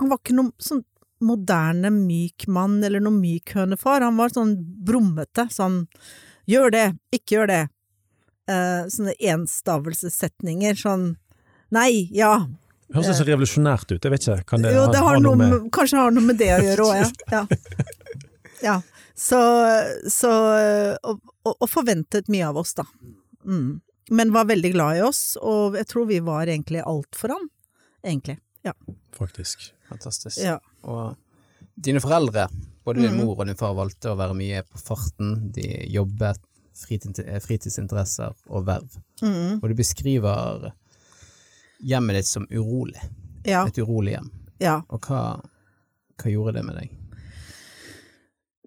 Han 0.00 0.08
var 0.08 0.22
ikke 0.22 0.32
noen 0.32 0.54
sånn 0.62 0.80
moderne 1.22 1.90
myk 1.92 2.46
mann 2.50 2.80
eller 2.82 3.02
noen 3.02 3.20
myk 3.22 3.52
hønefar, 3.54 4.02
han 4.02 4.16
var 4.18 4.32
sånn 4.34 4.56
brummete, 4.58 5.44
sånn 5.54 5.84
gjør 6.50 6.72
det, 6.74 6.86
ikke 7.14 7.36
gjør 7.36 7.50
det. 7.50 7.60
Uh, 8.50 8.88
sånne 8.90 9.14
enstavelsessetninger, 9.30 10.74
sånn 10.74 11.12
nei, 11.70 12.08
ja. 12.10 12.32
Høres 12.90 13.20
så 13.20 13.26
revolusjonært 13.28 13.94
ut, 13.94 14.00
jeg 14.02 14.12
vet 14.16 14.26
ikke, 14.26 14.40
kan 14.50 14.66
det, 14.66 14.74
jo, 14.74 14.88
det 14.90 14.98
ha, 14.98 15.12
har 15.12 15.22
noe 15.22 15.38
med 15.38 15.68
Kanskje 15.72 16.00
har 16.00 16.16
noe 16.16 16.26
med 16.26 16.40
det 16.42 16.50
å 16.56 16.58
gjøre 16.66 16.88
òg, 16.88 16.98
ja. 16.98 17.44
ja. 17.44 17.44
ja. 18.68 18.76
Så, 19.14 19.38
så 20.10 20.32
og, 21.06 21.22
og, 21.46 21.68
forventet 21.70 22.32
mye 22.32 22.50
av 22.50 22.58
oss, 22.64 22.74
da. 22.80 22.88
Mm. 23.46 23.78
Men 24.10 24.32
var 24.34 24.44
veldig 24.50 24.72
glad 24.74 24.98
i 24.98 25.02
oss, 25.06 25.36
og 25.40 25.76
jeg 25.78 25.86
tror 25.86 26.06
vi 26.08 26.18
var 26.24 26.50
egentlig 26.50 26.82
alt 26.86 27.16
for 27.16 27.34
han, 27.34 27.48
egentlig. 28.02 28.38
Ja. 28.66 28.72
Faktisk. 29.14 29.68
Fantastisk. 29.88 30.38
Ja. 30.42 30.56
Og 30.82 31.16
dine 31.74 32.00
foreldre, 32.02 32.48
både 32.84 33.04
din 33.04 33.16
mor 33.20 33.38
og 33.38 33.46
din 33.46 33.58
far, 33.58 33.74
valgte 33.78 34.12
å 34.12 34.18
være 34.18 34.34
mye 34.38 34.62
på 34.66 34.80
farten. 34.82 35.52
De 35.54 35.66
jobbet, 35.92 36.40
fritidsinteresser 36.82 38.34
og 38.50 38.66
verv. 38.66 38.98
Mm. 39.22 39.60
Og 39.60 39.68
du 39.70 39.74
beskriver 39.78 40.72
hjemmet 41.82 42.20
ditt 42.20 42.30
som 42.30 42.46
urolig. 42.50 43.00
Ja. 43.46 43.64
Et 43.66 43.78
urolig 43.82 44.16
hjem. 44.16 44.30
ja. 44.62 44.80
Og 44.88 45.06
hva, 45.08 45.22
hva 46.22 46.30
gjorde 46.30 46.58
det 46.58 46.66
med 46.66 46.78
deg? 46.78 46.98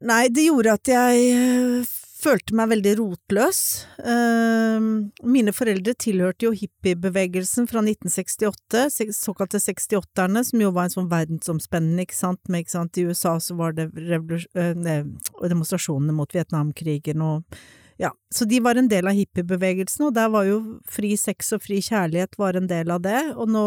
Nei, 0.05 0.25
det 0.29 0.43
gjorde 0.49 0.73
at 0.75 0.89
jeg 0.91 1.29
øh, 1.39 1.93
følte 2.25 2.55
meg 2.57 2.71
veldig 2.73 2.93
rotløs. 2.99 3.59
Uh, 4.01 5.05
mine 5.29 5.53
foreldre 5.55 5.93
tilhørte 6.01 6.47
jo 6.47 6.51
hippiebevegelsen 6.57 7.69
fra 7.69 7.83
1968, 7.85 8.83
se- 8.93 9.13
såkalte 9.15 9.61
68-erne, 9.61 10.43
som 10.47 10.63
jo 10.65 10.73
var 10.75 10.89
en 10.89 10.95
sånn 10.97 11.09
verdensomspennende, 11.11 12.07
ikke 12.07 12.17
sant, 12.17 12.41
med, 12.49 12.65
ikke 12.65 12.75
sant, 12.75 12.97
i 12.97 13.05
USA 13.07 13.37
så 13.39 13.57
var 13.59 13.77
det 13.77 13.89
revolus- 13.95 14.49
ne, 14.55 14.99
og 15.37 15.49
demonstrasjonene 15.53 16.15
mot 16.17 16.33
Vietnamkrigen 16.35 17.23
og 17.25 17.59
ja, 17.97 18.09
så 18.33 18.43
de 18.43 18.59
var 18.59 18.75
en 18.75 18.89
del 18.91 19.07
av 19.07 19.15
hippiebevegelsen, 19.15 20.09
og 20.09 20.15
der 20.17 20.27
var 20.33 20.43
jo 20.49 20.57
fri 20.91 21.13
sex 21.15 21.53
og 21.55 21.61
fri 21.63 21.77
kjærlighet 21.79 22.35
var 22.41 22.57
en 22.59 22.67
del 22.67 22.91
av 22.91 22.99
det, 23.05 23.21
og 23.39 23.47
nå 23.53 23.63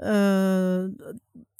øh, 0.00 0.88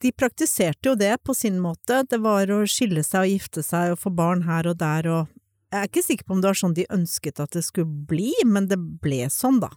De 0.01 0.13
praktiserte 0.17 0.89
jo 0.89 0.95
det 0.97 1.19
på 1.21 1.35
sin 1.37 1.59
måte, 1.61 2.01
det 2.09 2.23
var 2.25 2.49
å 2.49 2.63
skille 2.65 3.05
seg 3.05 3.27
og 3.27 3.35
gifte 3.35 3.65
seg 3.67 3.93
og 3.93 4.01
få 4.01 4.15
barn 4.17 4.47
her 4.49 4.71
og 4.73 4.79
der 4.81 5.11
og 5.13 5.29
Jeg 5.71 5.79
er 5.79 5.89
ikke 5.89 6.03
sikker 6.03 6.27
på 6.27 6.35
om 6.35 6.43
det 6.43 6.51
var 6.51 6.59
sånn 6.59 6.75
de 6.75 6.89
ønsket 6.91 7.41
at 7.43 7.55
det 7.55 7.63
skulle 7.67 8.07
bli, 8.11 8.33
men 8.47 8.67
det 8.71 8.79
ble 8.79 9.23
sånn, 9.31 9.61
da. 9.63 9.71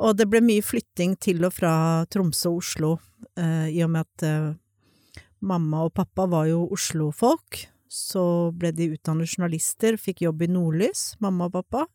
Og 0.00 0.16
det 0.16 0.26
ble 0.28 0.42
mye 0.44 0.64
flytting 0.64 1.16
til 1.20 1.44
og 1.44 1.54
fra 1.56 1.72
Tromsø 2.12 2.52
og 2.52 2.62
Oslo, 2.62 2.92
eh, 3.36 3.68
i 3.76 3.80
og 3.84 3.92
med 3.92 4.08
at 4.08 4.24
eh, 4.28 5.22
mamma 5.44 5.84
og 5.88 5.94
pappa 5.96 6.28
var 6.32 6.48
jo 6.48 6.64
Oslo-folk 6.72 7.66
så 7.96 8.52
ble 8.56 8.72
de 8.76 8.90
utdannet 8.96 9.30
journalister, 9.30 9.96
fikk 10.00 10.24
jobb 10.26 10.44
i 10.44 10.50
Nordlys, 10.50 11.14
mamma 11.22 11.48
og 11.48 11.56
pappa. 11.60 11.86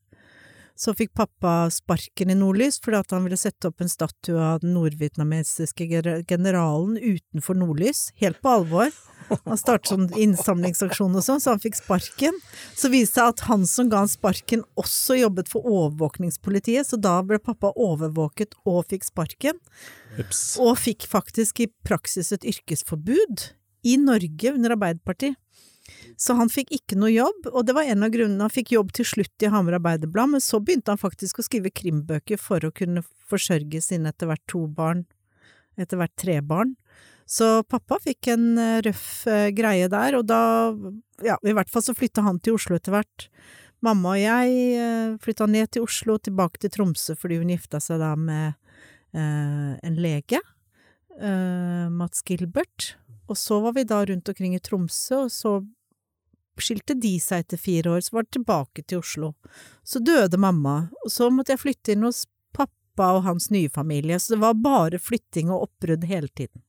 Så 0.76 0.94
fikk 0.98 1.14
pappa 1.18 1.70
sparken 1.74 2.32
i 2.34 2.38
Nordlys 2.38 2.80
fordi 2.82 3.00
at 3.02 3.14
han 3.16 3.26
ville 3.26 3.40
sette 3.40 3.70
opp 3.70 3.84
en 3.84 3.92
statue 3.92 4.40
av 4.40 4.62
den 4.64 4.74
nordvietnamesiske 4.76 5.88
generalen 6.30 6.98
utenfor 6.98 7.58
Nordlys, 7.60 8.10
helt 8.22 8.42
på 8.42 8.56
alvor. 8.60 8.92
Han 9.46 9.60
startet 9.60 9.92
sånn 9.92 10.10
innsamlingsaksjon 10.20 11.16
og 11.16 11.24
sånn, 11.24 11.42
så 11.44 11.54
han 11.54 11.62
fikk 11.64 11.78
sparken. 11.80 12.38
Så 12.76 12.92
viste 12.92 13.12
det 13.12 13.22
seg 13.22 13.32
at 13.34 13.46
han 13.48 13.66
som 13.70 13.90
ga 13.92 14.04
han 14.04 14.12
sparken, 14.12 14.66
også 14.80 15.18
jobbet 15.20 15.52
for 15.52 15.68
overvåkningspolitiet, 15.68 16.88
så 16.88 17.00
da 17.00 17.18
ble 17.26 17.40
pappa 17.44 17.74
overvåket 17.76 18.56
og 18.66 18.86
fikk 18.92 19.08
sparken. 19.08 19.60
Ups. 20.20 20.44
Og 20.62 20.76
fikk 20.80 21.08
faktisk 21.10 21.64
i 21.64 21.70
praksis 21.88 22.34
et 22.36 22.48
yrkesforbud 22.48 23.52
i 23.88 23.98
Norge 24.02 24.54
under 24.54 24.76
Arbeiderpartiet. 24.76 25.38
Så 26.22 26.36
han 26.38 26.52
fikk 26.54 26.74
ikke 26.76 26.98
noe 27.00 27.10
jobb, 27.10 27.48
og 27.50 27.66
det 27.66 27.74
var 27.78 27.90
en 27.90 28.06
av 28.06 28.12
grunnene. 28.14 28.46
Han 28.46 28.54
fikk 28.54 28.76
jobb 28.76 28.92
til 28.98 29.08
slutt 29.10 29.46
i 29.46 29.50
Hamar 29.50 29.80
Arbeiderblad, 29.80 30.36
men 30.36 30.44
så 30.44 30.60
begynte 30.62 30.94
han 30.94 31.02
faktisk 31.02 31.42
å 31.42 31.46
skrive 31.48 31.74
krimbøker 31.74 32.42
for 32.42 32.64
å 32.64 32.74
kunne 32.76 33.04
forsørge 33.32 33.82
sine 33.82 34.12
etter 34.14 34.30
hvert 34.30 34.44
to 34.52 34.68
barn, 34.70 35.06
etter 35.82 35.98
hvert 35.98 36.14
tre 36.20 36.38
barn. 36.46 36.76
Så 37.32 37.64
pappa 37.64 37.98
fikk 38.04 38.28
en 38.34 38.58
eh, 38.60 38.82
røff 38.86 39.26
eh, 39.30 39.50
greie 39.56 39.88
der, 39.92 40.18
og 40.20 40.28
da, 40.28 40.42
ja, 41.24 41.38
i 41.48 41.56
hvert 41.56 41.72
fall 41.72 41.86
så 41.86 41.96
flytta 41.96 42.26
han 42.26 42.42
til 42.44 42.58
Oslo 42.58 42.76
etter 42.76 42.94
hvert. 42.98 43.30
Mamma 43.82 44.14
og 44.14 44.22
jeg 44.22 44.58
eh, 44.78 45.14
flytta 45.24 45.48
ned 45.50 45.72
til 45.74 45.88
Oslo, 45.88 46.20
tilbake 46.22 46.62
til 46.62 46.74
Tromsø 46.76 47.16
fordi 47.18 47.40
hun 47.42 47.54
gifta 47.54 47.82
seg 47.82 48.02
da 48.04 48.14
med 48.20 48.52
eh, 49.18 49.72
en 49.74 49.98
lege, 49.98 50.42
eh, 51.18 51.88
Mats 51.90 52.22
Gilbert. 52.28 52.96
Og 53.32 53.40
så 53.40 53.62
var 53.64 53.74
vi 53.78 53.88
da 53.88 54.04
rundt 54.06 54.30
omkring 54.30 54.54
i 54.58 54.62
Tromsø, 54.62 55.24
og 55.26 55.32
så 55.34 55.56
skilte 56.60 56.98
de 57.00 57.16
seg 57.22 57.46
etter 57.46 57.62
fire 57.62 57.96
år, 57.96 58.04
så 58.04 58.18
var 58.18 58.28
det 58.28 58.36
tilbake 58.38 58.84
til 58.84 59.02
Oslo. 59.02 59.34
Så 59.84 60.02
døde 60.04 60.38
mamma, 60.42 60.90
og 61.06 61.12
så 61.14 61.30
måtte 61.32 61.56
jeg 61.56 61.64
flytte 61.64 61.96
inn 61.96 62.04
hos 62.08 62.26
pappa 62.56 63.14
og 63.18 63.24
hans 63.28 63.50
nye 63.54 63.70
familie, 63.72 64.20
så 64.20 64.36
det 64.36 64.42
var 64.44 64.60
bare 64.60 65.00
flytting 65.00 65.52
og 65.52 65.70
oppbrudd 65.70 66.04
hele 66.10 66.28
tiden. 66.28 66.64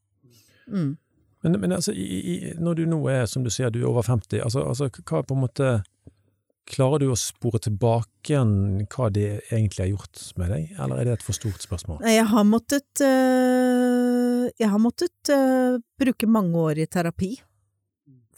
Mm. 0.68 0.96
Men, 1.42 1.60
men 1.60 1.72
altså, 1.74 1.92
i, 1.92 2.20
i, 2.20 2.36
når 2.62 2.78
du 2.78 2.84
nå 2.86 3.00
er, 3.10 3.24
som 3.26 3.42
du 3.42 3.50
sier, 3.50 3.72
du 3.74 3.80
er 3.82 3.90
over 3.90 4.06
50, 4.06 4.38
altså, 4.44 4.62
altså 4.62 4.88
hva 5.02 5.24
på 5.26 5.38
en 5.38 5.46
måte 5.48 5.72
Klarer 6.72 7.02
du 7.02 7.08
å 7.10 7.16
spore 7.18 7.58
tilbake 7.58 8.30
igjen 8.30 8.84
hva 8.94 9.08
det 9.10 9.26
egentlig 9.50 9.80
har 9.82 9.88
gjort 9.90 10.20
med 10.38 10.52
deg, 10.54 10.68
eller 10.78 11.00
er 11.00 11.08
det 11.08 11.16
et 11.16 11.24
for 11.26 11.34
stort 11.34 11.64
spørsmål? 11.64 11.98
Nei, 12.04 12.12
jeg 12.14 12.28
har 12.30 12.44
måttet 12.46 13.02
øh, 13.02 14.46
Jeg 14.60 14.70
har 14.70 14.80
måttet 14.80 15.32
øh, 15.34 15.80
bruke 15.98 16.28
mange 16.30 16.62
år 16.62 16.84
i 16.84 16.86
terapi 16.86 17.32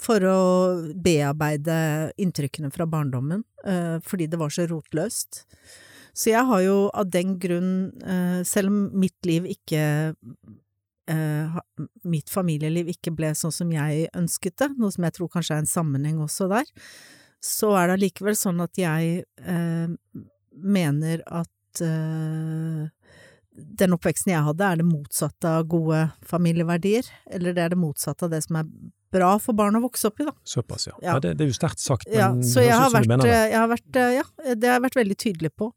for 0.01 0.25
å 0.27 0.39
bearbeide 1.05 2.13
inntrykkene 2.21 2.71
fra 2.75 2.87
barndommen, 2.91 3.45
øh, 3.67 3.99
fordi 4.03 4.29
det 4.31 4.41
var 4.41 4.53
så 4.53 4.67
rotløst. 4.71 5.45
Så 6.15 6.31
jeg 6.31 6.47
har 6.47 6.63
jo 6.63 6.77
av 6.95 7.11
den 7.11 7.39
grunn, 7.43 7.93
øh, 8.03 8.43
selv 8.47 8.71
om 8.71 8.91
mitt 8.95 9.19
liv 9.27 9.47
ikke 9.51 10.15
øh, 11.11 11.59
Mitt 12.05 12.31
familieliv 12.33 12.89
ikke 12.89 13.13
ble 13.13 13.35
sånn 13.37 13.53
som 13.53 13.73
jeg 13.73 14.09
ønsket 14.17 14.57
det, 14.63 14.71
noe 14.79 14.93
som 14.95 15.05
jeg 15.05 15.15
tror 15.19 15.29
kanskje 15.29 15.59
er 15.59 15.65
en 15.65 15.69
sammenheng 15.69 16.21
også 16.23 16.49
der, 16.49 16.65
så 17.45 17.75
er 17.77 17.91
det 17.91 17.99
allikevel 17.99 18.37
sånn 18.39 18.63
at 18.65 18.79
jeg 18.81 19.25
mener 20.55 21.21
at 21.29 21.83
den 23.55 23.93
oppveksten 23.95 24.33
jeg 24.33 24.47
hadde, 24.47 24.65
er 24.65 24.81
det 24.81 24.87
motsatte 24.89 25.51
av 25.59 25.69
gode 25.69 26.01
familieverdier, 26.25 27.11
eller 27.31 27.53
det 27.53 27.67
er 27.67 27.75
det 27.75 27.83
motsatte 27.85 28.25
av 28.25 28.33
det 28.33 28.41
som 28.47 28.63
er 28.63 28.71
bra 29.15 29.31
for 29.43 29.57
barn 29.57 29.79
å 29.79 29.85
vokse 29.85 30.11
opp 30.11 30.21
i, 30.23 30.27
da. 30.29 30.35
Såpass, 30.55 30.89
ja. 30.91 30.97
Ja. 30.99 31.13
ja 31.13 31.21
det, 31.23 31.37
det 31.39 31.47
er 31.47 31.53
jo 31.53 31.57
sterkt 31.57 31.83
sagt, 31.83 32.11
men 32.11 32.21
Ja, 32.21 32.29
så 32.51 32.65
jeg 32.65 32.77
har, 32.77 32.91
vært, 32.95 33.11
mener 33.11 33.31
det. 33.31 33.39
jeg 33.53 33.61
har 33.61 33.71
vært, 33.71 33.89
eh, 34.03 34.19
ja, 34.19 34.27
det 34.53 34.71
har 34.71 34.79
jeg 34.79 34.87
vært 34.89 35.01
veldig 35.01 35.19
tydelig 35.25 35.53
på. 35.55 35.71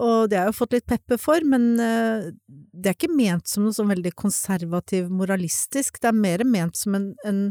Og 0.00 0.30
det 0.30 0.38
har 0.38 0.46
jeg 0.46 0.54
jo 0.54 0.58
fått 0.62 0.74
litt 0.78 0.88
pepper 0.88 1.18
for, 1.20 1.44
men 1.50 1.70
eh, 1.82 2.28
det 2.48 2.92
er 2.92 2.98
ikke 2.98 3.12
ment 3.12 3.50
som 3.50 3.66
noe 3.66 3.76
sånn 3.76 3.90
veldig 3.90 4.14
konservativ 4.18 5.10
moralistisk, 5.12 5.98
det 6.00 6.12
er 6.12 6.20
mer 6.20 6.46
ment 6.48 6.78
som 6.78 6.96
en, 6.98 7.12
en 7.26 7.48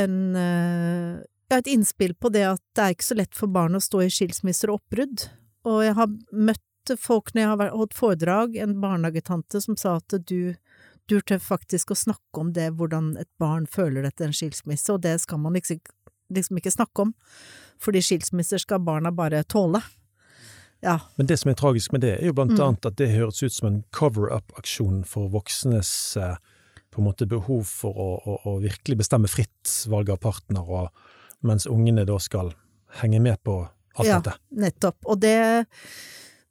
en 0.00 0.36
eh, 0.36 1.20
ja, 1.52 1.58
et 1.58 1.68
innspill 1.68 2.14
på 2.14 2.30
det 2.32 2.44
at 2.48 2.62
det 2.76 2.84
er 2.84 2.94
ikke 2.94 3.10
så 3.10 3.18
lett 3.18 3.36
for 3.36 3.52
barn 3.52 3.76
å 3.76 3.82
stå 3.82 4.04
i 4.04 4.10
skilsmisser 4.12 4.72
og 4.72 4.80
oppbrudd. 4.80 5.26
Og 5.68 5.82
jeg 5.84 5.96
har 5.98 6.12
møtt 6.32 6.94
folk 6.98 7.34
når 7.34 7.42
jeg 7.42 7.50
har 7.50 7.74
holdt 7.76 7.96
foredrag, 7.98 8.56
en 8.58 8.78
barnehagetante 8.82 9.60
som 9.62 9.76
sa 9.78 9.98
at 10.00 10.16
du, 10.26 10.54
tør 11.20 11.38
faktisk 11.38 11.90
å 11.92 11.94
snakke 11.98 12.40
om 12.40 12.52
det, 12.52 12.70
hvordan 12.78 13.16
et 13.20 13.28
barn 13.38 13.66
føler 13.66 14.04
etter 14.08 14.24
en 14.26 14.32
skilsmisse, 14.32 14.88
og 14.94 15.02
det 15.02 15.20
skal 15.20 15.38
man 15.38 15.52
liksom, 15.52 15.80
liksom 16.32 16.56
ikke 16.56 16.70
snakke 16.72 17.02
om, 17.02 17.14
fordi 17.82 18.00
skilsmisser 18.00 18.58
skal 18.58 18.78
barna 18.80 19.10
bare 19.12 19.42
tåle. 19.44 19.82
Ja, 20.82 20.98
Men 21.16 21.26
det 21.26 21.38
som 21.38 21.50
er 21.50 21.54
tragisk 21.54 21.92
med 21.92 22.00
det, 22.00 22.16
er 22.20 22.26
jo 22.26 22.32
blant 22.32 22.52
Mm. 22.56 22.60
annet 22.64 22.86
at 22.86 22.96
det 22.96 23.10
høres 23.14 23.42
ut 23.42 23.52
som 23.52 23.68
en 23.68 23.84
cover-up-aksjon 23.92 25.04
for 25.06 25.28
voksnes 25.28 26.16
eh, 26.16 26.36
på 26.90 26.98
en 26.98 27.04
måte 27.06 27.26
behov 27.28 27.64
for 27.66 27.92
å, 27.94 28.08
å, 28.26 28.38
å 28.50 28.60
virkelig 28.60 28.98
bestemme 28.98 29.28
fritt 29.28 29.86
valg 29.88 30.10
av 30.10 30.18
partner, 30.18 30.60
og, 30.66 30.88
mens 31.42 31.66
ungene 31.66 32.04
da 32.06 32.18
skal 32.18 32.52
henge 33.00 33.20
med 33.20 33.38
på 33.42 33.68
alt 33.96 34.06
Ja. 34.08 34.20
dette. 34.20 34.38
nettopp. 34.50 34.96
Og 35.06 35.20
det, 35.20 35.66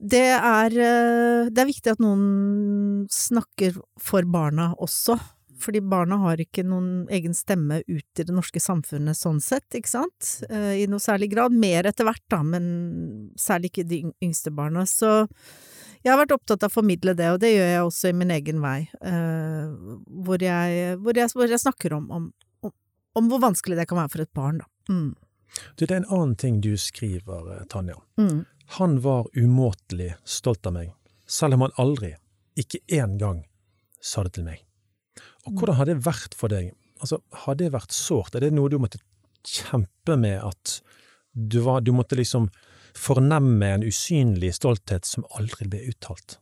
det 0.02 0.28
er, 0.34 0.74
eh, 0.74 1.50
det 1.54 1.62
er 1.62 1.70
viktig 1.70 1.94
at 1.94 2.02
noen 2.02 3.06
snakker 3.12 3.78
for 4.02 4.26
barna 4.26 4.72
også. 4.82 5.20
Fordi 5.62 5.78
barna 5.86 6.18
har 6.24 6.42
ikke 6.42 6.64
noen 6.66 7.06
egen 7.14 7.36
stemme 7.38 7.84
ut 7.86 8.20
i 8.20 8.24
det 8.26 8.34
norske 8.34 8.58
samfunnet 8.58 9.18
sånn 9.18 9.38
sett, 9.44 9.68
ikke 9.78 9.92
sant? 9.92 10.30
Eh, 10.50 10.82
I 10.82 10.88
noe 10.90 11.02
særlig 11.04 11.30
grad. 11.36 11.54
Mer 11.54 11.86
etter 11.86 12.08
hvert, 12.08 12.24
da, 12.34 12.42
men 12.42 13.30
særlig 13.38 13.70
ikke 13.70 13.86
de 13.92 14.02
yngste 14.26 14.54
barna. 14.58 14.88
Så 14.90 15.28
jeg 16.02 16.10
har 16.10 16.18
vært 16.24 16.34
opptatt 16.34 16.66
av 16.66 16.72
å 16.72 16.78
formidle 16.80 17.14
det, 17.14 17.30
og 17.30 17.42
det 17.44 17.54
gjør 17.54 17.70
jeg 17.70 17.84
også 17.86 18.10
i 18.10 18.18
min 18.18 18.34
egen 18.34 18.62
vei. 18.64 18.80
eh, 19.06 19.68
hvor, 20.26 20.42
jeg, 20.42 20.96
hvor, 20.98 21.14
jeg, 21.14 21.30
hvor 21.38 21.54
jeg 21.54 21.62
snakker 21.62 21.94
om, 21.94 22.10
om, 22.10 22.32
om, 22.66 22.74
om 23.22 23.30
hvor 23.30 23.44
vanskelig 23.46 23.78
det 23.78 23.86
kan 23.92 24.02
være 24.02 24.16
for 24.16 24.26
et 24.26 24.34
barn, 24.34 24.64
da. 24.64 24.72
Mm. 24.90 25.12
Du, 25.78 25.86
det 25.86 25.92
er 25.92 26.02
en 26.02 26.10
annen 26.10 26.36
ting 26.40 26.62
du 26.64 26.74
skriver, 26.80 27.54
Tanja. 27.70 28.00
Mm. 28.18 28.48
Han 28.78 29.02
var 29.04 29.28
umåtelig 29.36 30.14
stolt 30.24 30.66
av 30.70 30.76
meg, 30.78 30.92
selv 31.28 31.58
om 31.58 31.66
han 31.66 31.74
aldri, 31.82 32.14
ikke 32.60 32.80
én 32.88 33.18
gang, 33.20 33.44
sa 34.00 34.24
det 34.24 34.38
til 34.38 34.48
meg. 34.48 34.62
Og 35.46 35.58
hvordan 35.58 35.80
har 35.80 35.90
det 35.90 35.98
vært 36.06 36.36
for 36.38 36.54
deg? 36.54 36.72
Altså, 37.02 37.20
har 37.44 37.58
det 37.60 37.72
vært 37.74 37.92
sårt? 37.96 38.36
Er 38.36 38.46
det 38.46 38.54
noe 38.56 38.72
du 38.72 38.78
måtte 38.80 39.02
kjempe 39.48 40.16
med, 40.16 40.40
at 40.40 40.78
du, 41.34 41.60
var, 41.66 41.82
du 41.82 41.92
måtte 41.96 42.16
liksom 42.20 42.48
fornemme 42.98 43.74
en 43.76 43.86
usynlig 43.88 44.54
stolthet 44.56 45.08
som 45.08 45.26
aldri 45.38 45.68
ble 45.72 45.84
uttalt? 45.92 46.38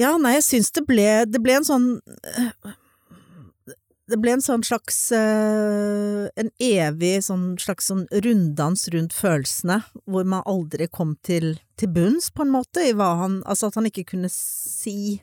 Ja, 0.00 0.16
nei, 0.18 0.34
jeg 0.36 0.46
syns 0.48 0.72
det 0.74 0.82
ble 0.88 1.06
Det 1.30 1.38
ble 1.38 1.54
en 1.60 1.66
sånn 1.68 1.84
Det 4.10 4.18
ble 4.20 4.34
en 4.36 4.44
sånn 4.44 4.64
slags 4.66 4.98
eh, 5.16 6.26
En 6.36 6.50
evig 6.60 7.14
sånn 7.24 7.54
slags 7.60 7.88
sånn 7.88 8.04
runddans 8.12 8.88
rundt 8.92 9.16
følelsene, 9.16 9.80
hvor 10.04 10.26
man 10.28 10.44
aldri 10.50 10.90
kom 10.92 11.14
til, 11.24 11.54
til 11.80 11.92
bunns, 11.94 12.28
på 12.34 12.44
en 12.44 12.52
måte, 12.52 12.84
i 12.84 12.92
hva 12.96 13.14
han 13.22 13.40
Altså 13.48 13.70
at 13.70 13.78
han 13.80 13.88
ikke 13.88 14.06
kunne 14.14 14.30
si 14.32 15.22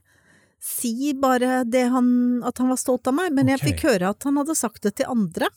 Si 0.61 1.13
bare 1.17 1.63
det 1.65 1.87
han 1.93 2.41
At 2.45 2.61
han 2.61 2.69
var 2.73 2.81
stolt 2.81 3.09
av 3.09 3.17
meg, 3.17 3.33
men 3.37 3.49
jeg 3.53 3.61
fikk 3.61 3.85
høre 3.89 4.13
at 4.13 4.25
han 4.29 4.37
hadde 4.41 4.57
sagt 4.57 4.83
det 4.85 4.95
til 4.99 5.09
andre. 5.09 5.49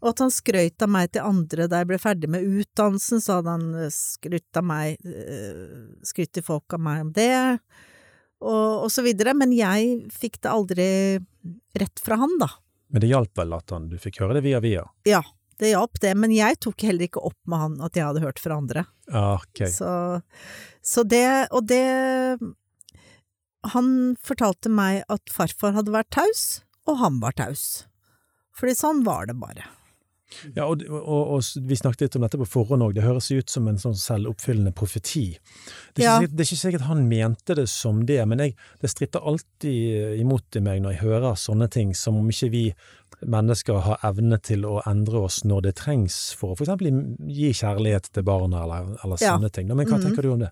Og 0.00 0.08
at 0.12 0.22
han 0.22 0.32
skrøt 0.34 0.82
av 0.82 0.90
meg 0.90 1.12
til 1.14 1.26
andre 1.26 1.66
da 1.70 1.80
jeg 1.82 1.88
ble 1.90 1.98
ferdig 2.02 2.30
med 2.30 2.46
utdannelsen, 2.46 3.22
så 3.22 3.38
hadde 3.38 3.54
han 3.56 3.68
eh, 3.74 3.92
skrytt 3.94 4.58
av 4.60 4.66
meg, 4.66 4.98
eh, 5.02 5.62
skrytt 6.06 6.36
til 6.38 6.46
folk 6.46 6.76
av 6.76 6.82
meg 6.82 7.06
om 7.06 7.12
det, 7.16 7.30
og, 8.42 8.84
og 8.84 8.90
så 8.92 9.02
videre, 9.06 9.34
men 9.36 9.52
jeg 9.56 10.10
fikk 10.14 10.40
det 10.44 10.52
aldri 10.52 10.88
rett 11.78 12.02
fra 12.02 12.18
han, 12.20 12.36
da. 12.40 12.50
Men 12.88 13.04
det 13.04 13.10
hjalp 13.10 13.34
vel 13.36 13.56
at 13.56 13.74
han, 13.74 13.90
du 13.90 13.98
fikk 14.00 14.22
høre 14.22 14.38
det 14.38 14.44
via 14.46 14.60
via? 14.64 14.84
Ja, 15.08 15.22
det 15.58 15.72
hjalp 15.72 15.98
det, 16.00 16.14
men 16.16 16.32
jeg 16.32 16.60
tok 16.62 16.86
heller 16.86 17.08
ikke 17.08 17.24
opp 17.28 17.38
med 17.50 17.62
han 17.64 17.76
at 17.84 17.98
jeg 17.98 18.06
hadde 18.06 18.22
hørt 18.22 18.40
fra 18.42 18.60
andre. 18.60 18.84
Okay. 19.08 19.70
Så, 19.74 19.90
så 20.84 21.04
det, 21.08 21.48
og 21.56 21.64
det 21.64 22.36
Han 23.72 24.16
fortalte 24.22 24.70
meg 24.70 25.02
at 25.10 25.32
farfar 25.32 25.74
hadde 25.74 25.92
vært 25.92 26.12
taus, 26.14 26.62
og 26.86 27.00
han 27.02 27.18
var 27.20 27.34
taus. 27.36 27.88
Fordi 28.56 28.76
sånn 28.78 29.02
var 29.06 29.26
det 29.28 29.36
bare. 29.40 29.66
Ja, 30.54 30.66
og, 30.68 30.82
og, 30.90 31.30
og 31.38 31.42
vi 31.68 31.76
snakket 31.78 32.02
litt 32.02 32.16
om 32.16 32.22
dette 32.26 32.36
på 32.40 32.46
forhånd 32.46 32.82
òg, 32.84 32.94
det 32.94 33.02
høres 33.06 33.30
ut 33.32 33.48
som 33.50 33.66
en 33.70 33.78
sånn 33.80 33.96
selvoppfyllende 33.96 34.74
profeti. 34.76 35.38
Det 35.96 36.04
er, 36.04 36.04
Ja. 36.04 36.18
ikke 36.18 36.26
sikkert, 36.28 36.36
det 36.36 36.44
er 36.44 36.48
ikke 36.50 36.60
sikkert 36.62 36.86
han 36.88 37.08
mente 37.08 37.54
det 37.56 37.68
som 37.72 38.04
det, 38.06 38.20
men 38.28 38.38
jeg, 38.38 38.54
det 38.82 38.90
stritter 38.92 39.24
alltid 39.24 40.20
imot 40.20 40.56
i 40.56 40.60
meg 40.60 40.82
når 40.84 40.92
jeg 40.96 41.00
hører 41.06 41.34
sånne 41.40 41.70
ting, 41.72 41.94
som 41.96 42.16
om 42.20 42.28
ikke 42.28 42.50
vi 42.52 42.64
mennesker 43.24 43.80
har 43.82 43.98
evne 44.04 44.36
til 44.44 44.62
å 44.68 44.82
endre 44.86 45.24
oss 45.26 45.40
når 45.48 45.62
det 45.62 45.74
trengs 45.80 46.34
for 46.38 46.52
å 46.52 46.60
eksempel 46.60 46.92
gi 47.32 47.50
kjærlighet 47.56 48.12
til 48.12 48.22
barna, 48.28 48.62
eller, 48.66 48.96
eller 49.04 49.16
Ja. 49.24 49.32
sånne 49.38 49.50
ting. 49.50 49.68
Men 49.72 49.86
hva 49.86 49.96
Mhm. 49.98 50.04
tenker 50.10 50.22
du 50.22 50.32
om 50.32 50.38
det? 50.40 50.50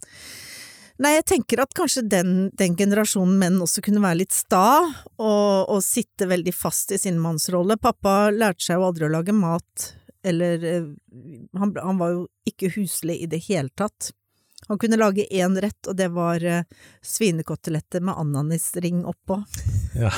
Nei, 1.02 1.12
jeg 1.18 1.26
tenker 1.28 1.60
at 1.60 1.74
kanskje 1.76 2.06
den, 2.08 2.30
den 2.56 2.76
generasjonen 2.78 3.36
menn 3.40 3.58
også 3.60 3.82
kunne 3.84 4.00
være 4.00 4.22
litt 4.22 4.32
sta, 4.32 4.64
og, 5.20 5.68
og 5.68 5.82
sitte 5.84 6.28
veldig 6.30 6.54
fast 6.56 6.94
i 6.96 7.00
sin 7.00 7.18
mannsrolle. 7.20 7.76
Pappa 7.80 8.30
lærte 8.32 8.64
seg 8.64 8.80
jo 8.80 8.86
aldri 8.88 9.08
å 9.08 9.12
lage 9.12 9.34
mat, 9.36 9.90
eller 10.26 10.64
eh, 10.64 10.86
han, 11.60 11.74
han 11.76 12.00
var 12.00 12.14
jo 12.14 12.22
ikke 12.48 12.72
huslig 12.78 13.18
i 13.20 13.28
det 13.30 13.42
hele 13.50 13.68
tatt. 13.76 14.10
Han 14.70 14.80
kunne 14.80 14.96
lage 14.96 15.28
én 15.30 15.60
rett, 15.60 15.82
og 15.86 15.98
det 15.98 16.08
var 16.16 16.42
uh, 16.42 16.64
svinekoteletter 17.04 18.02
med 18.02 18.18
ananisring 18.18 19.04
oppå. 19.06 19.42
Ja. 19.96 20.10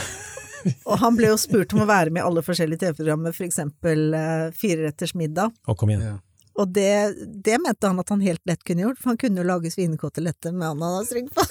og 0.91 0.97
han 0.99 1.15
ble 1.15 1.29
jo 1.29 1.37
spurt 1.39 1.71
om 1.71 1.85
å 1.85 1.87
være 1.87 2.11
med 2.11 2.19
i 2.19 2.25
alle 2.27 2.43
forskjellige 2.43 2.81
TV-programmer, 2.83 3.35
for 3.37 3.47
eksempel 3.47 4.09
uh, 4.11 4.49
Fireretters 4.51 5.15
middag. 5.15 5.53
Å, 5.71 5.77
kom 5.79 5.93
igjen. 5.93 6.19
Og 6.59 6.71
det, 6.75 7.15
det 7.45 7.59
mente 7.63 7.87
han 7.87 8.01
at 8.03 8.09
han 8.11 8.23
helt 8.25 8.43
lett 8.49 8.65
kunne 8.67 8.87
gjort, 8.87 8.99
for 8.99 9.13
han 9.13 9.21
kunne 9.21 9.43
jo 9.43 9.47
lage 9.47 9.71
svinekoteletter 9.71 10.55
med 10.55 10.73
ananasrygg 10.75 11.31
på. 11.35 11.45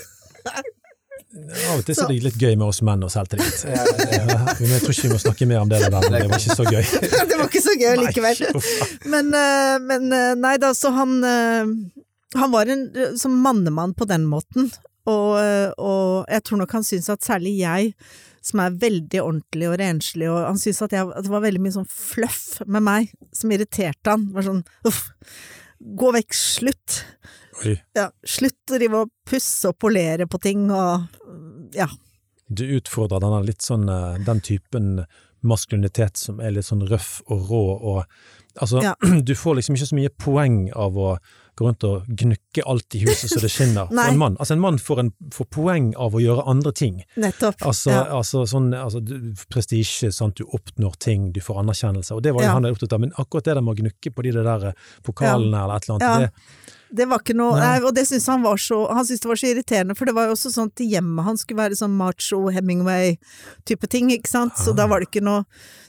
Av 1.37 1.77
og 1.77 1.83
til 1.85 1.95
så 1.95 2.07
er 2.07 2.11
det 2.15 2.25
litt 2.25 2.39
gøy 2.41 2.55
med 2.55 2.65
oss 2.69 2.79
menn 2.85 3.03
og 3.05 3.11
selvtillit. 3.13 3.65
Men 4.59 4.73
jeg 4.73 4.83
tror 4.83 4.93
ikke 4.93 5.05
vi 5.05 5.13
må 5.13 5.19
snakke 5.21 5.47
mer 5.49 5.61
om 5.63 5.71
det, 5.71 5.81
der, 5.85 5.93
men 5.93 6.15
det 6.15 6.29
var 6.31 6.41
ikke 6.41 6.57
så 6.57 6.65
gøy. 6.65 6.83
det 7.29 7.37
var 7.37 7.45
ikke 7.45 7.63
så 7.63 7.75
gøy 7.77 7.95
likevel. 8.01 8.41
Men, 9.11 9.31
eh, 9.37 9.75
men 9.83 10.07
eh, 10.15 10.33
nei 10.39 10.55
da, 10.61 10.71
så 10.77 10.91
han 10.95 11.17
eh, 11.27 11.73
Han 12.37 12.51
var 12.51 12.71
en 12.71 12.81
som 13.19 13.35
mannemann 13.43 13.93
på 13.95 14.07
den 14.09 14.25
måten, 14.27 14.71
og, 15.07 15.37
og 15.79 16.25
jeg 16.27 16.43
tror 16.43 16.59
nok 16.59 16.73
han 16.75 16.83
syns 16.83 17.07
at 17.13 17.23
særlig 17.23 17.53
jeg, 17.61 17.93
som 18.47 18.61
er 18.63 18.77
veldig 18.79 19.19
ordentlig 19.23 19.67
og 19.69 19.77
renslig, 19.81 20.29
og 20.31 20.39
han 20.47 20.59
syntes 20.61 20.81
at, 20.87 20.95
jeg, 20.95 21.09
at 21.11 21.25
det 21.27 21.33
var 21.33 21.43
veldig 21.43 21.61
mye 21.65 21.75
sånn 21.75 21.89
fluff 21.91 22.41
med 22.65 22.85
meg 22.87 23.11
som 23.35 23.51
irriterte 23.51 24.13
han. 24.13 24.27
Det 24.29 24.37
var 24.39 24.47
sånn 24.47 24.63
uff, 24.87 25.01
gå 25.99 26.11
vekk, 26.15 26.33
slutt. 26.37 27.01
Ja, 27.97 28.09
slutt 28.27 28.71
å 28.71 28.77
drive 28.79 29.03
og 29.05 29.13
pusse 29.27 29.71
og 29.71 29.79
polere 29.81 30.27
på 30.29 30.39
ting 30.43 30.67
og 30.71 31.73
ja. 31.75 31.87
Du 32.47 32.63
utfordrer 32.77 33.19
denne 33.19 33.41
litt 33.43 33.65
sånn, 33.65 33.89
eh, 33.91 34.19
den 34.23 34.39
typen 34.45 35.01
maskulinitet 35.47 36.17
som 36.17 36.39
er 36.39 36.53
litt 36.55 36.67
sånn 36.69 36.85
røff 36.87 37.19
og 37.27 37.49
rå 37.51 37.63
og 37.77 38.03
Altså, 38.57 38.79
Ja. 38.81 38.95
du 39.27 39.35
får 39.37 39.59
liksom 39.59 39.75
ikke 39.77 39.85
så 39.91 39.95
mye 39.99 40.09
poeng 40.17 40.55
av 40.73 40.95
å 40.97 41.09
gå 41.57 41.65
rundt 41.65 41.85
og 41.87 42.07
gnukke 42.07 42.63
alt 42.69 42.95
i 42.97 43.03
huset 43.05 43.31
så 43.33 43.41
det 43.43 43.51
skinner. 43.53 43.87
For 43.93 44.03
en 44.11 44.21
mann, 44.21 44.37
altså 44.37 44.57
en 44.57 44.63
mann 44.63 44.77
får, 44.81 45.03
en, 45.03 45.11
får 45.33 45.49
poeng 45.53 45.91
av 45.97 46.15
å 46.17 46.21
gjøre 46.23 46.45
andre 46.49 46.73
ting. 46.77 47.01
Nettopp. 47.17 47.61
Altså, 47.65 47.91
ja. 47.93 48.05
altså 48.19 48.45
sånn 48.49 48.69
altså, 48.77 49.01
prestisje, 49.51 50.11
sant, 50.15 50.37
du 50.37 50.45
oppnår 50.57 50.97
ting, 51.03 51.31
du 51.35 51.41
får 51.43 51.63
anerkjennelse, 51.63 52.15
og 52.15 52.23
det 52.25 52.35
var 52.35 52.45
jo 52.45 52.51
Ja. 52.51 52.53
han 52.59 52.69
opptatt 52.69 52.93
av. 52.93 53.01
Men 53.03 53.11
akkurat 53.17 53.49
det 53.49 53.57
der 53.57 53.65
med 53.65 53.75
å 53.75 53.81
gnukke 53.81 54.13
på 54.13 54.23
de 54.23 54.31
der 54.37 54.71
pokalene 55.05 55.27
pokalene 55.27 55.63
eller 55.63 55.75
et 55.75 55.87
eller 55.87 55.95
annet, 55.95 56.07
Ja. 56.07 56.19
det, 56.19 56.31
Det 56.89 57.05
var 57.05 57.19
ikke 57.19 57.35
noe, 57.35 57.57
Nei. 57.59 57.65
nei, 57.79 57.85
og 57.85 57.93
det 57.95 58.05
syntes 58.07 58.27
han 58.27 58.41
var 58.41 58.55
så 58.55 58.87
Han 58.87 59.03
syntes 59.03 59.19
det 59.19 59.27
var 59.27 59.35
så 59.35 59.47
irriterende, 59.47 59.95
for 59.97 60.05
det 60.05 60.15
var 60.15 60.27
jo 60.27 60.31
også 60.31 60.51
sånn 60.53 60.71
at 60.71 60.79
hjemmet 60.79 61.25
hans 61.25 61.41
skulle 61.41 61.59
være 61.59 61.75
sånn 61.75 61.91
macho 61.97 62.47
Hemingway-type 62.49 63.89
ting, 63.89 64.09
ikke 64.09 64.29
sant, 64.29 64.53
så 64.55 64.73
da 64.75 64.87
var 64.87 64.99
det 64.99 65.09
ikke 65.09 65.23
noe 65.23 65.43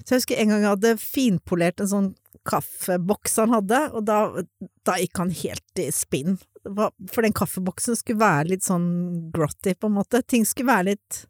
Så 0.04 0.14
jeg 0.16 0.18
husker 0.22 0.40
en 0.42 0.48
gang 0.48 0.60
jeg 0.62 0.72
hadde 0.74 0.98
finpolert 0.98 1.80
en 1.80 1.86
sånn 1.86 2.14
kaffeboks 2.48 3.36
han 3.42 3.52
hadde, 3.54 3.80
og 3.94 4.04
da, 4.08 4.18
da 4.88 4.96
gikk 5.00 5.20
han 5.20 5.32
helt 5.42 5.82
i 5.82 5.88
spinn. 5.94 6.38
For 6.64 7.24
den 7.24 7.36
kaffeboksen 7.36 7.96
skulle 7.98 8.20
være 8.20 8.50
litt 8.54 8.66
sånn 8.66 8.88
grotty, 9.34 9.74
på 9.78 9.88
en 9.90 9.96
måte. 10.00 10.22
Ting 10.26 10.46
skulle 10.48 10.72
være 10.72 10.94
litt 10.94 11.24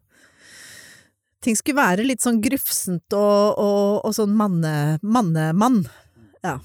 Ting 1.39 1.55
skulle 1.55 1.79
være 1.79 2.03
litt 2.03 2.19
sånn 2.19 2.41
grufsent 2.43 3.15
og, 3.15 3.59
og, 3.63 4.01
og 4.03 4.11
sånn 4.17 4.33
manne, 4.35 4.73
mannemann. 5.07 5.85
Ja. 6.43 6.57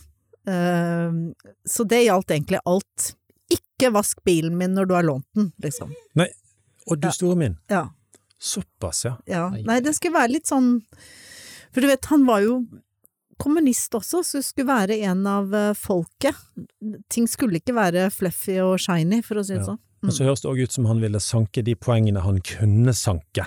Ehm, 0.51 1.21
så 1.63 1.87
det 1.87 2.01
gjaldt 2.05 2.33
egentlig 2.35 2.59
alt. 2.67 3.13
Ikke 3.55 3.93
vask 3.95 4.19
bilen 4.27 4.57
min 4.59 4.75
når 4.75 4.89
du 4.91 4.97
har 4.97 5.07
lånt 5.07 5.29
den, 5.39 5.53
liksom. 5.63 5.93
Og 6.91 6.99
du 7.01 7.07
store 7.15 7.39
min, 7.39 7.55
Ja. 7.71 7.87
såpass, 8.37 9.05
ja. 9.07 9.15
ja. 9.31 9.47
Nei, 9.55 9.79
det 9.81 9.95
skulle 9.97 10.19
være 10.19 10.35
litt 10.35 10.51
sånn 10.51 10.83
For 11.73 11.81
du 11.81 11.87
vet, 11.89 12.05
han 12.11 12.27
var 12.27 12.43
jo 12.45 12.59
kommunist 13.39 13.95
også, 13.97 14.23
så 14.25 14.43
skulle 14.43 14.69
være 14.69 14.99
en 15.09 15.27
av 15.27 15.55
eh, 15.55 15.73
folket. 15.79 16.35
Ting 17.13 17.27
skulle 17.31 17.61
ikke 17.61 17.75
være 17.77 18.09
fluffy 18.15 18.59
og 18.65 18.79
shiny, 18.83 19.23
for 19.25 19.41
å 19.41 19.45
si 19.47 19.55
det 19.55 19.63
Ja. 19.63 19.73
sånn. 19.75 19.79
Men 20.05 20.13
så 20.13 20.25
høres 20.27 20.43
det 20.43 20.51
òg 20.51 20.63
ut 20.63 20.73
som 20.73 20.85
han 20.85 21.01
ville 21.01 21.17
sanke 21.21 21.63
de 21.65 21.75
poengene 21.75 22.21
han 22.21 22.41
kunne 22.45 22.93
sanke 22.93 23.47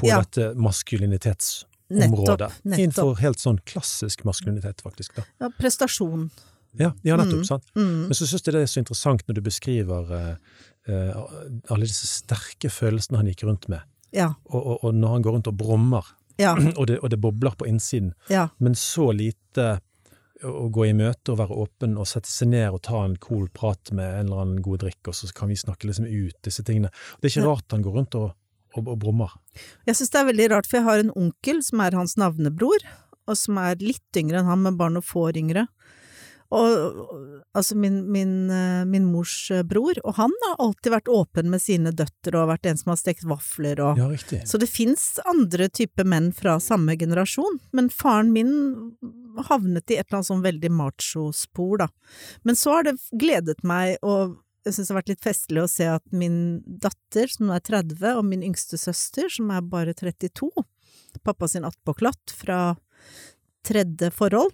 på 0.00 0.08
Ja. 0.08 0.22
dette 0.22 0.54
maskulinitetsområdet. 0.56 1.68
område. 1.92 2.48
Nettopp, 2.48 2.64
nettopp. 2.64 2.78
Innenfor 2.80 3.18
helt 3.20 3.38
sånn 3.38 3.58
klassisk 3.66 4.24
maskulinitet, 4.24 4.80
faktisk. 4.80 5.14
da. 5.14 5.22
Ja, 5.40 5.50
prestasjon. 5.58 6.30
Ja, 6.78 6.92
ja 7.04 7.16
nettopp. 7.16 7.42
Mm. 7.42 7.44
sant? 7.44 7.64
Mm. 7.76 8.06
Men 8.08 8.12
så 8.16 8.24
syns 8.26 8.46
jeg 8.46 8.54
det 8.54 8.62
er 8.62 8.70
så 8.72 8.80
interessant 8.80 9.22
når 9.28 9.34
du 9.34 9.40
beskriver 9.42 10.10
uh, 10.10 10.36
uh, 10.88 11.26
alle 11.68 11.84
disse 11.84 12.06
sterke 12.08 12.70
følelsene 12.72 13.18
han 13.20 13.26
gikk 13.26 13.44
rundt 13.44 13.68
med, 13.68 13.82
Ja, 14.14 14.30
og, 14.46 14.66
og, 14.66 14.78
og 14.84 14.94
når 14.94 15.08
han 15.08 15.22
går 15.22 15.32
rundt 15.36 15.48
og 15.48 15.56
brummer, 15.56 16.04
ja, 16.42 16.52
og 16.78 16.90
det, 16.90 16.98
og 17.00 17.12
det 17.12 17.20
bobler 17.22 17.56
på 17.58 17.68
innsiden, 17.70 18.12
ja. 18.32 18.48
men 18.62 18.76
så 18.78 19.10
lite 19.16 19.78
å 20.42 20.66
gå 20.74 20.88
i 20.88 20.94
møte 20.96 21.32
og 21.32 21.38
være 21.38 21.56
åpen 21.64 21.96
og 22.00 22.08
sette 22.10 22.30
seg 22.30 22.50
ned 22.52 22.74
og 22.74 22.82
ta 22.86 23.04
en 23.06 23.14
cool 23.22 23.46
prat 23.54 23.92
med 23.94 24.08
en 24.08 24.26
eller 24.26 24.44
annen 24.44 24.64
god 24.64 24.82
drikk, 24.84 25.12
og 25.12 25.16
så 25.16 25.30
kan 25.36 25.52
vi 25.52 25.58
snakke 25.58 25.88
liksom 25.88 26.08
ut 26.08 26.38
disse 26.44 26.64
tingene. 26.66 26.90
Det 27.20 27.28
er 27.28 27.36
ikke 27.36 27.46
rart 27.46 27.74
han 27.74 27.84
går 27.84 27.98
rundt 27.98 28.18
og, 28.18 28.32
og, 28.74 28.82
og 28.82 28.98
brummer. 29.04 29.36
Jeg 29.86 29.98
syns 29.98 30.12
det 30.14 30.22
er 30.22 30.28
veldig 30.32 30.50
rart, 30.54 30.68
for 30.68 30.80
jeg 30.80 30.88
har 30.88 31.04
en 31.04 31.14
onkel 31.14 31.62
som 31.64 31.84
er 31.84 31.98
hans 31.98 32.16
navnebror, 32.20 32.86
og 33.30 33.38
som 33.38 33.58
er 33.62 33.78
litt 33.82 34.18
yngre 34.18 34.40
enn 34.40 34.50
han, 34.50 34.64
men 34.64 34.78
bare 34.80 34.96
noen 34.96 35.06
få 35.06 35.28
yngre. 35.38 35.68
Og, 36.52 37.12
altså 37.56 37.76
min, 37.80 38.02
min, 38.12 38.50
eh, 38.52 38.82
min 38.88 39.06
mors 39.08 39.34
eh, 39.54 39.62
bror, 39.64 39.96
og 40.04 40.18
han 40.18 40.34
har 40.44 40.60
alltid 40.60 40.92
vært 40.92 41.08
åpen 41.12 41.48
med 41.52 41.62
sine 41.64 41.94
døtre 41.96 42.42
og 42.42 42.50
vært 42.50 42.68
en 42.68 42.80
som 42.80 42.92
har 42.92 43.00
stekt 43.00 43.24
vafler 43.28 43.80
og 43.80 44.00
Ja. 44.00 44.10
Så 44.48 44.60
det 44.60 44.68
fins 44.68 45.16
andre 45.28 45.70
typer 45.72 46.04
menn 46.08 46.30
fra 46.36 46.58
samme 46.60 46.96
generasjon, 47.00 47.58
men 47.72 47.88
faren 47.92 48.32
min 48.34 48.52
havnet 49.48 49.90
i 49.90 49.96
et 49.96 50.06
eller 50.06 50.20
annet 50.20 50.28
sånn 50.28 50.44
veldig 50.44 50.70
macho-spor, 50.76 51.84
da. 51.86 51.88
Men 52.44 52.58
så 52.58 52.76
har 52.76 52.88
det 52.88 52.98
gledet 53.16 53.62
meg, 53.64 53.96
og 54.04 54.36
jeg 54.66 54.76
syns 54.76 54.88
det 54.88 54.92
har 54.92 55.00
vært 55.00 55.12
litt 55.12 55.24
festlig 55.24 55.62
å 55.62 55.70
se 55.70 55.88
at 55.90 56.04
min 56.14 56.36
datter, 56.66 57.30
som 57.32 57.48
nå 57.48 57.56
er 57.56 57.64
30, 57.64 58.18
og 58.18 58.26
min 58.28 58.44
yngste 58.46 58.78
søster, 58.80 59.30
som 59.32 59.50
er 59.54 59.64
bare 59.64 59.94
32, 59.96 60.50
pappa 61.24 61.48
sin 61.48 61.66
attpåklatt 61.68 62.34
fra 62.36 62.60
tredje 63.66 64.10
forhold, 64.14 64.52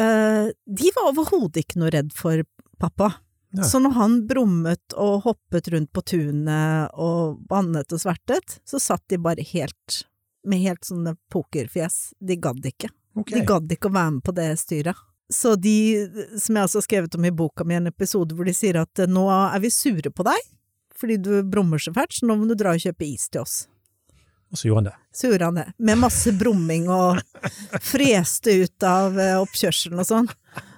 eh, 0.00 0.50
de 0.80 0.90
var 0.96 1.10
overhodet 1.12 1.64
ikke 1.64 1.80
noe 1.82 1.92
redd 1.94 2.12
for 2.16 2.44
pappa. 2.80 3.12
Ja. 3.56 3.64
Så 3.64 3.80
når 3.80 3.94
han 3.96 4.16
brummet 4.28 4.94
og 5.00 5.24
hoppet 5.24 5.70
rundt 5.72 5.92
på 5.94 6.02
tunet 6.04 6.92
og 6.92 7.40
bannet 7.48 7.92
og 7.94 8.02
svertet, 8.02 8.58
så 8.68 8.80
satt 8.82 9.06
de 9.08 9.20
bare 9.22 9.44
helt 9.54 10.02
med 10.46 10.62
helt 10.62 10.84
sånne 10.86 11.16
pokerfjes. 11.32 12.16
De 12.20 12.36
gadd 12.38 12.66
ikke. 12.68 12.90
Okay. 13.16 13.40
De 13.40 13.46
gadd 13.48 13.72
ikke 13.72 13.88
å 13.90 13.96
være 13.96 14.16
med 14.18 14.26
på 14.26 14.34
det 14.36 14.50
styret. 14.60 14.98
Så 15.32 15.56
de, 15.58 16.06
som 16.38 16.54
jeg 16.54 16.68
også 16.68 16.78
har 16.78 16.84
skrevet 16.86 17.16
om 17.18 17.24
i 17.26 17.32
boka 17.34 17.64
mi, 17.66 17.74
en 17.74 17.90
episode 17.90 18.36
hvor 18.36 18.46
de 18.46 18.54
sier 18.54 18.78
at 18.78 19.02
eh, 19.02 19.10
nå 19.10 19.24
er 19.32 19.58
vi 19.64 19.72
sure 19.74 20.12
på 20.12 20.26
deg 20.26 20.52
fordi 20.96 21.18
du 21.20 21.32
brummer 21.44 21.76
så 21.82 21.92
fælt, 21.92 22.14
så 22.16 22.24
nå 22.24 22.38
må 22.40 22.46
du 22.48 22.54
dra 22.56 22.72
og 22.72 22.80
kjøpe 22.80 23.04
is 23.04 23.26
til 23.28 23.42
oss. 23.42 23.56
Og 24.52 24.58
så 24.60 24.68
gjorde 24.68 24.78
han 24.78 24.88
det. 24.90 24.94
Så 25.16 25.30
gjorde 25.30 25.48
han 25.50 25.58
det, 25.60 25.66
med 25.78 25.98
masse 25.98 26.32
brumming 26.32 26.86
og 26.92 27.18
freste 27.82 28.54
ut 28.62 28.86
av 28.86 29.18
eh, 29.20 29.34
oppkjørselen 29.40 30.02
og 30.02 30.08
sånn. 30.08 30.30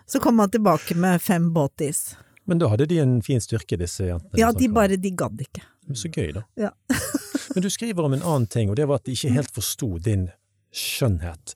Så 0.09 0.23
kom 0.25 0.39
han 0.41 0.51
tilbake 0.51 0.97
med 0.97 1.21
fem 1.23 1.51
båtis. 1.53 2.17
Men 2.49 2.63
da 2.63 2.71
hadde 2.73 2.87
de 2.89 3.01
en 3.03 3.19
fin 3.23 3.43
styrke, 3.45 3.77
disse 3.77 4.07
jentene. 4.09 4.41
Ja, 4.41 4.49
de 4.57 4.71
bare, 4.73 4.97
de 4.97 5.13
gadd 5.13 5.43
ikke. 5.45 5.67
Så 5.97 6.09
gøy, 6.09 6.31
da. 6.33 6.47
Ja. 6.57 6.73
Men 7.55 7.65
du 7.65 7.69
skriver 7.73 8.09
om 8.09 8.17
en 8.17 8.25
annen 8.25 8.47
ting, 8.49 8.71
og 8.73 8.77
det 8.77 8.87
var 8.89 9.03
at 9.03 9.09
de 9.09 9.17
ikke 9.17 9.35
helt 9.35 9.53
forsto 9.53 9.91
din 10.05 10.31
skjønnhet. 10.73 11.53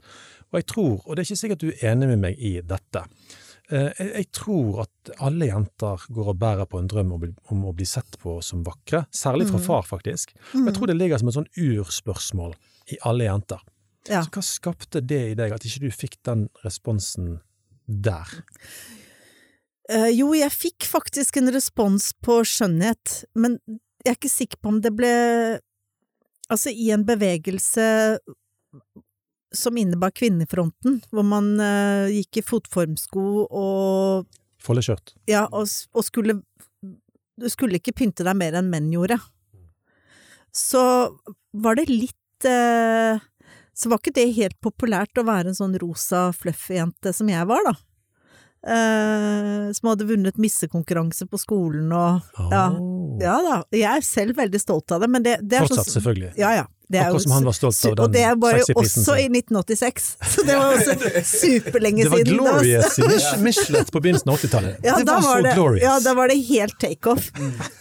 Og 0.52 0.60
jeg 0.60 0.68
tror, 0.68 1.00
og 1.06 1.16
det 1.16 1.22
er 1.22 1.30
ikke 1.30 1.40
sikkert 1.40 1.64
du 1.64 1.70
er 1.70 1.94
enig 1.94 2.10
med 2.12 2.20
meg 2.26 2.40
i 2.44 2.58
dette, 2.60 3.06
jeg, 3.72 4.08
jeg 4.14 4.26
tror 4.36 4.82
at 4.84 5.10
alle 5.24 5.46
jenter 5.48 6.04
går 6.12 6.28
og 6.32 6.38
bærer 6.38 6.66
på 6.68 6.78
en 6.80 6.88
drøm 6.90 7.12
om, 7.16 7.62
å 7.64 7.72
bli- 7.74 7.86
sett 7.88 8.18
på 8.22 8.36
som 8.44 8.62
vakre, 8.66 9.06
særlig 9.10 9.48
fra 9.48 9.58
Mm. 9.58 9.64
far, 9.66 9.82
faktisk. 9.88 10.34
Og 10.54 10.66
jeg 10.66 10.74
tror 10.76 10.86
det 10.90 10.96
ligger 10.98 11.18
som 11.18 11.28
et 11.28 11.34
sånn 11.34 11.50
urspørsmål 11.56 12.54
i 12.92 12.98
alle 13.04 13.24
jenter. 13.24 13.60
Ja. 14.08 14.22
Så 14.22 14.30
hva 14.34 14.42
skapte 14.42 15.00
det 15.06 15.20
i 15.30 15.34
deg, 15.34 15.52
at 15.52 15.62
ikke 15.64 15.80
du 15.80 15.90
fikk 15.90 16.16
den 16.24 16.48
responsen 16.64 17.40
der? 17.88 18.26
Eh, 19.88 20.08
jo, 20.14 20.32
jeg 20.34 20.50
fikk 20.50 20.86
faktisk 20.86 21.36
en 21.38 21.50
respons 21.52 22.12
på 22.22 22.40
skjønnhet, 22.46 23.24
men 23.34 23.58
jeg 24.04 24.12
er 24.12 24.16
ikke 24.18 24.30
sikker 24.30 24.56
på 24.62 24.68
om 24.68 24.80
det 24.80 24.94
ble 24.96 25.60
Altså, 26.50 26.68
i 26.68 26.90
en 26.92 27.04
bevegelse 27.06 28.18
som 29.56 29.76
innebar 29.78 30.14
kvinnefronten, 30.16 31.00
hvor 31.12 31.26
man 31.26 31.54
uh, 31.60 32.08
gikk 32.12 32.40
i 32.40 32.46
fotformsko 32.46 33.26
og 33.48 34.30
Foldeskjørt. 34.62 35.14
Ja, 35.26 35.48
og, 35.50 35.66
og 35.90 36.04
skulle 36.06 36.36
Du 37.34 37.48
skulle 37.50 37.80
ikke 37.80 37.96
pynte 37.98 38.22
deg 38.22 38.36
mer 38.38 38.54
enn 38.54 38.70
menn 38.70 38.92
gjorde. 38.92 39.18
Så 40.54 40.82
var 41.50 41.78
det 41.80 41.88
litt 41.90 42.46
uh, 42.46 43.18
Så 43.74 43.90
var 43.90 43.98
ikke 43.98 44.14
det 44.20 44.28
helt 44.36 44.58
populært 44.62 45.18
å 45.18 45.26
være 45.26 45.50
en 45.50 45.58
sånn 45.58 45.74
rosa 45.80 46.28
fluffy-jente 46.36 47.14
som 47.16 47.30
jeg 47.32 47.48
var, 47.48 47.66
da. 47.66 47.74
Uh, 48.62 49.72
som 49.74 49.88
hadde 49.90 50.06
vunnet 50.06 50.36
missekonkurranse 50.38 51.26
på 51.26 51.40
skolen 51.40 51.90
og 51.90 52.36
Ja. 52.52 52.68
Ja 53.20 53.34
da, 53.44 53.56
jeg 53.74 53.88
er 53.90 54.04
selv 54.06 54.38
veldig 54.38 54.60
stolt 54.62 54.92
av 54.94 55.02
det, 55.02 55.08
men 55.10 55.24
det, 55.24 55.34
det 55.42 55.58
er 55.58 55.66
Fortsatt, 55.66 55.88
sånn 55.88 55.98
selvfølgelig. 55.98 56.30
Ja 56.40 56.52
ja. 56.62 56.68
Det 56.92 57.00
er 57.00 57.08
Akkurat 57.08 57.24
som 57.24 57.32
han 57.32 57.46
var 57.48 57.54
stolt 57.56 57.78
av 57.88 57.94
den 57.96 58.04
Og 58.04 58.12
det 58.12 58.22
er 58.28 58.34
bare 58.36 58.60
også 58.82 59.14
i 59.16 59.26
1986, 59.30 60.08
så 60.34 60.44
det 60.44 60.56
var 60.58 60.74
også 60.76 60.96
superlenge 61.42 62.04
siden. 62.04 62.12
Det 62.12 62.36
var- 62.36 62.58
glorious 62.60 62.98
i 62.98 63.38
Michelet 63.46 63.92
på 63.94 64.02
begynnelsen 64.04 64.32
av 64.32 64.36
80-tallet. 64.42 64.82
Ja, 64.84 64.96
det 64.98 65.06
var, 65.08 65.22
var 65.24 65.38
så 65.38 65.46
det, 65.46 65.54
glorious. 65.56 65.82
ja, 65.86 65.94
da 66.04 66.14
var 66.18 66.32
det 66.32 66.36
helt 66.50 66.76
takeoff. 66.82 67.30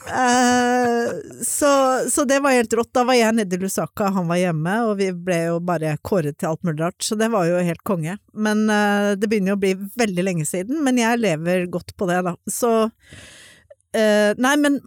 Uh, 0.08 1.12
så, 1.44 1.72
så 2.12 2.26
det 2.30 2.40
var 2.40 2.56
helt 2.56 2.74
rått. 2.74 2.92
Da 2.96 3.04
var 3.08 3.20
jeg 3.20 3.36
nede 3.36 3.56
i 3.56 3.62
Lusaka, 3.62 4.12
han 4.16 4.32
var 4.32 4.40
hjemme, 4.40 4.78
og 4.88 4.96
vi 5.02 5.12
ble 5.14 5.42
jo 5.50 5.60
bare 5.66 5.98
kåret 6.06 6.40
til 6.40 6.52
alt 6.54 6.64
mulig 6.68 6.80
rart, 6.86 7.00
så 7.04 7.20
det 7.20 7.32
var 7.34 7.50
jo 7.50 7.60
helt 7.68 7.84
konge. 7.88 8.18
Men 8.34 8.64
uh, 8.72 9.12
det 9.20 9.28
begynner 9.32 9.54
jo 9.56 9.60
å 9.60 9.64
bli 9.66 9.76
veldig 10.06 10.28
lenge 10.28 10.48
siden, 10.50 10.80
men 10.86 11.00
jeg 11.02 11.22
lever 11.22 11.68
godt 11.74 11.96
på 12.00 12.10
det, 12.12 12.24
da. 12.32 12.38
Så 12.52 12.74
Uh, 13.92 14.32
Nei, 14.40 14.54
men 14.56 14.78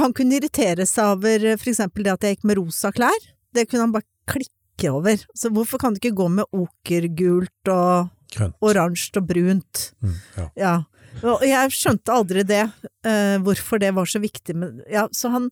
han 0.00 0.14
kunne 0.16 0.38
irritere 0.38 0.86
seg 0.88 1.10
over 1.18 1.42
for 1.60 1.68
eksempel 1.68 2.06
det 2.06 2.14
at 2.14 2.22
jeg 2.24 2.36
gikk 2.38 2.46
med 2.48 2.56
rosa 2.56 2.88
klær. 2.88 3.26
Det 3.56 3.66
kunne 3.70 3.86
han 3.86 3.94
bare 3.96 4.06
klikke 4.28 4.92
over. 4.92 5.24
Så 5.34 5.50
hvorfor 5.54 5.80
kan 5.82 5.94
du 5.94 6.00
ikke 6.00 6.16
gå 6.18 6.28
med 6.32 6.44
okergult 6.52 7.72
og 7.72 8.12
Grønt. 8.36 8.56
oransje 8.60 9.16
og 9.16 9.28
brunt? 9.30 9.90
Mm, 10.04 10.16
ja. 10.36 10.46
Ja, 10.60 10.76
og 11.24 11.44
jeg 11.46 11.72
skjønte 11.72 12.12
aldri 12.12 12.42
det, 12.44 12.64
uh, 13.08 13.36
hvorfor 13.44 13.80
det 13.80 13.94
var 13.96 14.08
så 14.10 14.20
viktig 14.20 14.52
Men, 14.58 14.82
Ja, 14.92 15.06
så 15.16 15.30
han 15.32 15.46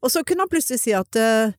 Og 0.00 0.12
så 0.12 0.22
kunne 0.24 0.46
han 0.46 0.52
plutselig 0.52 0.80
si 0.80 0.94
at 0.96 1.18
uh, 1.20 1.52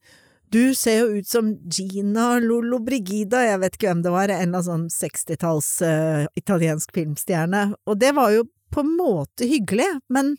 du 0.56 0.76
ser 0.78 1.02
jo 1.02 1.20
ut 1.20 1.28
som 1.28 1.50
Gina 1.70 2.40
Lollo 2.40 2.80
Brigida, 2.84 3.42
jeg 3.44 3.62
vet 3.62 3.78
ikke 3.78 3.90
hvem 3.90 4.04
det 4.06 4.14
var, 4.14 4.32
en 4.32 4.56
av 4.56 4.66
sånn 4.68 4.86
60-talls 4.94 5.70
eh, 5.84 6.28
italiensk 6.40 6.94
filmstjerne, 6.96 7.64
og 7.90 7.98
det 8.00 8.14
var 8.16 8.32
jo 8.32 8.46
på 8.72 8.84
en 8.86 8.94
måte 8.96 9.48
hyggelig, 9.50 9.88
men 10.14 10.36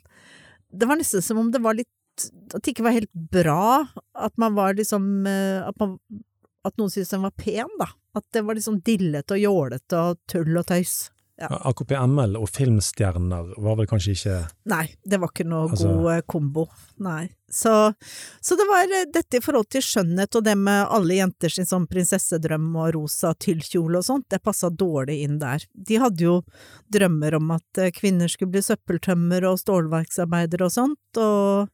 det 0.70 0.88
var 0.88 1.01
nesten 1.01 1.24
som 1.24 1.40
om 1.42 1.51
det 1.53 1.61
var 1.64 1.76
litt 1.76 1.90
At 2.54 2.62
det 2.62 2.72
ikke 2.72 2.86
var 2.86 2.96
helt 2.96 3.12
bra, 3.12 3.86
at 4.14 4.34
man 4.40 4.56
var 4.56 4.76
liksom 4.78 5.26
eh, 5.28 5.60
At, 5.66 5.76
man, 5.82 5.96
at 6.66 6.76
noen 6.78 6.92
syntes 6.92 7.12
den 7.14 7.26
var 7.26 7.34
pen, 7.36 7.70
da. 7.80 7.90
At 8.16 8.24
det 8.32 8.44
var 8.46 8.56
liksom 8.56 8.80
dillete 8.86 9.36
og 9.36 9.42
jålete 9.42 10.00
og 10.00 10.22
tull 10.30 10.56
og 10.56 10.66
tøys. 10.70 10.96
Ja. 11.37 11.51
AKP-ML 11.68 12.39
og 12.41 12.49
filmstjerner 12.49 13.51
var 13.61 13.74
vel 13.76 13.89
kanskje 13.91 14.14
ikke 14.16 14.37
Nei, 14.72 14.87
det 15.05 15.18
var 15.20 15.28
ikke 15.28 15.45
noe 15.45 15.66
Altså- 15.68 15.91
god 15.93 16.07
eh, 16.14 16.22
kombo. 16.24 16.62
Nei. 17.05 17.26
Så, 17.53 17.72
så 18.41 18.57
det 18.57 18.64
var 18.70 18.89
eh, 18.89 19.05
dette 19.12 19.37
i 19.37 19.43
forhold 19.45 19.68
til 19.68 19.84
skjønnhet 19.84 20.39
og 20.41 20.47
det 20.47 20.55
med 20.57 20.87
alle 20.97 21.18
jenter 21.18 21.53
sin 21.53 21.68
sånn 21.68 21.84
prinsessedrøm 21.91 22.70
og 22.80 22.95
rosa 22.97 23.34
tyllkjole 23.37 24.01
og 24.01 24.07
sånt, 24.09 24.26
det 24.32 24.41
passa 24.43 24.70
dårlig 24.72 25.18
inn 25.26 25.37
der. 25.43 25.66
De 25.76 25.99
hadde 26.01 26.24
jo 26.24 26.39
drømmer 26.89 27.37
om 27.37 27.53
at 27.59 27.82
eh, 27.84 27.93
kvinner 27.93 28.32
skulle 28.32 28.55
bli 28.57 28.64
søppeltømmer 28.64 29.45
og 29.51 29.61
stålverksarbeidere 29.61 30.70
og 30.70 30.72
sånt, 30.72 31.20
og 31.20 31.68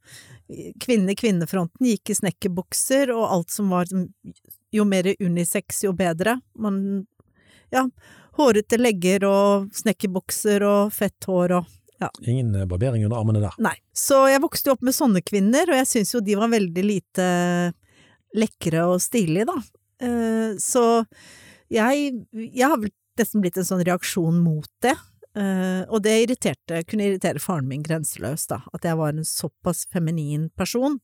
kvinne-kvinnefronten 0.82 1.86
gikk 1.86 2.10
i 2.12 2.16
snekkerbukser 2.18 3.12
og 3.14 3.28
alt 3.30 3.54
som 3.54 3.70
var 3.72 3.86
jo 4.72 4.84
mer 4.88 5.08
unisex, 5.20 5.84
jo 5.86 5.94
bedre. 5.96 6.40
Man, 6.58 7.06
ja, 7.72 7.86
hårete 8.38 8.78
legger 8.80 9.26
og 9.28 9.68
snekkerbukser 9.76 10.64
og 10.66 10.92
fett 10.96 11.28
hår 11.28 11.58
og 11.60 11.70
ingen 12.22 12.54
eh, 12.54 12.66
barbering 12.66 13.04
under 13.04 13.16
armene 13.16 13.42
der. 13.42 13.54
Nei. 13.62 13.76
Så 13.94 14.24
jeg 14.30 14.42
vokste 14.42 14.70
jo 14.70 14.76
opp 14.76 14.82
med 14.86 14.96
sånne 14.96 15.22
kvinner, 15.26 15.68
og 15.70 15.78
jeg 15.82 15.90
syns 15.90 16.14
jo 16.14 16.24
de 16.24 16.38
var 16.38 16.52
veldig 16.52 16.84
lite 16.86 17.28
lekre 18.38 18.86
og 18.88 18.98
stilige, 19.04 19.46
da. 19.50 19.58
Eh, 20.02 20.58
Så 20.58 20.84
jeg, 21.72 22.12
jeg 22.32 22.68
har 22.68 22.78
vel 22.80 22.92
nesten 23.20 23.44
blitt 23.44 23.58
en 23.60 23.68
sånn 23.68 23.84
reaksjon 23.84 24.40
mot 24.42 24.68
det. 24.84 24.96
Eh, 25.38 25.84
og 25.88 26.02
det 26.04 26.18
irriterte, 26.26 26.82
kunne 26.88 27.06
irritere 27.08 27.40
faren 27.40 27.68
min 27.68 27.84
grenseløst, 27.84 28.50
da. 28.52 28.62
At 28.72 28.88
jeg 28.88 28.98
var 29.00 29.12
en 29.14 29.28
såpass 29.28 29.86
feminin 29.92 30.50
person, 30.56 30.98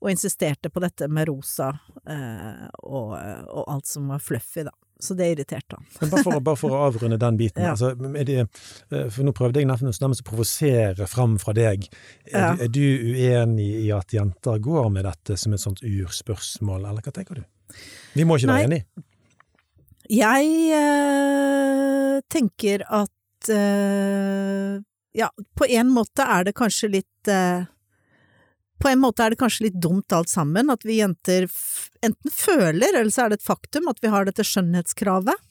og 0.00 0.10
insisterte 0.10 0.72
på 0.72 0.82
dette 0.82 1.10
med 1.12 1.28
rosa 1.28 1.74
og, 2.00 3.10
og 3.12 3.64
alt 3.68 3.86
som 3.86 4.08
var 4.08 4.22
fluffy, 4.24 4.64
da. 4.64 4.72
Så 5.00 5.14
det 5.16 5.30
irriterte 5.32 5.76
han. 5.78 5.84
Men 6.00 6.10
bare 6.12 6.22
for, 6.26 6.40
bare 6.44 6.56
for 6.60 6.70
å 6.76 6.80
avrunde 6.90 7.18
den 7.18 7.36
biten. 7.40 7.62
Ja. 7.64 7.70
altså, 7.72 7.94
det, 7.96 8.38
eh, 8.92 9.08
for 9.10 9.24
nå 9.24 9.32
prøvde 9.36 9.62
jeg 9.62 9.66
nærmest 9.70 10.02
å 10.22 10.26
provosere 10.28 11.06
fram 11.08 11.38
fra 11.40 11.54
deg. 11.56 11.86
Er, 12.26 12.38
Ja. 12.38 12.54
du- 12.54 12.64
er 12.64 12.68
du 12.68 13.14
uenig 13.14 13.70
i 13.86 13.90
at 13.96 14.12
jenter 14.12 14.58
går 14.60 14.90
med 14.92 15.04
dette 15.08 15.38
som 15.38 15.52
et 15.56 15.60
sånt 15.60 15.80
urspørsmål, 15.82 16.84
eller 16.88 17.00
hva 17.02 17.12
tenker 17.12 17.34
du? 17.40 17.44
Vi 18.14 18.24
må 18.24 18.36
ikke 18.36 18.46
Nei. 18.50 18.60
være 18.60 18.68
enige. 18.70 18.84
Jeg 20.10 20.46
øh, 20.74 22.20
tenker 22.28 22.82
at 22.90 23.50
øh, 23.50 24.80
Ja, 25.14 25.28
på 25.58 25.66
en 25.68 25.88
måte 25.90 26.22
er 26.22 26.44
det 26.46 26.54
kanskje 26.54 26.90
litt 26.92 27.28
eh, 27.30 27.64
På 28.80 28.88
en 28.88 29.02
måte 29.02 29.24
er 29.24 29.34
det 29.34 29.40
kanskje 29.42 29.66
litt 29.68 29.80
dumt 29.82 30.12
alt 30.16 30.30
sammen, 30.32 30.72
at 30.72 30.84
vi 30.88 31.00
jenter 31.00 31.46
enten 32.04 32.32
føler, 32.32 32.88
eller 32.88 33.10
så 33.12 33.26
er 33.26 33.32
det 33.32 33.40
et 33.40 33.48
faktum, 33.48 33.90
at 33.92 34.00
vi 34.00 34.12
har 34.12 34.24
dette 34.28 34.46
skjønnhetskravet. 34.46 35.48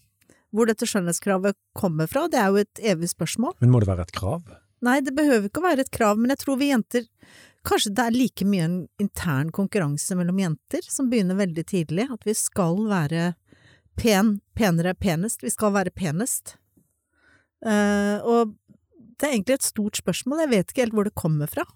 Hvor 0.50 0.66
dette 0.66 0.88
skjønnhetskravet 0.90 1.58
kommer 1.78 2.10
fra, 2.10 2.26
det 2.32 2.40
er 2.42 2.50
jo 2.50 2.64
et 2.64 2.82
evig 2.82 3.12
spørsmål. 3.12 3.54
Men 3.62 3.70
må 3.70 3.84
det 3.84 3.92
være 3.92 4.08
et 4.08 4.16
krav? 4.16 4.50
Nei, 4.86 4.98
det 5.06 5.14
behøver 5.14 5.50
ikke 5.50 5.62
å 5.62 5.68
være 5.68 5.86
et 5.86 5.94
krav, 5.94 6.18
men 6.18 6.34
jeg 6.34 6.42
tror 6.46 6.60
vi 6.62 6.74
jenter 6.74 7.08
Kanskje 7.68 7.92
det 7.92 8.04
er 8.08 8.16
like 8.16 8.46
mye 8.48 8.64
en 8.64 8.76
intern 9.04 9.50
konkurranse 9.52 10.16
mellom 10.16 10.38
jenter, 10.40 10.86
som 10.88 11.10
begynner 11.12 11.36
veldig 11.36 11.66
tidlig, 11.68 12.06
at 12.08 12.24
vi 12.24 12.32
skal 12.38 12.86
være 12.88 13.34
pen, 14.00 14.38
penere, 14.56 14.94
penest. 14.96 15.44
Vi 15.44 15.52
skal 15.52 15.74
være 15.76 15.92
penest. 15.92 16.56
Uh, 17.60 18.24
og 18.24 18.56
det 19.20 19.28
er 19.28 19.34
egentlig 19.36 19.58
et 19.60 19.68
stort 19.68 20.00
spørsmål, 20.00 20.46
jeg 20.46 20.52
vet 20.54 20.72
ikke 20.72 20.86
helt 20.86 20.96
hvor 20.96 21.10
det 21.10 21.20
kommer 21.20 21.52
fra. 21.52 21.68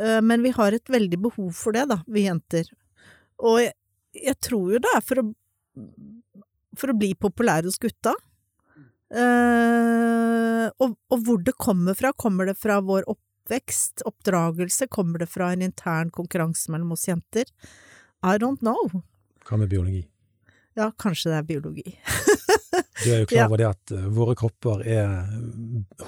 Eh, 0.00 0.20
men 0.22 0.42
vi 0.42 0.52
har 0.56 0.74
et 0.76 0.90
veldig 0.90 1.18
behov 1.28 1.50
for 1.56 1.76
det, 1.76 1.86
da, 1.90 2.00
vi 2.06 2.26
jenter. 2.26 2.68
Og 3.44 3.60
jeg, 3.62 3.74
jeg 4.18 4.38
tror 4.42 4.74
jo 4.74 4.82
det 4.82 4.92
er 4.94 5.04
for 5.04 5.22
å, 5.22 5.26
for 6.78 6.92
å 6.92 6.96
bli 6.98 7.12
populær 7.18 7.66
hos 7.66 7.78
gutta. 7.82 8.14
Uh, 9.14 10.66
og, 10.82 10.96
og 11.12 11.20
hvor 11.22 11.42
det 11.46 11.52
kommer 11.60 11.94
fra, 11.94 12.10
kommer 12.18 12.48
det 12.48 12.56
fra 12.58 12.80
vår 12.82 13.04
oppvekst, 13.12 14.02
oppdragelse, 14.08 14.88
kommer 14.90 15.22
det 15.22 15.28
fra 15.30 15.52
en 15.54 15.62
intern 15.62 16.10
konkurranse 16.14 16.72
mellom 16.72 16.96
oss 16.96 17.06
jenter? 17.06 17.46
I 18.24 18.38
don't 18.42 18.64
know. 18.64 19.02
Hva 19.46 19.60
med 19.60 19.70
biologi? 19.70 20.02
Ja, 20.74 20.88
kanskje 20.98 21.30
det 21.30 21.36
er 21.38 21.46
biologi. 21.46 21.92
Du 23.04 23.10
er 23.12 23.20
jo 23.22 23.28
klar 23.30 23.38
Ja. 23.44 23.46
over 23.46 23.60
det 23.60 23.68
at 23.68 23.94
eh, 23.94 24.06
våre 24.16 24.34
kropper 24.38 24.82
er 24.82 25.12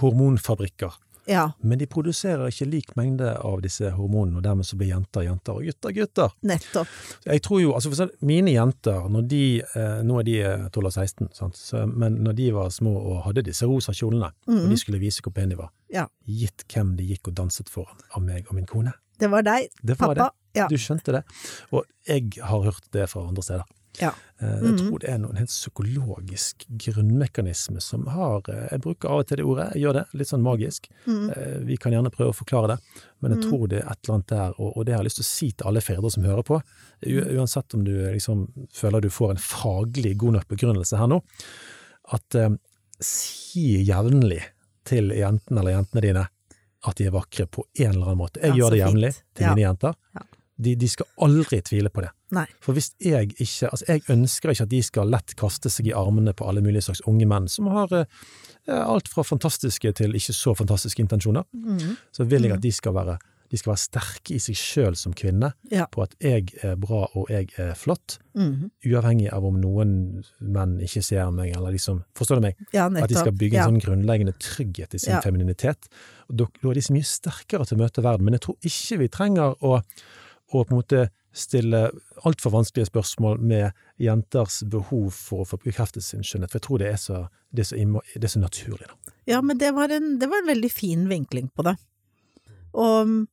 hormonfabrikker. 0.01 0.97
Ja, 1.28 1.50
Men 1.62 1.78
de 1.78 1.86
produserer 1.86 2.46
ikke 2.46 2.66
lik 2.70 2.92
mengde 2.96 3.32
av 3.44 3.60
disse 3.62 3.90
hormonene, 3.90 4.36
og 4.38 4.42
dermed 4.44 4.64
så 4.68 4.76
blir 4.78 4.92
jenter 4.92 5.24
jenter 5.26 5.52
og 5.58 5.64
gutter 5.64 5.92
gutter. 5.96 6.30
nettopp. 6.42 6.86
Jeg 7.26 7.42
tror 7.42 7.60
jo, 7.62 7.72
altså 7.74 7.90
for 7.94 8.10
Mine 8.22 8.52
jenter, 8.54 9.08
når 9.10 9.26
de, 9.28 9.40
eh, 9.62 10.02
nå 10.06 10.20
er 10.20 10.22
de 10.28 10.36
eh, 10.40 10.68
12 10.70 10.86
og 10.86 10.92
16, 10.92 11.28
sant? 11.34 11.56
Så, 11.56 11.86
men 11.86 12.20
når 12.22 12.32
de 12.36 12.50
var 12.54 12.68
små 12.70 12.94
og 12.96 13.24
hadde 13.24 13.42
disse 13.42 13.66
rosa 13.66 13.92
kjolene, 13.92 14.30
og 14.46 14.54
Mhm. 14.54 14.68
de 14.70 14.76
skulle 14.76 15.00
vise 15.00 15.20
hvor 15.22 15.32
pene 15.34 15.50
de 15.50 15.56
var, 15.56 15.70
Ja. 15.92 16.06
gitt 16.26 16.64
hvem 16.68 16.96
de 16.96 17.04
gikk 17.04 17.28
og 17.28 17.34
danset 17.34 17.68
foran 17.68 17.96
av 18.14 18.22
meg 18.22 18.46
og 18.48 18.54
min 18.54 18.66
kone. 18.66 18.92
Det 19.18 19.30
var 19.30 19.42
deg, 19.42 19.68
Det 19.84 19.98
var 19.98 20.14
pappa. 20.14 20.30
Ja. 20.54 20.68
Du 20.68 20.76
skjønte 20.76 21.12
det. 21.12 21.24
Og 21.72 21.84
jeg 22.06 22.32
har 22.42 22.62
hørt 22.62 22.90
det 22.92 23.08
fra 23.10 23.26
andre 23.26 23.42
steder. 23.42 23.64
Ja. 24.01 24.12
Eh, 24.40 24.61
Jeg 24.66 24.78
tror 24.78 24.99
det 25.01 25.09
er 25.09 25.18
noen 25.18 25.36
helt 25.40 25.49
psykologisk 25.49 26.66
grunnmekanisme 26.68 27.80
som 27.80 28.07
har 28.12 28.42
eh, 28.53 28.66
Jeg 28.72 28.82
bruker 28.84 29.09
av 29.09 29.22
og 29.22 29.26
til 29.30 29.36
det 29.40 29.44
ordet, 29.49 29.68
jeg 29.74 29.82
gjør 29.86 29.94
det, 30.01 30.05
litt 30.20 30.28
sånn 30.28 30.42
magisk. 30.44 30.88
Mm. 31.07 31.30
Vi 31.66 31.76
kan 31.80 31.92
gjerne 31.97 32.11
prøve 32.12 32.34
å 32.34 32.36
forklare 32.36 32.74
det, 32.74 32.78
men 33.24 33.32
jeg 33.36 33.47
tror 33.49 33.66
det 33.72 33.80
er 33.80 33.90
et 33.90 33.99
eller 34.05 34.14
annet 34.18 34.28
der, 34.34 34.55
og, 34.61 34.76
det 34.76 34.86
det 34.86 34.94
har 34.94 35.03
jeg 35.03 35.09
lyst 35.09 35.20
til 35.22 35.26
å 35.26 35.30
si 35.32 35.51
til 35.53 35.66
alle 35.70 35.80
fedre 35.80 36.11
som 36.12 36.22
hører 36.28 36.42
på, 36.47 36.61
uansett 37.07 37.74
om 37.74 37.84
du 37.84 37.92
liksom 38.12 38.47
føler 38.74 39.01
du 39.01 39.11
får 39.11 39.30
en 39.36 39.42
faglig 39.42 40.16
god 40.20 40.32
nok 40.40 40.49
begrunnelse 40.49 40.97
her 41.01 41.09
nå, 41.11 41.22
at 42.12 42.34
eh, 42.34 42.51
si 43.01 43.82
jevnlig 43.88 44.42
til 44.86 45.11
jentene 45.16 45.61
eller 45.61 45.78
jentene 45.80 46.05
dine 46.05 46.26
at 46.86 46.97
de 47.01 47.09
er 47.09 47.11
vakre 47.16 47.49
på 47.51 47.64
en 47.82 47.90
eller 47.97 48.07
annen 48.12 48.20
måte. 48.20 48.38
Jeg 48.40 48.53
Ja, 48.53 48.57
gjør 48.61 48.70
det 48.70 48.78
jevnlig 48.78 49.12
til 49.34 49.42
Ja. 49.47 49.55
mine 49.55 49.64
jenter. 49.66 49.94
Ja. 50.14 50.22
De, 50.57 50.72
de 50.74 50.88
skal 50.88 51.04
aldri 51.20 51.59
tvile 51.61 51.90
på 51.92 52.00
det. 52.00 52.11
Nei. 52.32 52.46
For 52.64 52.72
hvis 52.72 52.94
jeg 53.04 53.34
ikke 53.36 53.68
Altså, 53.68 53.84
jeg 53.90 54.02
ønsker 54.11 54.50
ikke 54.54 54.64
at 54.64 54.72
de 54.72 54.82
skal 54.82 55.11
lett 55.12 55.34
kaste 55.36 55.68
seg 55.70 55.90
i 55.90 55.94
armene 55.94 56.32
på 56.32 56.46
alle 56.48 56.62
mulige 56.64 56.86
slags 56.88 57.02
unge 57.07 57.28
menn 57.28 57.46
som 57.52 57.68
har 57.70 57.92
eh, 57.92 58.07
alt 58.72 59.09
fra 59.12 59.22
fantastiske 59.22 59.92
til 60.00 60.16
ikke 60.16 60.32
så 60.34 60.54
fantastiske 60.57 61.04
intensjoner. 61.04 61.44
Mm. 61.52 61.96
Så 62.16 62.24
vil 62.24 62.48
jeg 62.48 62.57
at 62.57 62.64
de 62.64 62.72
skal 62.72 62.96
være, 62.96 63.18
de 63.52 63.61
skal 63.61 63.74
være 63.74 63.82
sterke 63.84 64.34
i 64.34 64.40
seg 64.42 64.57
sjøl 64.59 64.96
som 64.98 65.12
kvinne, 65.14 65.52
Ja. 65.70 65.86
på 65.92 66.02
at 66.02 66.16
jeg 66.24 66.48
er 66.64 66.74
bra 66.80 67.04
og 67.14 67.28
jeg 67.30 67.52
er 67.62 67.74
flott, 67.78 68.16
mm. 68.34 68.72
uavhengig 68.88 69.28
av 69.36 69.44
om 69.46 69.61
noen 69.62 69.94
menn 70.40 70.76
ikke 70.82 71.04
ser 71.04 71.30
meg, 71.36 71.52
eller 71.54 71.76
liksom 71.76 72.02
Forstår 72.18 72.40
du 72.40 72.48
meg? 72.48 72.57
Ja. 72.74 72.88
At 72.88 73.12
de 73.12 73.20
skal 73.20 73.36
bygge 73.36 73.61
ja. 73.61 73.68
en 73.68 73.76
sånn 73.76 73.84
grunnleggende 73.84 74.34
trygghet 74.40 74.96
i 74.96 75.04
sin 75.04 75.14
Ja. 75.14 75.20
femininitet. 75.22 75.86
Da 76.32 76.48
er 76.48 76.74
de 76.74 76.82
så 76.88 76.96
mye 76.96 77.07
sterkere 77.07 77.68
til 77.68 77.76
å 77.78 77.84
møte 77.84 78.02
verden. 78.02 78.24
Men 78.24 78.34
jeg 78.40 78.48
tror 78.48 78.57
ikke 78.64 78.98
vi 79.04 79.09
trenger 79.20 79.54
å, 79.62 79.82
å 80.61 80.66
på 80.66 80.74
en 80.74 80.80
måte 80.80 81.07
stille 81.36 81.82
altfor 82.24 82.54
vanskelige 82.54 82.88
spørsmål 82.88 83.40
med 83.44 83.76
jenters 84.00 84.62
behov 84.72 85.11
for 85.12 85.44
å 85.44 85.48
få 85.50 85.61
bekreftet 85.64 86.04
sin 86.04 86.24
skjønnhet, 86.24 86.52
for 86.52 86.61
jeg 86.61 86.66
tror 86.66 86.82
det 86.82 86.90
er 86.92 87.00
så, 87.00 87.22
det 87.52 87.66
er 87.66 87.70
så, 87.70 88.02
det 88.14 88.24
er 88.24 88.32
så 88.32 88.42
naturlig. 88.42 88.88
Da. 88.88 89.16
Ja, 89.36 89.42
men 89.44 89.61
det 89.61 89.72
var, 89.76 89.92
en, 89.92 90.16
det 90.20 90.30
var 90.32 90.42
en 90.42 90.52
veldig 90.54 90.72
fin 90.72 91.09
vinkling 91.11 91.50
på 91.52 91.66
det. 91.66 91.76
Og 92.76 93.26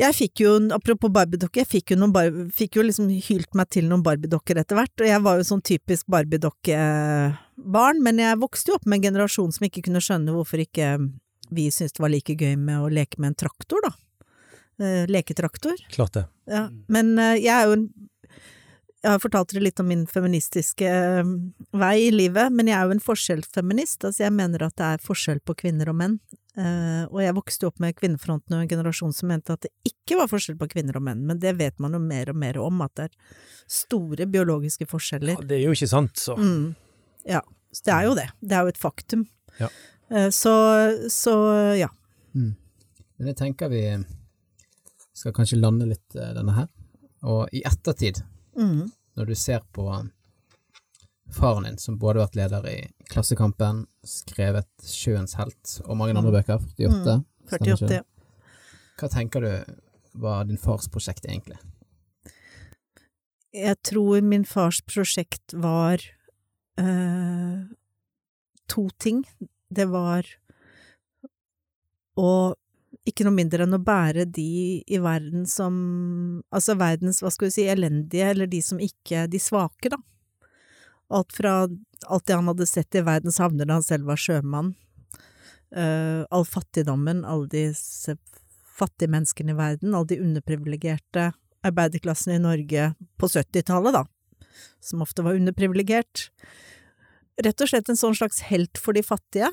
jeg 0.00 0.16
fikk 0.16 0.40
jo, 0.44 0.52
apropos 0.72 1.12
Barbie-dokker, 1.12 1.60
jeg 1.60 1.68
fikk 1.68 1.92
jo, 1.92 1.98
noen 2.00 2.48
fikk 2.56 2.78
jo 2.78 2.84
liksom 2.86 3.10
hylt 3.26 3.56
meg 3.58 3.68
til 3.74 3.88
noen 3.88 4.04
Barbie-dokker 4.04 4.62
etter 4.62 4.78
hvert, 4.78 4.94
og 4.96 5.08
jeg 5.10 5.24
var 5.26 5.40
jo 5.40 5.48
sånn 5.48 5.64
typisk 5.66 6.08
Barbie-dokkebarn, 6.12 8.00
men 8.04 8.22
jeg 8.22 8.40
vokste 8.40 8.72
jo 8.72 8.78
opp 8.78 8.86
med 8.88 9.00
en 9.00 9.10
generasjon 9.10 9.52
som 9.56 9.66
ikke 9.68 9.84
kunne 9.88 10.00
skjønne 10.04 10.32
hvorfor 10.36 10.62
ikke 10.64 10.94
vi 11.50 11.66
syntes 11.74 11.96
det 11.96 12.04
var 12.04 12.12
like 12.14 12.36
gøy 12.38 12.54
med 12.56 12.80
å 12.80 12.88
leke 12.92 13.20
med 13.20 13.34
en 13.34 13.40
traktor, 13.44 13.84
da. 13.84 13.92
Eh, 14.80 15.06
leketraktor. 15.06 15.76
Klart 15.90 16.12
det. 16.12 16.24
Ja, 16.48 16.70
men 16.88 17.18
uh, 17.18 17.36
jeg 17.36 17.52
er 17.52 17.68
jo 17.68 17.76
en 17.76 17.90
Jeg 19.00 19.14
har 19.14 19.20
fortalt 19.22 19.52
dere 19.52 19.62
litt 19.64 19.80
om 19.80 19.86
min 19.88 20.02
feministiske 20.04 20.84
eh, 20.84 21.28
vei 21.72 21.94
i 22.04 22.10
livet, 22.12 22.52
men 22.52 22.68
jeg 22.68 22.76
er 22.76 22.84
jo 22.84 22.92
en 22.92 23.00
forskjellsfeminist. 23.00 24.04
Altså 24.04 24.26
jeg 24.26 24.34
mener 24.36 24.66
at 24.66 24.74
det 24.76 24.88
er 24.90 25.00
forskjell 25.00 25.40
på 25.40 25.54
kvinner 25.62 25.88
og 25.88 25.96
menn. 25.96 26.18
Eh, 26.60 27.06
og 27.06 27.22
jeg 27.22 27.36
vokste 27.38 27.70
opp 27.70 27.80
med 27.80 27.96
Kvinnefronten 27.96 28.58
og 28.58 28.60
en 28.60 28.68
generasjon 28.68 29.16
som 29.16 29.32
mente 29.32 29.56
at 29.56 29.64
det 29.64 29.72
ikke 29.88 30.18
var 30.20 30.28
forskjell 30.28 30.58
på 30.60 30.68
kvinner 30.74 31.00
og 31.00 31.06
menn, 31.06 31.24
men 31.24 31.40
det 31.40 31.54
vet 31.56 31.80
man 31.80 31.96
jo 31.96 32.02
mer 32.04 32.28
og 32.28 32.36
mer 32.44 32.60
om, 32.60 32.84
at 32.84 32.92
det 33.00 33.08
er 33.08 33.40
store 33.72 34.28
biologiske 34.28 34.84
forskjeller. 34.92 35.38
Ja, 35.38 35.48
det 35.48 35.56
er 35.56 35.64
jo 35.70 35.78
ikke 35.78 35.92
sant, 35.94 36.20
så. 36.20 36.36
Mm. 36.36 36.74
Ja, 37.24 37.40
så 37.72 37.88
det 37.88 37.96
er 37.96 38.08
jo 38.10 38.14
det. 38.20 38.28
Det 38.44 38.58
er 38.58 38.68
jo 38.68 38.74
et 38.74 38.84
faktum. 38.84 39.26
Ja. 39.62 39.72
Eh, 40.12 40.28
så, 40.28 40.54
så 41.08 41.36
ja. 41.80 41.88
Men 42.36 43.32
jeg 43.32 43.40
tenker 43.40 43.72
vi 43.72 43.86
skal 45.20 45.34
kanskje 45.36 45.58
lande 45.60 45.86
litt 45.90 46.16
eh, 46.16 46.32
denne 46.36 46.54
her. 46.56 46.68
Og 47.28 47.48
i 47.52 47.62
ettertid, 47.68 48.22
Mm. 48.56 48.90
når 49.16 49.26
du 49.28 49.34
ser 49.38 49.60
på 49.72 49.84
faren 51.30 51.64
din, 51.68 51.76
som 51.78 51.98
både 52.00 52.18
har 52.18 52.26
vært 52.28 52.38
leder 52.40 52.66
i 52.66 52.78
Klassekampen, 53.10 53.84
skrevet 54.04 54.66
Sjøens 54.82 55.36
helt 55.38 55.76
og 55.86 55.96
mange 56.00 56.16
andre 56.18 56.32
bøker, 56.40 56.58
48, 56.76 57.18
Mm. 57.20 57.24
48, 57.50 57.92
ja. 58.00 58.02
Hva 58.98 59.08
tenker 59.12 59.40
du 59.40 59.74
var 60.20 60.44
din 60.44 60.58
fars 60.58 60.88
prosjekt 60.88 61.24
egentlig? 61.28 61.58
Jeg 63.54 63.76
tror 63.82 64.20
min 64.22 64.44
fars 64.44 64.80
prosjekt 64.86 65.54
var 65.54 65.98
øh, 66.78 67.64
to 68.68 68.88
ting. 68.98 69.24
Det 69.72 69.86
var 69.90 70.26
å 72.18 72.54
ikke 73.08 73.24
noe 73.24 73.34
mindre 73.34 73.64
enn 73.64 73.76
å 73.76 73.80
bære 73.82 74.26
de 74.28 74.82
i 74.84 74.98
verden 75.00 75.46
som 75.48 75.74
Altså 76.52 76.76
verdens, 76.78 77.22
hva 77.22 77.32
skal 77.32 77.48
vi 77.48 77.54
si, 77.54 77.66
elendige, 77.70 78.28
eller 78.34 78.50
de 78.50 78.60
som 78.64 78.80
ikke 78.82 79.26
De 79.32 79.40
svake, 79.40 79.92
da. 79.92 79.98
Alt 81.10 81.34
fra 81.34 81.54
alt 82.08 82.26
det 82.28 82.36
han 82.36 82.48
hadde 82.48 82.68
sett 82.68 82.96
i 82.96 83.02
verdens 83.04 83.40
havner 83.42 83.68
da 83.68 83.80
han 83.80 83.84
selv 83.84 84.06
var 84.08 84.20
sjømann, 84.20 84.70
uh, 85.76 86.22
all 86.32 86.46
fattigdommen, 86.48 87.24
alle 87.28 87.48
de 87.52 87.64
fattige 88.80 89.10
menneskene 89.12 89.52
i 89.52 89.58
verden, 89.58 89.92
alle 89.94 90.12
de 90.14 90.20
underprivilegerte, 90.22 91.26
arbeiderklassen 91.66 92.36
i 92.36 92.40
Norge 92.40 92.92
på 93.20 93.28
70-tallet, 93.28 93.98
da, 93.98 94.54
som 94.80 95.04
ofte 95.04 95.24
var 95.26 95.36
underprivilegert. 95.36 96.28
Rett 97.44 97.60
og 97.60 97.72
slett 97.72 97.90
en 97.92 98.00
sånn 98.00 98.16
slags 98.16 98.40
helt 98.48 98.80
for 98.80 98.96
de 98.96 99.04
fattige, 99.04 99.50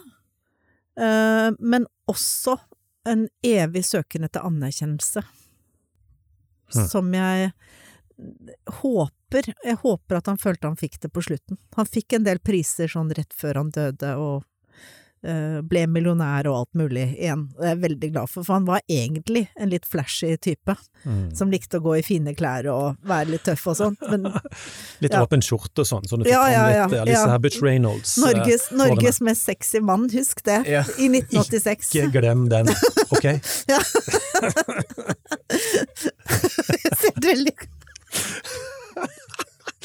eh, 0.99 1.49
men 1.59 1.87
også 2.07 2.55
en 3.07 3.27
evig 3.45 3.85
søken 3.87 4.27
etter 4.27 4.45
anerkjennelse. 4.47 5.23
Hm. 6.73 6.87
Som 6.91 7.13
jeg 7.15 7.51
håper 8.81 9.53
Jeg 9.63 9.75
håper 9.83 10.17
at 10.17 10.27
han 10.27 10.39
følte 10.41 10.69
han 10.71 10.79
fikk 10.79 10.95
det 11.03 11.09
på 11.13 11.21
slutten. 11.21 11.59
Han 11.75 11.85
fikk 11.85 12.15
en 12.17 12.25
del 12.25 12.39
priser 12.39 12.89
sånn 12.89 13.11
rett 13.13 13.35
før 13.35 13.59
han 13.61 13.69
døde, 13.75 14.13
og 14.15 14.45
ble 15.21 15.87
millionær 15.87 16.45
og 16.47 16.55
alt 16.59 16.73
mulig 16.77 17.07
igjen. 17.17 17.47
Jeg 17.59 17.71
er 17.71 17.79
veldig 17.81 18.09
glad 18.13 18.29
for, 18.29 18.43
for 18.45 18.53
han 18.53 18.65
var 18.67 18.81
egentlig 18.87 19.47
en 19.57 19.69
litt 19.73 19.85
flashy 19.85 20.35
type 20.37 20.75
Mm. 21.05 21.29
som 21.37 21.51
likte 21.51 21.77
å 21.77 21.81
gå 21.85 21.91
i 21.99 22.01
fine 22.01 22.33
klær 22.35 22.65
og 22.73 22.95
være 23.07 23.29
litt 23.29 23.43
tøff 23.45 23.67
og 23.69 23.75
sånt. 23.77 24.01
Men 24.09 24.23
Litt 25.03 25.13
Ja. 25.13 25.21
åpen 25.23 25.39
skjorte 25.45 25.79
og 25.83 25.87
sånn, 25.87 26.03
så 26.09 26.17
du 26.17 26.23
fikk 26.25 26.33
Ja, 26.33 26.47
ja, 26.49 26.63
ja, 26.73 26.87
litt 26.89 26.99
Alice 27.03 27.21
ja. 27.21 27.27
Habitch 27.31 27.61
Reynolds. 27.61 28.17
eh, 28.17 28.23
Norges, 28.25 28.65
eh, 28.71 28.77
Norges 28.81 29.21
mest 29.21 29.45
sexy 29.45 29.79
mann, 29.79 30.09
husk 30.09 30.41
det, 30.43 30.65
Ja. 30.67 30.81
i 30.97 31.07
1986. 31.07 31.93
Ikke 31.95 32.11
glem 32.17 32.49
den, 32.49 32.67
ok? 33.13 33.23
Ja. 33.69 33.79
Ser 35.57 36.97
ser 36.97 37.21
veldig 37.23 37.53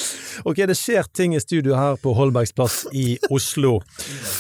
Ok, 0.49 0.57
det 0.67 0.75
skjer 0.79 1.07
ting 1.15 1.35
i 1.37 1.41
studio 1.43 1.75
her 1.77 1.99
på 2.01 2.15
Holbergs 2.17 2.55
plass 2.57 2.87
i 2.97 3.19
Oslo. 3.31 3.75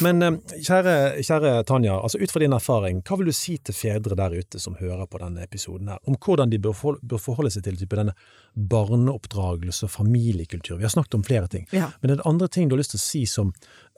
Men 0.03 0.23
eh, 0.25 0.39
kjære, 0.65 0.95
kjære 1.23 1.51
Tanja, 1.69 1.99
altså 2.01 2.19
ut 2.23 2.33
fra 2.33 2.41
din 2.43 2.55
erfaring, 2.57 3.03
hva 3.07 3.19
vil 3.21 3.29
du 3.29 3.35
si 3.37 3.59
til 3.61 3.77
fedre 3.77 4.17
der 4.19 4.33
ute 4.41 4.59
som 4.63 4.75
hører 4.81 5.05
på 5.07 5.21
denne 5.23 5.45
episoden 5.45 5.93
her, 5.93 6.01
om 6.09 6.17
hvordan 6.17 6.51
de 6.51 6.59
bør, 6.65 6.75
forholde 7.21 7.53
seg 7.55 7.67
til 7.69 7.77
type 7.83 7.99
denne 8.01 8.15
barneoppdragelse 8.57 9.87
og 9.87 9.93
familiekultur? 9.95 10.79
Vi 10.81 10.87
har 10.89 10.95
snakket 10.95 11.15
om 11.21 11.25
flere 11.29 11.49
ting, 11.53 11.67
Ja. 11.73 11.91
men 12.01 12.11
er 12.11 12.17
det 12.17 12.27
andre 12.27 12.49
ting 12.49 12.69
du 12.69 12.75
har 12.75 12.81
lyst 12.83 12.97
til 12.97 13.03
å 13.03 13.07
si 13.07 13.25
som, 13.27 13.53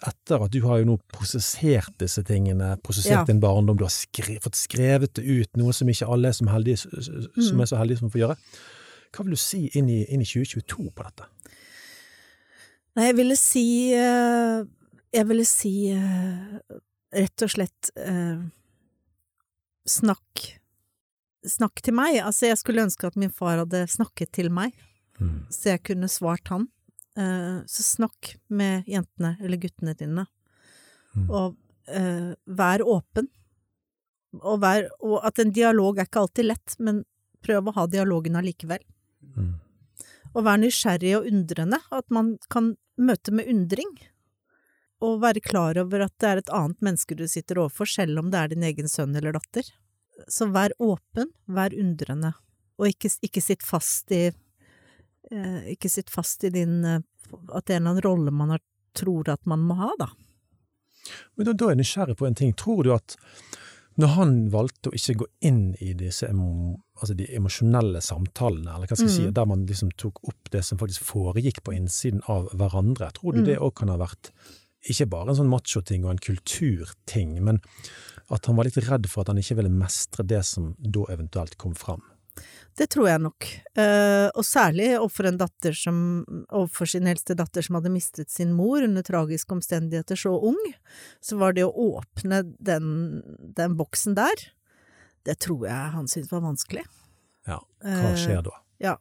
etter 0.07 0.45
at 0.45 0.51
du 0.53 0.61
har 0.67 0.79
jo 0.83 0.91
nå 0.91 0.99
prosessert 1.15 1.95
disse 1.99 2.23
tingene, 2.27 2.77
prosessert 2.83 3.23
Ja. 3.23 3.25
din 3.25 3.41
barndom, 3.41 3.77
du 3.79 3.85
har 3.85 3.91
skrevet, 3.95 4.43
fått 4.43 4.57
skrevet 4.59 5.15
det 5.15 5.25
ut, 5.25 5.57
noe 5.57 5.73
som 5.73 5.89
ikke 5.89 6.09
alle 6.11 6.29
er, 6.29 6.33
som 6.33 6.49
heldige, 6.49 6.79
som 6.79 7.61
er 7.61 7.67
så 7.67 7.77
heldige 7.79 7.99
som 7.99 8.11
får 8.11 8.21
gjøre. 8.21 8.37
Hva 9.15 9.25
vil 9.25 9.31
du 9.31 9.37
si 9.39 9.71
inn 9.75 9.89
i, 9.89 10.05
inn 10.11 10.21
i 10.21 10.25
2022 10.27 10.91
på 10.91 11.03
dette? 11.07 11.25
Nei, 12.95 13.09
jeg 13.11 13.17
ville 13.19 13.37
si 13.39 13.65
eh, 13.97 14.65
Jeg 15.15 15.27
ville 15.31 15.45
si 15.49 15.73
eh, 15.95 16.59
rett 17.15 17.45
og 17.47 17.51
slett 17.55 17.91
eh, 17.99 18.43
snakk 19.89 20.45
Snakk 21.45 21.83
til 21.85 21.93
meg. 21.93 22.17
Altså, 22.25 22.47
jeg 22.49 22.57
skulle 22.57 22.87
ønske 22.87 23.05
at 23.11 23.19
min 23.21 23.29
far 23.35 23.59
hadde 23.61 23.83
snakket 23.93 24.31
til 24.33 24.49
meg, 24.55 24.73
Mm. 25.21 25.45
så 25.53 25.75
jeg 25.75 25.83
kunne 25.87 26.09
svart 26.11 26.49
han. 26.49 26.65
Så 27.71 27.85
snakk 27.85 28.31
med 28.49 28.89
jentene 28.91 29.35
eller 29.45 29.61
guttene 29.61 29.93
dine, 29.95 30.25
Mm. 31.15 31.29
og 31.29 31.59
vær 32.49 32.81
åpen. 32.81 33.29
Og, 34.41 34.57
vær, 34.65 34.89
og 35.05 35.21
at 35.23 35.39
en 35.39 35.53
dialog 35.53 35.99
er 36.01 36.09
ikke 36.09 36.23
alltid 36.25 36.49
lett, 36.49 36.75
men 36.81 37.05
prøv 37.45 37.69
å 37.69 37.75
ha 37.77 37.85
dialogen 37.87 38.41
allikevel. 38.41 38.81
Mm. 39.37 39.53
Og 40.35 40.45
vær 40.49 40.57
nysgjerrig 40.65 41.13
og 41.21 41.29
undrende, 41.31 41.79
at 41.93 42.09
man 42.11 42.39
kan 42.49 42.77
møte 42.97 43.35
med 43.35 43.49
undring. 43.51 43.93
Og 45.05 45.21
være 45.23 45.43
klar 45.45 45.79
over 45.81 46.07
at 46.07 46.15
det 46.23 46.29
er 46.29 46.41
et 46.41 46.53
annet 46.55 46.85
menneske 46.85 47.17
du 47.19 47.27
sitter 47.29 47.61
overfor, 47.65 47.89
selv 47.91 48.21
om 48.23 48.31
det 48.33 48.41
er 48.41 48.53
din 48.55 48.67
egen 48.67 48.89
sønn 48.91 49.17
eller 49.17 49.37
datter. 49.37 49.69
Så 50.31 50.49
vær 50.55 50.73
åpen, 50.83 51.33
vær 51.51 51.75
undrende, 51.75 52.33
og 52.79 52.91
ikke, 52.91 53.11
ikke 53.27 53.43
sitt 53.43 53.65
fast 53.67 54.13
i 54.15 54.29
eh, 54.29 55.61
Ikke 55.73 55.91
sitt 55.91 56.11
fast 56.11 56.43
i 56.47 56.51
din 56.55 56.85
eh, 56.87 57.03
At 57.55 57.67
det 57.67 57.77
er 57.77 57.81
en 57.81 57.87
eller 57.87 57.91
annen 57.91 58.07
rolle 58.07 58.35
man 58.35 58.55
har, 58.55 58.63
tror 58.95 59.31
at 59.31 59.47
man 59.47 59.63
må 59.67 59.77
ha, 59.79 59.91
da. 59.99 60.09
Men 61.35 61.49
da, 61.49 61.53
da 61.53 61.67
er 61.67 61.75
jeg 61.75 61.83
nysgjerrig 61.83 62.17
på 62.19 62.27
en 62.29 62.39
ting. 62.39 62.53
Tror 62.57 62.83
du 62.87 62.93
at 62.95 63.17
når 64.01 64.09
han 64.17 64.33
valgte 64.51 64.91
å 64.91 64.95
ikke 64.97 65.15
gå 65.23 65.27
inn 65.47 65.75
i 65.81 65.93
disse 65.95 66.27
altså 66.27 67.15
de 67.15 67.27
emosjonelle 67.37 68.01
samtalene, 68.03 68.75
eller 68.75 68.87
hva 68.91 68.97
skal 68.97 69.09
jeg 69.09 69.17
si, 69.17 69.27
Mm. 69.29 69.35
der 69.35 69.47
man 69.47 69.67
liksom 69.67 69.91
tok 69.97 70.19
opp 70.29 70.51
det 70.51 70.65
som 70.65 70.79
faktisk 70.79 71.03
foregikk 71.03 71.63
på 71.63 71.75
innsiden 71.75 72.21
av 72.29 72.49
hverandre, 72.55 73.13
tror 73.13 73.35
du 73.35 73.41
Mm. 73.41 73.45
det 73.47 73.59
òg 73.59 73.75
kan 73.75 73.89
ha 73.89 73.97
vært 73.97 74.31
ikke 74.89 75.09
bare 75.09 75.31
en 75.31 75.37
sånn 75.37 75.49
macho-ting 75.49 76.05
og 76.05 76.11
en 76.11 76.19
kulturting, 76.19 77.41
men 77.43 77.61
at 78.31 78.47
han 78.47 78.57
var 78.57 78.65
litt 78.65 78.77
redd 78.77 79.07
for 79.09 79.21
at 79.23 79.29
han 79.29 79.37
ikke 79.39 79.57
ville 79.57 79.71
mestre 79.71 80.27
det 80.27 80.45
som 80.45 80.75
da 80.81 81.05
eventuelt 81.11 81.57
kom 81.57 81.75
fram? 81.75 82.03
Det 82.77 82.89
tror 82.91 83.07
jeg 83.07 83.21
nok. 83.23 83.47
Eh, 83.79 84.29
og 84.35 84.43
særlig 84.43 84.89
overfor 84.99 85.29
en 85.29 85.39
datter 85.39 85.77
som 85.79 85.97
Overfor 86.51 86.89
sin 86.91 87.07
eldste 87.07 87.37
datter 87.39 87.63
som 87.63 87.77
hadde 87.79 87.93
mistet 87.95 88.31
sin 88.35 88.51
mor 88.57 88.83
under 88.83 89.03
tragiske 89.07 89.55
omstendigheter 89.55 90.19
så 90.19 90.33
ung, 90.51 90.59
så 91.23 91.39
var 91.39 91.55
det 91.55 91.63
å 91.67 91.71
åpne 91.71 92.43
den, 92.59 93.23
den 93.55 93.77
boksen 93.79 94.17
der, 94.19 94.43
det 95.25 95.39
tror 95.41 95.67
jeg 95.69 95.93
han 95.95 96.09
syntes 96.11 96.33
var 96.35 96.43
vanskelig. 96.45 96.83
Ja, 97.47 97.61
hva 97.85 98.11
Eh, 98.11 98.19
skjer 98.19 98.43
da? 98.45 98.57
Ja. 98.83 98.97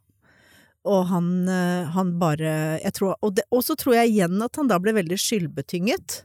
Og 0.85 1.05
han, 1.09 1.47
eh, 1.49 1.85
han 1.95 2.13
bare 2.19 2.79
jeg 2.83 2.93
tror, 2.93 3.15
Og 3.21 3.35
det- 3.35 3.45
og 3.51 3.63
så 3.63 3.75
tror 3.75 3.95
jeg 3.95 4.11
igjen 4.13 4.41
at 4.43 4.55
han 4.55 4.67
da 4.67 4.77
ble 4.79 4.93
veldig 4.93 5.17
skyldbetynget 5.17 6.23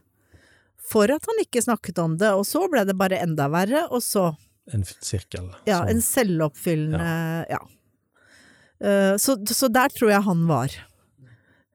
for 0.77 1.03
at 1.11 1.25
han 1.25 1.41
ikke 1.43 1.61
snakket 1.63 1.97
om 2.03 2.17
det, 2.17 2.29
og 2.33 2.45
så 2.45 2.69
ble 2.69 2.83
det 2.85 2.97
bare 2.97 3.19
enda 3.21 3.47
verre, 3.49 3.87
og 3.91 4.01
så 4.01 4.35
En 4.73 4.83
sirkel? 4.85 5.49
Ja, 5.67 5.79
som- 5.81 5.89
en 5.95 6.01
selvoppfyllende 6.01 7.45
Ja. 7.49 7.59
Eh, 8.81 9.15
så, 9.19 9.35
så 9.45 9.67
der 9.71 9.89
tror 9.91 10.09
jeg 10.13 10.23
han 10.23 10.45
var. 10.47 10.69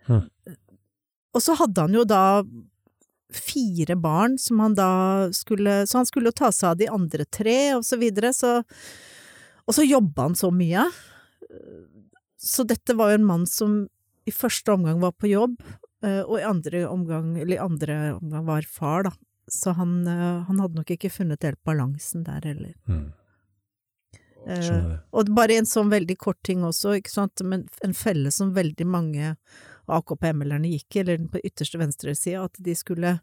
Hm. 0.06 0.22
Og 1.34 1.42
så 1.42 1.56
hadde 1.58 1.80
han 1.84 1.92
jo 1.96 2.04
da 2.04 2.42
fire 3.34 3.96
barn 3.98 4.38
som 4.38 4.60
han 4.62 4.74
da 4.78 5.28
skulle 5.34 5.82
Så 5.88 5.98
han 5.98 6.06
skulle 6.06 6.30
jo 6.30 6.36
ta 6.38 6.50
seg 6.54 6.68
av 6.70 6.76
de 6.78 6.86
andre 6.92 7.24
tre, 7.26 7.56
og 7.74 7.82
så 7.84 7.98
videre, 7.98 8.30
så 8.32 8.62
Og 9.66 9.74
så 9.74 9.82
jobba 9.88 10.28
han 10.28 10.34
så 10.38 10.50
mye. 10.52 10.84
Så 12.38 12.66
dette 12.68 12.94
var 12.96 13.10
jo 13.10 13.18
en 13.20 13.24
mann 13.26 13.46
som 13.48 13.86
i 14.28 14.32
første 14.32 14.72
omgang 14.72 15.00
var 15.00 15.12
på 15.12 15.28
jobb, 15.30 15.56
eh, 16.04 16.20
og 16.22 16.38
i 16.38 16.44
andre 16.44 16.82
omgang, 16.88 17.34
eller 17.40 17.56
i 17.56 17.64
andre 17.64 17.96
omgang 18.18 18.44
var 18.46 18.62
far, 18.68 19.02
da. 19.04 19.10
Så 19.50 19.74
han, 19.76 20.06
eh, 20.08 20.42
han 20.48 20.60
hadde 20.60 20.80
nok 20.80 20.90
ikke 20.94 21.12
funnet 21.12 21.44
helt 21.44 21.60
balansen 21.66 22.24
der 22.24 22.44
heller. 22.44 22.74
Mm. 22.88 23.12
Eh, 24.46 24.60
det. 24.60 24.98
og 25.12 25.30
bare 25.36 25.56
en 25.56 25.68
sånn 25.68 25.92
veldig 25.92 26.16
kort 26.20 26.40
ting 26.44 26.64
også, 26.66 26.98
ikke 26.98 27.12
sant, 27.12 27.40
men 27.44 27.66
en 27.84 27.94
felle 27.96 28.32
som 28.34 28.52
veldig 28.56 28.86
mange 28.88 29.34
AKP-melderne 29.88 30.68
gikk 30.68 30.96
i, 30.96 31.00
eller 31.00 31.20
den 31.20 31.30
på 31.32 31.40
ytterste 31.44 31.80
venstre 31.80 32.14
side, 32.16 32.42
at 32.44 32.60
de 32.60 32.74
skulle 32.76 33.18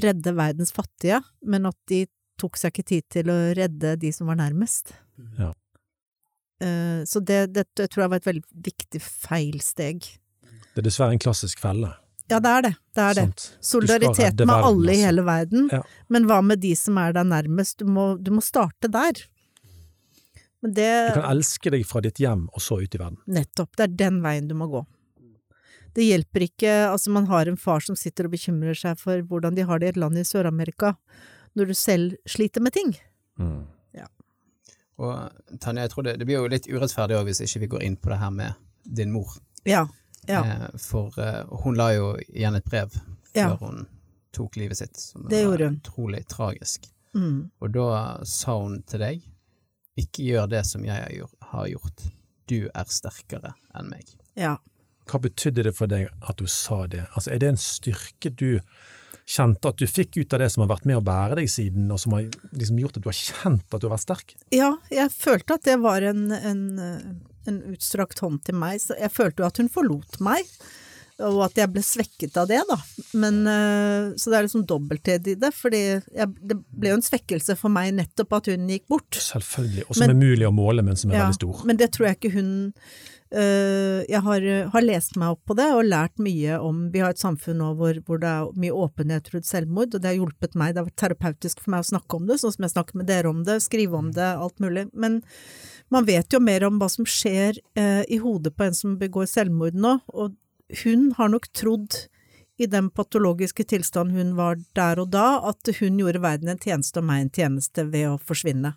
redde 0.00 0.34
verdens 0.36 0.72
fattige, 0.72 1.20
men 1.44 1.68
at 1.68 1.76
de 1.92 2.06
tok 2.40 2.56
seg 2.60 2.72
ikke 2.72 2.88
tid 2.88 3.08
til 3.12 3.32
å 3.32 3.38
redde 3.56 3.96
de 4.00 4.12
som 4.12 4.30
var 4.32 4.40
nærmest. 4.40 4.94
Ja. 5.38 5.52
Eh, 6.62 7.04
Så 7.04 7.20
det, 7.20 7.52
dette 7.52 7.88
tror 7.88 8.04
jeg 8.04 8.12
var 8.12 8.22
et 8.22 8.30
veldig 8.30 8.44
viktig 8.72 9.00
feilsteg. 9.02 10.08
Det 10.72 10.80
er 10.80 10.88
dessverre 10.88 11.12
en 11.12 11.20
klassisk 11.20 11.60
felle. 11.60 11.92
Ja, 12.32 12.38
det 12.42 12.52
er 12.52 12.64
det. 12.66 12.72
Det 12.96 13.04
er 13.04 13.18
det. 13.18 13.44
Solidaritet 13.64 14.40
med 14.40 14.48
verden, 14.48 14.54
alle 14.68 14.92
i 14.92 14.94
altså. 14.96 15.06
hele 15.06 15.24
verden, 15.28 15.68
Ja. 15.72 15.82
men 16.12 16.26
hva 16.30 16.40
med 16.44 16.62
de 16.62 16.72
som 16.78 16.98
er 17.00 17.12
deg 17.16 17.28
nærmest? 17.28 17.78
Du 17.82 17.86
må, 17.88 18.06
du 18.20 18.30
må 18.34 18.42
starte 18.44 18.90
der. 18.92 19.20
Men 20.62 20.74
det 20.74 20.90
Du 21.12 21.20
kan 21.20 21.30
elske 21.32 21.72
deg 21.74 21.84
fra 21.86 22.02
ditt 22.04 22.20
hjem 22.22 22.48
og 22.52 22.62
så 22.62 22.80
ut 22.82 22.94
i 22.94 22.98
verden. 23.00 23.18
Nettopp, 23.26 23.76
det 23.76 23.88
er 23.88 23.96
den 24.04 24.20
veien 24.22 24.48
du 24.48 24.54
må 24.54 24.70
gå. 24.70 24.84
Det 25.92 26.06
hjelper 26.06 26.46
ikke, 26.46 26.72
altså 26.88 27.10
man 27.12 27.26
har 27.28 27.46
en 27.50 27.58
far 27.60 27.80
som 27.84 27.96
sitter 27.98 28.24
og 28.24 28.32
bekymrer 28.32 28.78
seg 28.78 28.96
for 29.00 29.20
hvordan 29.28 29.54
de 29.58 29.66
har 29.68 29.78
det 29.82 29.90
i 29.90 29.92
et 29.92 30.00
land 30.00 30.16
i 30.16 30.24
Sør-Amerika, 30.24 30.94
når 31.54 31.68
du 31.68 31.74
selv 31.76 32.16
sliter 32.24 32.64
med 32.64 32.72
ting. 32.72 32.94
Mm. 33.36 33.66
Og 35.02 35.58
Tanja, 35.60 35.86
jeg 35.86 35.92
tror 35.94 36.06
det, 36.06 36.18
det 36.20 36.28
blir 36.28 36.38
jo 36.38 36.50
litt 36.52 36.68
urettferdig 36.70 37.16
òg 37.18 37.30
hvis 37.30 37.42
ikke 37.46 37.64
vi 37.64 37.70
går 37.74 37.84
inn 37.88 37.96
på 37.98 38.12
det 38.12 38.20
her 38.20 38.32
med 38.34 38.58
din 38.84 39.12
mor. 39.14 39.34
Ja, 39.68 39.86
ja, 40.28 40.42
Eh, 40.44 40.68
for 40.78 41.12
eh, 41.18 41.44
hun 41.64 41.74
la 41.74 41.90
jo 41.94 42.16
igjen 42.28 42.56
et 42.56 42.64
brev 42.64 42.94
Ja. 43.34 43.48
før 43.56 43.58
hun 43.66 43.86
tok 44.32 44.56
livet 44.56 44.76
sitt, 44.78 44.96
som 44.96 45.26
Det 45.28 45.44
var 45.46 45.58
utrolig 45.58 46.26
tragisk. 46.28 46.86
mm, 47.14 47.50
Og 47.60 47.72
da 47.72 48.24
sa 48.24 48.58
hun 48.58 48.82
til 48.86 48.98
deg, 49.00 49.22
ikke 49.98 50.24
gjør 50.24 50.48
det 50.48 50.64
som 50.66 50.84
jeg 50.84 51.22
har 51.42 51.66
gjort- 51.68 52.10
du 52.48 52.68
er 52.74 52.84
sterkere 52.84 53.54
enn 53.74 53.88
meg. 53.90 54.04
ja. 54.36 54.56
Hva 55.06 55.18
betydde 55.20 55.64
det 55.64 55.74
for 55.74 55.86
deg 55.88 56.08
at 56.28 56.36
du 56.36 56.46
sa 56.46 56.86
det? 56.86 57.06
Altså, 57.16 57.32
er 57.32 57.38
det 57.38 57.48
en 57.48 57.56
styrke 57.56 58.30
du 58.34 58.60
kjente 59.26 59.68
at 59.68 59.76
du 59.76 59.84
fikk 59.86 60.16
ut 60.16 60.32
av 60.32 60.38
det 60.38 60.50
som 60.52 60.62
har 60.66 60.76
vært 60.76 60.84
med 60.86 60.96
å 60.96 61.02
bære 61.04 61.36
deg 61.36 61.48
siden, 61.48 61.90
og 61.90 61.98
som 61.98 62.12
har 62.12 62.22
liksom 62.52 62.78
gjort 62.78 62.96
at 62.96 63.02
du 63.02 63.08
har 63.08 63.12
kjent 63.18 63.74
at 63.74 63.80
du 63.80 63.88
har 63.88 63.96
vært 63.96 64.06
sterk? 64.06 64.34
Ja, 64.52 64.76
jeg 64.90 65.10
følte 65.10 65.54
at 65.54 65.62
det 65.64 65.80
var 65.80 66.02
en, 66.02 66.30
en, 66.32 66.78
eh, 66.78 67.14
en 67.50 67.62
utstrakt 67.72 68.18
hånd 68.22 68.42
til 68.44 68.54
meg, 68.58 68.80
så 68.80 68.96
jeg 68.98 69.10
følte 69.14 69.42
jo 69.42 69.48
at 69.50 69.60
hun 69.62 69.68
forlot 69.72 70.20
meg, 70.20 70.48
og 71.22 71.42
at 71.44 71.58
jeg 71.60 71.70
ble 71.70 71.82
svekket 71.84 72.36
av 72.40 72.48
det, 72.50 72.58
da. 72.66 72.76
Men, 73.20 73.42
eh, 73.46 74.12
så 74.18 74.30
det 74.32 74.38
er 74.38 74.46
liksom 74.48 74.64
dobbelthet 74.66 75.28
i 75.28 75.34
det, 75.38 75.52
fordi 75.54 75.82
jeg, 76.00 76.28
det 76.40 76.56
ble 76.72 76.88
jo 76.90 76.98
en 76.98 77.04
svekkelse 77.04 77.54
for 77.60 77.70
meg 77.70 77.92
nettopp 77.94 78.32
at 78.40 78.48
hun 78.50 78.66
gikk 78.72 78.88
bort. 78.90 79.10
Selvfølgelig. 79.20 79.84
Og 79.88 79.94
som 79.94 80.06
Men- 80.08 80.16
er 80.16 80.20
mulig 80.26 80.48
å 80.48 80.54
måle, 80.56 80.82
men 80.82 80.96
som 80.96 81.10
er 81.12 81.18
Ja, 81.20 81.26
veldig 81.28 81.38
stor. 81.38 81.64
Men 81.68 81.76
det 81.76 81.92
tror 81.92 82.06
jeg 82.08 82.18
ikke 82.18 82.32
hun 82.32 82.72
øh, 83.32 84.04
Jeg 84.08 84.20
har, 84.20 84.40
har 84.72 84.82
lest 84.82 85.16
meg 85.16 85.28
opp 85.36 85.40
på 85.48 85.56
det 85.56 85.68
og 85.72 85.86
lært 85.88 86.18
mye 86.20 86.58
om 86.60 86.90
Vi 86.92 87.00
har 87.00 87.10
et 87.14 87.22
samfunn 87.22 87.56
nå 87.62 87.70
hvor, 87.78 87.94
hvor 88.04 88.18
det 88.20 88.28
er 88.28 88.50
mye 88.60 88.74
åpenhet 88.76 89.30
rundt 89.32 89.46
selvmord, 89.48 89.94
og 89.94 90.02
det 90.02 90.10
har 90.10 90.18
hjulpet 90.18 90.54
meg. 90.58 90.74
Det 90.74 90.82
har 90.82 90.88
vært 90.90 91.00
terapeutisk 91.00 91.60
for 91.60 91.70
meg 91.70 91.84
å 91.84 91.90
snakke 91.92 92.18
om 92.18 92.26
det, 92.26 92.40
sånn 92.42 92.52
som 92.56 92.66
jeg 92.66 92.74
snakker 92.74 92.96
med 93.00 93.06
dere 93.06 93.30
om 93.30 93.44
det, 93.44 93.60
skrive 93.62 93.94
om 93.96 94.10
det, 94.12 94.32
alt 94.36 94.58
mulig. 94.60 94.88
Men 94.92 95.22
man 95.92 96.06
vet 96.08 96.32
jo 96.32 96.40
mer 96.40 96.64
om 96.66 96.78
hva 96.80 96.88
som 96.90 97.06
skjer 97.08 97.58
eh, 97.78 98.02
i 98.08 98.18
hodet 98.22 98.54
på 98.56 98.66
en 98.66 98.76
som 98.76 98.96
begår 99.00 99.28
selvmord 99.30 99.76
nå, 99.76 99.98
og 100.08 100.36
hun 100.82 101.10
har 101.18 101.32
nok 101.32 101.50
trodd 101.52 102.06
i 102.60 102.68
den 102.70 102.88
patologiske 102.94 103.64
tilstanden 103.68 104.16
hun 104.16 104.36
var 104.38 104.60
der 104.76 105.00
og 105.02 105.10
da, 105.12 105.40
at 105.50 105.68
hun 105.80 105.98
gjorde 106.00 106.22
verden 106.22 106.52
en 106.52 106.60
tjeneste 106.60 107.00
og 107.00 107.08
meg 107.08 107.24
en 107.24 107.34
tjeneste 107.34 107.84
ved 107.90 108.08
å 108.12 108.20
forsvinne. 108.20 108.74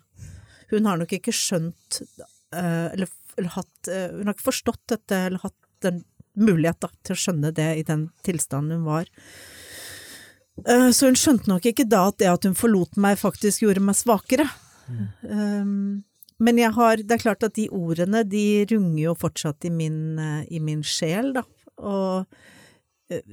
Hun 0.72 0.88
har 0.88 0.98
nok 1.00 1.12
ikke 1.16 1.34
skjønt 1.34 2.00
eh, 2.02 2.88
eller, 2.92 3.12
eller 3.36 3.52
hatt 3.54 3.90
eh, 3.92 4.08
Hun 4.16 4.26
har 4.26 4.34
ikke 4.34 4.48
forstått 4.48 4.82
dette, 4.90 5.20
eller 5.28 5.44
hatt 5.44 5.88
en 5.88 6.02
mulighet 6.36 6.82
da, 6.82 6.90
til 7.06 7.14
å 7.14 7.20
skjønne 7.20 7.52
det 7.56 7.68
i 7.78 7.86
den 7.86 8.08
tilstanden 8.26 8.80
hun 8.80 8.88
var. 8.88 9.08
Eh, 10.64 10.90
så 10.90 11.10
hun 11.10 11.18
skjønte 11.18 11.52
nok 11.52 11.68
ikke 11.70 11.86
da 11.88 12.08
at 12.10 12.18
det 12.22 12.32
at 12.32 12.48
hun 12.48 12.58
forlot 12.58 12.98
meg, 13.00 13.20
faktisk 13.20 13.64
gjorde 13.64 13.84
meg 13.84 13.98
svakere. 13.98 14.48
Um, 15.22 16.04
men 16.42 16.60
jeg 16.60 16.74
har, 16.76 17.00
det 17.00 17.16
er 17.16 17.22
klart 17.22 17.46
at 17.46 17.56
de 17.56 17.66
ordene, 17.72 18.22
de 18.28 18.66
runger 18.70 19.02
jo 19.06 19.16
fortsatt 19.16 19.64
i 19.68 19.72
min, 19.72 20.18
eh, 20.20 20.44
i 20.52 20.60
min 20.60 20.82
sjel, 20.84 21.32
da. 21.36 21.46
og 21.80 22.26
eh, 23.12 23.24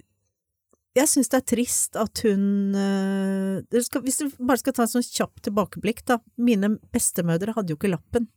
jeg 0.94 1.10
syns 1.10 1.32
det 1.34 1.40
er 1.40 1.48
trist 1.50 1.98
at 1.98 2.22
hun 2.22 2.76
eh, 2.78 3.64
Hvis 3.74 4.20
du 4.20 4.28
bare 4.38 4.62
skal 4.62 4.76
ta 4.78 4.84
en 4.86 4.92
sånn 4.92 5.06
kjapp 5.08 5.42
tilbakeblikk, 5.42 6.04
da. 6.06 6.20
Mine 6.38 6.76
bestemødre 6.94 7.56
hadde 7.58 7.74
jo 7.74 7.80
ikke 7.80 7.96
lappen. 7.96 8.28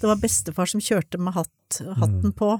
Det 0.00 0.08
var 0.08 0.20
bestefar 0.20 0.68
som 0.70 0.80
kjørte 0.80 1.18
med 1.20 1.34
hatt, 1.36 1.80
hatten 2.00 2.32
på. 2.36 2.54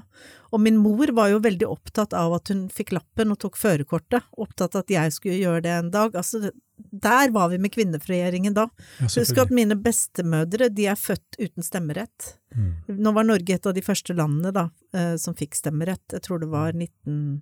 Og 0.51 0.61
min 0.61 0.77
mor 0.77 1.09
var 1.17 1.31
jo 1.31 1.39
veldig 1.41 1.67
opptatt 1.69 2.13
av 2.17 2.35
at 2.37 2.51
hun 2.53 2.67
fikk 2.69 2.93
lappen 2.93 3.33
og 3.33 3.39
tok 3.41 3.57
førerkortet. 3.57 4.27
Opptatt 4.37 4.75
av 4.77 4.85
at 4.85 4.93
jeg 4.93 5.15
skulle 5.15 5.39
gjøre 5.39 5.63
det 5.65 5.73
en 5.73 5.89
dag. 5.93 6.15
Altså, 6.19 6.51
der 6.77 7.33
var 7.33 7.49
vi 7.49 7.57
med 7.61 7.73
kvinnefrigjøringen 7.73 8.55
da. 8.57 8.67
Ja, 8.99 9.09
Husk 9.09 9.41
at 9.41 9.53
mine 9.53 9.77
bestemødre, 9.79 10.69
de 10.69 10.87
er 10.91 10.99
født 10.99 11.39
uten 11.39 11.65
stemmerett. 11.65 12.35
Mm. 12.55 13.01
Nå 13.01 13.13
var 13.17 13.27
Norge 13.27 13.57
et 13.57 13.67
av 13.69 13.75
de 13.77 13.83
første 13.85 14.15
landene 14.17 14.53
da, 14.55 14.67
eh, 14.93 15.15
som 15.21 15.37
fikk 15.37 15.57
stemmerett. 15.57 16.05
Jeg 16.13 16.27
tror 16.27 16.43
det 16.43 16.51
var 16.51 16.73
19... 16.77 17.41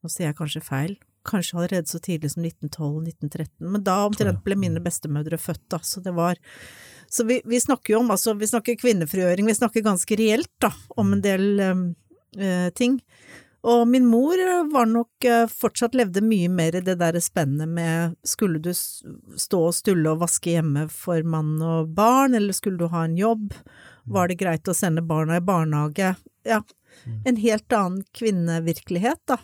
Nå 0.00 0.08
sier 0.08 0.30
jeg 0.30 0.38
kanskje 0.38 0.64
feil. 0.64 0.94
Kanskje 1.28 1.58
allerede 1.58 1.90
så 1.90 1.98
tidlig 2.00 2.30
som 2.32 2.44
1912-1913. 2.46 3.50
Men 3.68 3.82
da 3.84 3.98
omtrent 4.06 4.40
ble 4.46 4.56
mine 4.56 4.80
bestemødre 4.80 5.36
født, 5.40 5.66
da. 5.72 5.82
Så 5.84 6.00
det 6.04 6.14
var 6.16 6.40
Så 7.10 7.24
vi, 7.26 7.40
vi 7.44 7.60
snakker 7.60 7.94
jo 7.94 8.00
om 8.04 8.10
altså, 8.14 8.36
vi 8.38 8.46
snakker 8.46 8.78
kvinnefrigjøring, 8.78 9.46
vi 9.46 9.58
snakker 9.58 9.82
ganske 9.82 10.16
reelt, 10.18 10.52
da, 10.62 10.70
om 11.00 11.16
en 11.16 11.22
del 11.24 11.46
eh, 11.60 11.80
eh, 12.38 12.68
ting. 12.78 13.00
Og 13.66 13.82
min 13.90 14.06
mor 14.08 14.40
var 14.70 14.86
nok 14.88 15.26
eh, 15.26 15.44
fortsatt 15.50 15.96
levde 15.98 16.22
mye 16.24 16.48
mer 16.48 16.78
i 16.78 16.84
det 16.86 16.94
der 17.02 17.18
spennet 17.20 17.68
med 17.68 18.14
skulle 18.24 18.62
du 18.62 18.70
stå 18.72 19.64
og 19.66 19.74
stulle 19.76 20.14
og 20.14 20.22
vaske 20.22 20.54
hjemme 20.54 20.86
for 20.94 21.26
mann 21.26 21.58
og 21.58 21.90
barn, 21.98 22.38
eller 22.38 22.56
skulle 22.56 22.80
du 22.80 22.88
ha 22.94 23.04
en 23.08 23.18
jobb? 23.18 23.52
Var 24.10 24.30
det 24.30 24.38
greit 24.40 24.70
å 24.70 24.76
sende 24.76 25.04
barna 25.04 25.40
i 25.40 25.44
barnehage? 25.44 26.14
Ja, 26.46 26.62
en 27.26 27.42
helt 27.42 27.74
annen 27.74 28.06
kvinnevirkelighet, 28.16 29.20
da. 29.28 29.42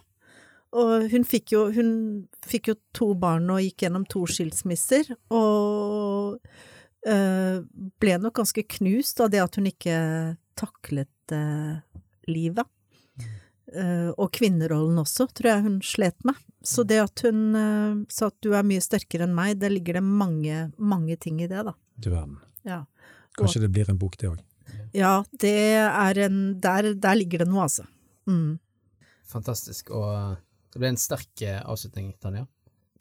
Og 0.77 1.11
hun 1.11 1.27
fikk 1.27 1.53
jo, 1.55 1.67
hun 1.75 1.91
fikk 2.47 2.71
jo 2.71 2.79
to 2.97 3.13
barn 3.19 3.51
og 3.53 3.63
gikk 3.65 3.85
gjennom 3.85 4.07
to 4.11 4.25
skilsmisser, 4.31 5.13
og 5.35 6.41
ble 7.07 8.17
nok 8.19 8.35
ganske 8.41 8.63
knust 8.79 9.21
av 9.23 9.31
det 9.31 9.39
at 9.43 9.55
hun 9.59 9.69
ikke 9.71 9.99
taklet 10.59 11.35
eh, 11.35 11.77
livet. 12.27 12.67
Eh, 13.75 14.11
og 14.15 14.31
kvinnerollen 14.35 14.99
også, 15.03 15.27
tror 15.35 15.51
jeg 15.53 15.65
hun 15.67 15.79
slet 15.85 16.19
med. 16.27 16.39
Så 16.67 16.83
det 16.87 16.99
at 17.03 17.23
hun 17.27 17.55
eh, 17.59 18.03
sa 18.11 18.31
at 18.31 18.39
du 18.43 18.53
er 18.55 18.67
mye 18.67 18.83
sterkere 18.83 19.27
enn 19.27 19.35
meg, 19.37 19.57
det 19.63 19.71
ligger 19.75 20.01
det 20.01 20.05
mange, 20.07 20.61
mange 20.79 21.17
ting 21.23 21.41
i 21.43 21.49
det, 21.51 21.63
da. 21.69 21.75
Du 21.99 22.11
verden. 22.11 22.39
Ja, 22.67 22.85
Kanskje 23.37 23.67
det 23.67 23.73
blir 23.75 23.91
en 23.93 23.99
bok, 24.01 24.17
det 24.17 24.31
òg. 24.31 24.39
ja 24.97 25.21
det 25.39 25.53
er 25.77 26.19
en 26.25 26.59
Der, 26.61 26.95
der 26.95 27.15
ligger 27.19 27.45
det 27.45 27.49
noe, 27.51 27.67
altså. 27.69 27.85
Mm. 28.27 28.57
Fantastisk. 29.29 29.91
Og 29.95 30.09
eh, 30.15 30.37
det 30.73 30.83
ble 30.83 30.95
en 30.95 31.01
sterk 31.01 31.43
eh, 31.45 31.61
avslutning, 31.63 32.15
Tanja. 32.23 32.47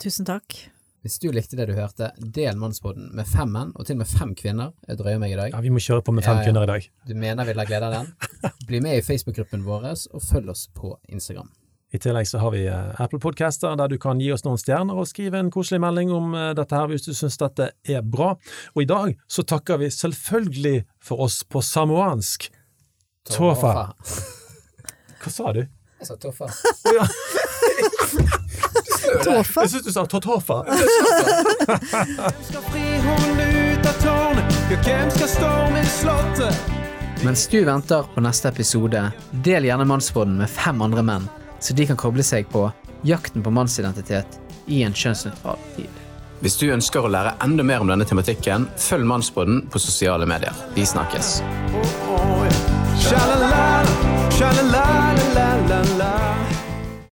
Tusen 0.02 0.28
takk. 0.28 0.58
Hvis 1.06 1.20
du 1.22 1.28
likte 1.30 1.54
det 1.54 1.68
du 1.70 1.76
hørte, 1.78 2.08
del 2.18 2.56
Mannspodden 2.58 3.12
med 3.14 3.28
fem 3.30 3.52
menn, 3.54 3.70
og 3.78 3.86
til 3.86 3.94
og 3.94 4.00
med 4.00 4.10
fem 4.10 4.32
kvinner. 4.34 4.72
Jeg 4.90 4.98
drøyer 4.98 5.20
meg 5.22 5.36
i 5.36 5.38
dag. 5.38 5.52
Ja, 5.54 5.60
vi 5.62 5.70
må 5.70 5.78
kjøre 5.78 6.02
på 6.02 6.16
med 6.18 6.26
fem 6.26 6.40
Ja, 6.40 6.42
ja. 6.42 6.46
kvinner 6.48 6.66
i 6.66 6.70
dag. 6.72 6.88
Du 7.06 7.14
mener 7.14 7.46
vi 7.46 7.54
lar 7.54 7.70
glede 7.70 7.86
av 7.86 7.94
den? 7.94 8.08
Bli 8.72 8.80
med 8.82 8.98
i 8.98 9.04
Facebook-gruppen 9.06 9.62
vår, 9.68 9.86
og 10.18 10.24
følg 10.26 10.50
oss 10.50 10.64
på 10.74 10.96
Instagram. 11.14 11.52
I 11.94 12.02
tillegg 12.02 12.26
så 12.26 12.42
har 12.42 12.56
vi 12.58 12.64
eh, 12.66 12.98
Apple 13.06 13.22
Podcaster, 13.22 13.78
der 13.78 13.94
du 13.94 14.00
kan 14.02 14.18
gi 14.18 14.32
oss 14.34 14.48
noen 14.48 14.58
stjerner 14.58 14.98
og 14.98 15.06
skrive 15.06 15.38
en 15.38 15.54
koselig 15.54 15.84
melding 15.86 16.10
om 16.10 16.34
eh, 16.34 16.50
dette 16.58 16.74
her 16.74 16.90
hvis 16.90 17.06
du 17.06 17.14
syns 17.14 17.38
dette 17.38 17.70
er 17.86 18.02
bra. 18.02 18.34
Og 18.74 18.82
i 18.82 18.90
dag 18.90 19.14
så 19.30 19.46
takker 19.46 19.84
vi 19.86 19.94
selvfølgelig 19.94 20.88
for 21.06 21.22
oss 21.30 21.44
på 21.46 21.62
samoansk. 21.62 22.50
Tofa. 23.30 23.92
Hva 25.22 25.38
sa 25.38 25.54
du? 25.54 25.68
Jeg 26.02 26.10
sa 26.10 26.18
Toffa. 26.18 26.50
Tåfa. 29.24 29.62
jeg 29.62 29.70
syns 29.70 29.86
du 29.86 29.92
sa 29.92 30.06
slottet? 36.00 36.56
Mens 37.24 37.48
du 37.48 37.66
venter 37.66 38.04
på 38.14 38.22
neste 38.22 38.50
episode, 38.52 39.12
del 39.32 39.66
gjerne 39.66 39.86
Mannsbåten 39.88 40.38
med 40.38 40.50
fem 40.52 40.82
andre 40.82 41.04
menn, 41.06 41.30
så 41.60 41.74
de 41.74 41.88
kan 41.90 41.98
koble 41.98 42.24
seg 42.26 42.50
på 42.52 42.68
jakten 43.06 43.44
på 43.46 43.54
mannsidentitet 43.54 44.40
i 44.66 44.84
en 44.84 44.94
kjønnsnøytral 44.94 45.58
tid. 45.78 46.02
Hvis 46.44 46.58
du 46.60 46.68
ønsker 46.70 47.06
å 47.06 47.10
lære 47.10 47.38
enda 47.46 47.64
mer 47.66 47.82
om 47.82 47.90
denne 47.90 48.06
tematikken, 48.06 48.68
følg 48.78 49.08
Mannsbåten 49.10 49.64
på 49.72 49.82
sosiale 49.82 50.28
medier. 50.30 50.54
Vi 50.76 50.86
snakkes. 50.86 51.40
Oh, 51.74 52.20
oh, 52.20 54.05